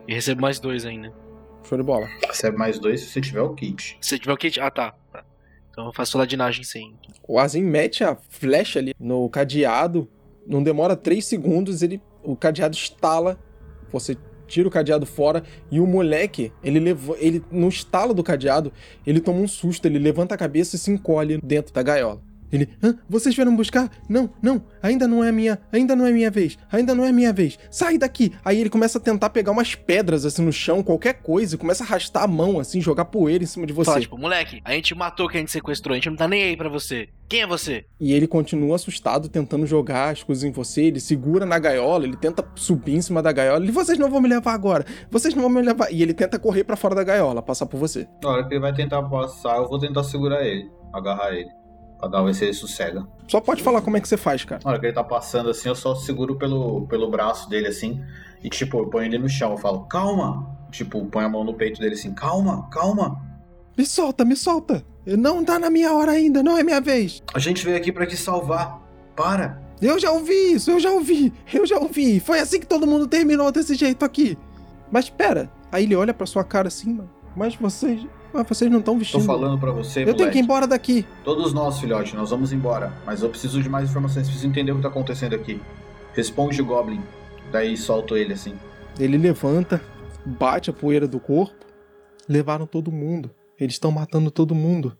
E 0.06 0.14
recebo 0.14 0.42
mais 0.42 0.60
dois 0.60 0.84
ainda. 0.84 1.12
Show 1.62 1.76
de 1.76 1.84
bola. 1.84 2.06
Recebe 2.26 2.56
mais 2.56 2.78
dois 2.78 3.00
se 3.00 3.06
você 3.08 3.20
tiver 3.20 3.42
o 3.42 3.54
kit. 3.54 3.98
Se 4.00 4.18
tiver 4.18 4.32
o 4.32 4.36
kit. 4.36 4.60
Ah, 4.60 4.70
tá. 4.70 4.94
tá. 5.12 5.24
Então 5.70 5.86
eu 5.86 5.92
faço 5.92 6.18
ladinagem 6.18 6.64
sem. 6.64 6.94
O 7.26 7.38
Azim 7.38 7.62
mete 7.62 8.02
a 8.02 8.16
flecha 8.28 8.78
ali 8.78 8.94
no 8.98 9.28
cadeado, 9.28 10.10
não 10.46 10.62
demora 10.62 10.96
3 10.96 11.24
segundos, 11.24 11.82
ele 11.82 12.02
o 12.22 12.34
cadeado 12.34 12.74
estala, 12.74 13.38
você 13.90 14.16
tira 14.48 14.66
o 14.66 14.70
cadeado 14.70 15.06
fora 15.06 15.44
e 15.70 15.78
o 15.78 15.86
moleque, 15.86 16.50
ele 16.64 16.80
levou, 16.80 17.16
ele 17.20 17.44
no 17.50 17.68
estalo 17.68 18.12
do 18.12 18.24
cadeado, 18.24 18.72
ele 19.06 19.20
toma 19.20 19.38
um 19.38 19.46
susto, 19.46 19.86
ele 19.86 19.98
levanta 19.98 20.34
a 20.34 20.38
cabeça 20.38 20.74
e 20.74 20.78
se 20.78 20.90
encolhe 20.90 21.38
dentro 21.42 21.72
da 21.72 21.82
gaiola. 21.82 22.27
Ele, 22.50 22.68
Hã? 22.82 22.96
vocês 23.08 23.34
vieram 23.34 23.54
buscar? 23.54 23.90
Não, 24.08 24.30
não, 24.42 24.62
ainda 24.82 25.06
não 25.06 25.22
é 25.22 25.30
minha, 25.30 25.58
ainda 25.72 25.94
não 25.94 26.06
é 26.06 26.12
minha 26.12 26.30
vez, 26.30 26.58
ainda 26.70 26.94
não 26.94 27.04
é 27.04 27.12
minha 27.12 27.32
vez. 27.32 27.58
Sai 27.70 27.98
daqui. 27.98 28.32
Aí 28.44 28.60
ele 28.60 28.70
começa 28.70 28.98
a 28.98 29.00
tentar 29.00 29.30
pegar 29.30 29.52
umas 29.52 29.74
pedras 29.74 30.24
assim 30.24 30.42
no 30.42 30.52
chão, 30.52 30.82
qualquer 30.82 31.14
coisa, 31.14 31.54
e 31.54 31.58
começa 31.58 31.84
a 31.84 31.86
arrastar 31.86 32.24
a 32.24 32.26
mão 32.26 32.58
assim, 32.58 32.80
jogar 32.80 33.06
poeira 33.06 33.44
em 33.44 33.46
cima 33.46 33.66
de 33.66 33.72
você. 33.72 33.90
Fala, 33.90 34.00
tipo, 34.00 34.18
moleque, 34.18 34.60
a 34.64 34.72
gente 34.72 34.94
matou 34.94 35.28
quem 35.28 35.38
a 35.38 35.40
gente 35.42 35.52
sequestrou, 35.52 35.92
a 35.92 35.96
gente 35.96 36.08
não 36.10 36.16
tá 36.16 36.26
nem 36.26 36.42
aí 36.42 36.56
pra 36.56 36.68
você. 36.68 37.08
Quem 37.28 37.42
é 37.42 37.46
você? 37.46 37.84
E 38.00 38.14
ele 38.14 38.26
continua 38.26 38.76
assustado, 38.76 39.28
tentando 39.28 39.66
jogar 39.66 40.10
as 40.12 40.22
coisas 40.22 40.44
em 40.44 40.50
você. 40.50 40.84
Ele 40.84 40.98
segura 40.98 41.44
na 41.44 41.58
gaiola, 41.58 42.04
ele 42.04 42.16
tenta 42.16 42.42
subir 42.54 42.94
em 42.94 43.02
cima 43.02 43.22
da 43.22 43.30
gaiola. 43.30 43.62
Ele, 43.62 43.70
vocês 43.70 43.98
não 43.98 44.08
vão 44.10 44.22
me 44.22 44.28
levar 44.28 44.54
agora. 44.54 44.86
Vocês 45.10 45.34
não 45.34 45.42
vão 45.42 45.50
me 45.50 45.60
levar. 45.60 45.92
E 45.92 46.02
ele 46.02 46.14
tenta 46.14 46.38
correr 46.38 46.64
pra 46.64 46.74
fora 46.74 46.94
da 46.94 47.04
gaiola, 47.04 47.42
passar 47.42 47.66
por 47.66 47.76
você. 47.76 48.08
Na 48.22 48.30
hora 48.30 48.48
que 48.48 48.54
ele 48.54 48.60
vai 48.60 48.72
tentar 48.72 49.02
passar, 49.02 49.58
eu 49.58 49.68
vou 49.68 49.78
tentar 49.78 50.04
segurar 50.04 50.42
ele, 50.42 50.70
agarrar 50.94 51.34
ele. 51.34 51.50
Pra 51.98 52.08
dar 52.08 52.22
ver 52.22 52.34
se 52.34 52.44
ele 52.44 52.52
sossega. 52.52 53.06
Só 53.26 53.40
pode 53.40 53.62
falar 53.62 53.82
como 53.82 53.96
é 53.96 54.00
que 54.00 54.08
você 54.08 54.16
faz, 54.16 54.44
cara. 54.44 54.60
Na 54.64 54.70
hora 54.70 54.80
que 54.80 54.86
ele 54.86 54.92
tá 54.92 55.02
passando 55.02 55.50
assim, 55.50 55.68
eu 55.68 55.74
só 55.74 55.94
seguro 55.94 56.36
pelo, 56.36 56.86
pelo 56.86 57.10
braço 57.10 57.48
dele 57.50 57.66
assim. 57.66 58.00
E 58.42 58.48
tipo, 58.48 58.78
eu 58.78 58.86
ponho 58.86 59.06
ele 59.06 59.18
no 59.18 59.28
chão. 59.28 59.52
Eu 59.52 59.58
falo, 59.58 59.80
calma. 59.86 60.56
Tipo, 60.70 61.04
põe 61.06 61.24
a 61.24 61.28
mão 61.28 61.42
no 61.42 61.54
peito 61.54 61.80
dele 61.80 61.94
assim, 61.94 62.14
calma, 62.14 62.68
calma. 62.70 63.20
Me 63.76 63.84
solta, 63.84 64.24
me 64.24 64.36
solta. 64.36 64.84
Não 65.06 65.44
tá 65.44 65.58
na 65.58 65.70
minha 65.70 65.92
hora 65.92 66.12
ainda, 66.12 66.42
não 66.42 66.56
é 66.56 66.62
minha 66.62 66.80
vez. 66.80 67.22
A 67.34 67.38
gente 67.38 67.64
veio 67.64 67.76
aqui 67.76 67.90
pra 67.90 68.06
te 68.06 68.16
salvar. 68.16 68.80
Para. 69.16 69.60
Eu 69.80 69.98
já 69.98 70.12
ouvi 70.12 70.52
isso, 70.52 70.70
eu 70.70 70.78
já 70.78 70.90
ouvi, 70.90 71.32
eu 71.52 71.66
já 71.66 71.78
ouvi. 71.78 72.20
Foi 72.20 72.38
assim 72.38 72.60
que 72.60 72.66
todo 72.66 72.86
mundo 72.86 73.06
terminou 73.06 73.50
desse 73.50 73.74
jeito 73.74 74.04
aqui. 74.04 74.38
Mas 74.90 75.10
pera, 75.10 75.50
aí 75.72 75.84
ele 75.84 75.96
olha 75.96 76.14
pra 76.14 76.26
sua 76.26 76.44
cara 76.44 76.68
assim, 76.68 76.92
mano. 76.94 77.10
Mas 77.36 77.54
vocês. 77.56 78.04
Mas 78.32 78.46
vocês 78.46 78.70
não 78.70 78.78
estão 78.80 78.94
Tô 78.94 78.98
vestindo. 78.98 79.24
falando 79.24 79.58
pra 79.58 79.70
você, 79.72 80.00
eu 80.02 80.04
tenho 80.06 80.16
moleque. 80.18 80.32
que 80.32 80.38
ir 80.38 80.42
embora 80.42 80.66
daqui. 80.66 81.06
Todos 81.24 81.52
nós, 81.52 81.78
filhote, 81.80 82.14
nós 82.14 82.30
vamos 82.30 82.52
embora. 82.52 82.92
Mas 83.06 83.22
eu 83.22 83.28
preciso 83.30 83.62
de 83.62 83.68
mais 83.68 83.88
informações, 83.88 84.26
preciso 84.26 84.46
entender 84.46 84.72
o 84.72 84.76
que 84.76 84.82
tá 84.82 84.88
acontecendo 84.88 85.34
aqui. 85.34 85.60
Responde 86.12 86.60
o 86.60 86.64
Goblin. 86.66 87.02
Daí 87.50 87.76
solto 87.76 88.16
ele 88.16 88.34
assim. 88.34 88.54
Ele 88.98 89.16
levanta, 89.16 89.80
bate 90.26 90.68
a 90.68 90.72
poeira 90.72 91.08
do 91.08 91.18
corpo. 91.18 91.64
Levaram 92.28 92.66
todo 92.66 92.92
mundo. 92.92 93.30
Eles 93.58 93.74
estão 93.74 93.90
matando 93.90 94.30
todo 94.30 94.54
mundo. 94.54 94.96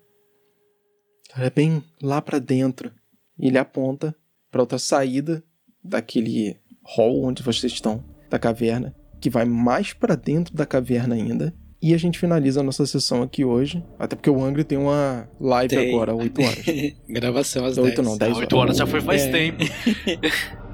É 1.37 1.51
bem 1.51 1.83
lá 2.03 2.23
pra 2.23 2.39
dentro. 2.39 2.91
E 3.39 3.49
ele 3.49 3.59
aponta 3.59 4.15
pra 4.51 4.63
outra 4.63 4.79
saída 4.79 5.45
daquele 5.85 6.57
hall 6.97 7.23
onde 7.25 7.43
vocês 7.43 7.73
estão, 7.73 8.03
da 8.31 8.39
caverna, 8.39 8.95
que 9.21 9.29
vai 9.29 9.45
mais 9.45 9.93
pra 9.93 10.15
dentro 10.15 10.55
da 10.55 10.65
caverna 10.65 11.15
ainda. 11.15 11.55
E 11.81 11.95
a 11.95 11.97
gente 11.99 12.19
finaliza 12.19 12.59
a 12.61 12.63
nossa 12.63 12.85
sessão 12.87 13.23
aqui 13.23 13.45
hoje. 13.45 13.85
Até 13.99 14.17
porque 14.17 14.29
o 14.29 14.43
Angry 14.43 14.65
tem 14.65 14.77
uma 14.77 15.29
live 15.41 15.75
Tem. 15.77 15.91
agora, 15.95 16.13
8 16.15 16.43
horas. 16.43 16.65
Gravação 17.09 17.65
às 17.65 17.79
8 17.79 17.97
10. 18.03 18.09
não, 18.09 18.19
10 18.19 18.37
Ah, 18.37 18.41
8 18.41 18.57
horas 18.57 18.77
já 18.77 18.87
foi 18.87 19.01
faz 19.01 19.23
É. 19.23 19.31
tempo. 19.31 19.65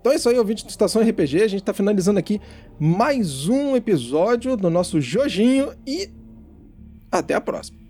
Então 0.00 0.12
é 0.12 0.16
isso 0.16 0.28
aí, 0.28 0.36
ouvinte 0.38 0.64
do 0.64 0.70
Estação 0.70 1.00
RPG. 1.02 1.42
A 1.42 1.48
gente 1.48 1.62
tá 1.62 1.72
finalizando 1.72 2.18
aqui 2.18 2.40
mais 2.78 3.48
um 3.48 3.76
episódio 3.76 4.56
do 4.56 4.68
nosso 4.68 5.00
Jojinho 5.00 5.72
e 5.86 6.10
até 7.10 7.34
a 7.34 7.40
próxima. 7.40 7.81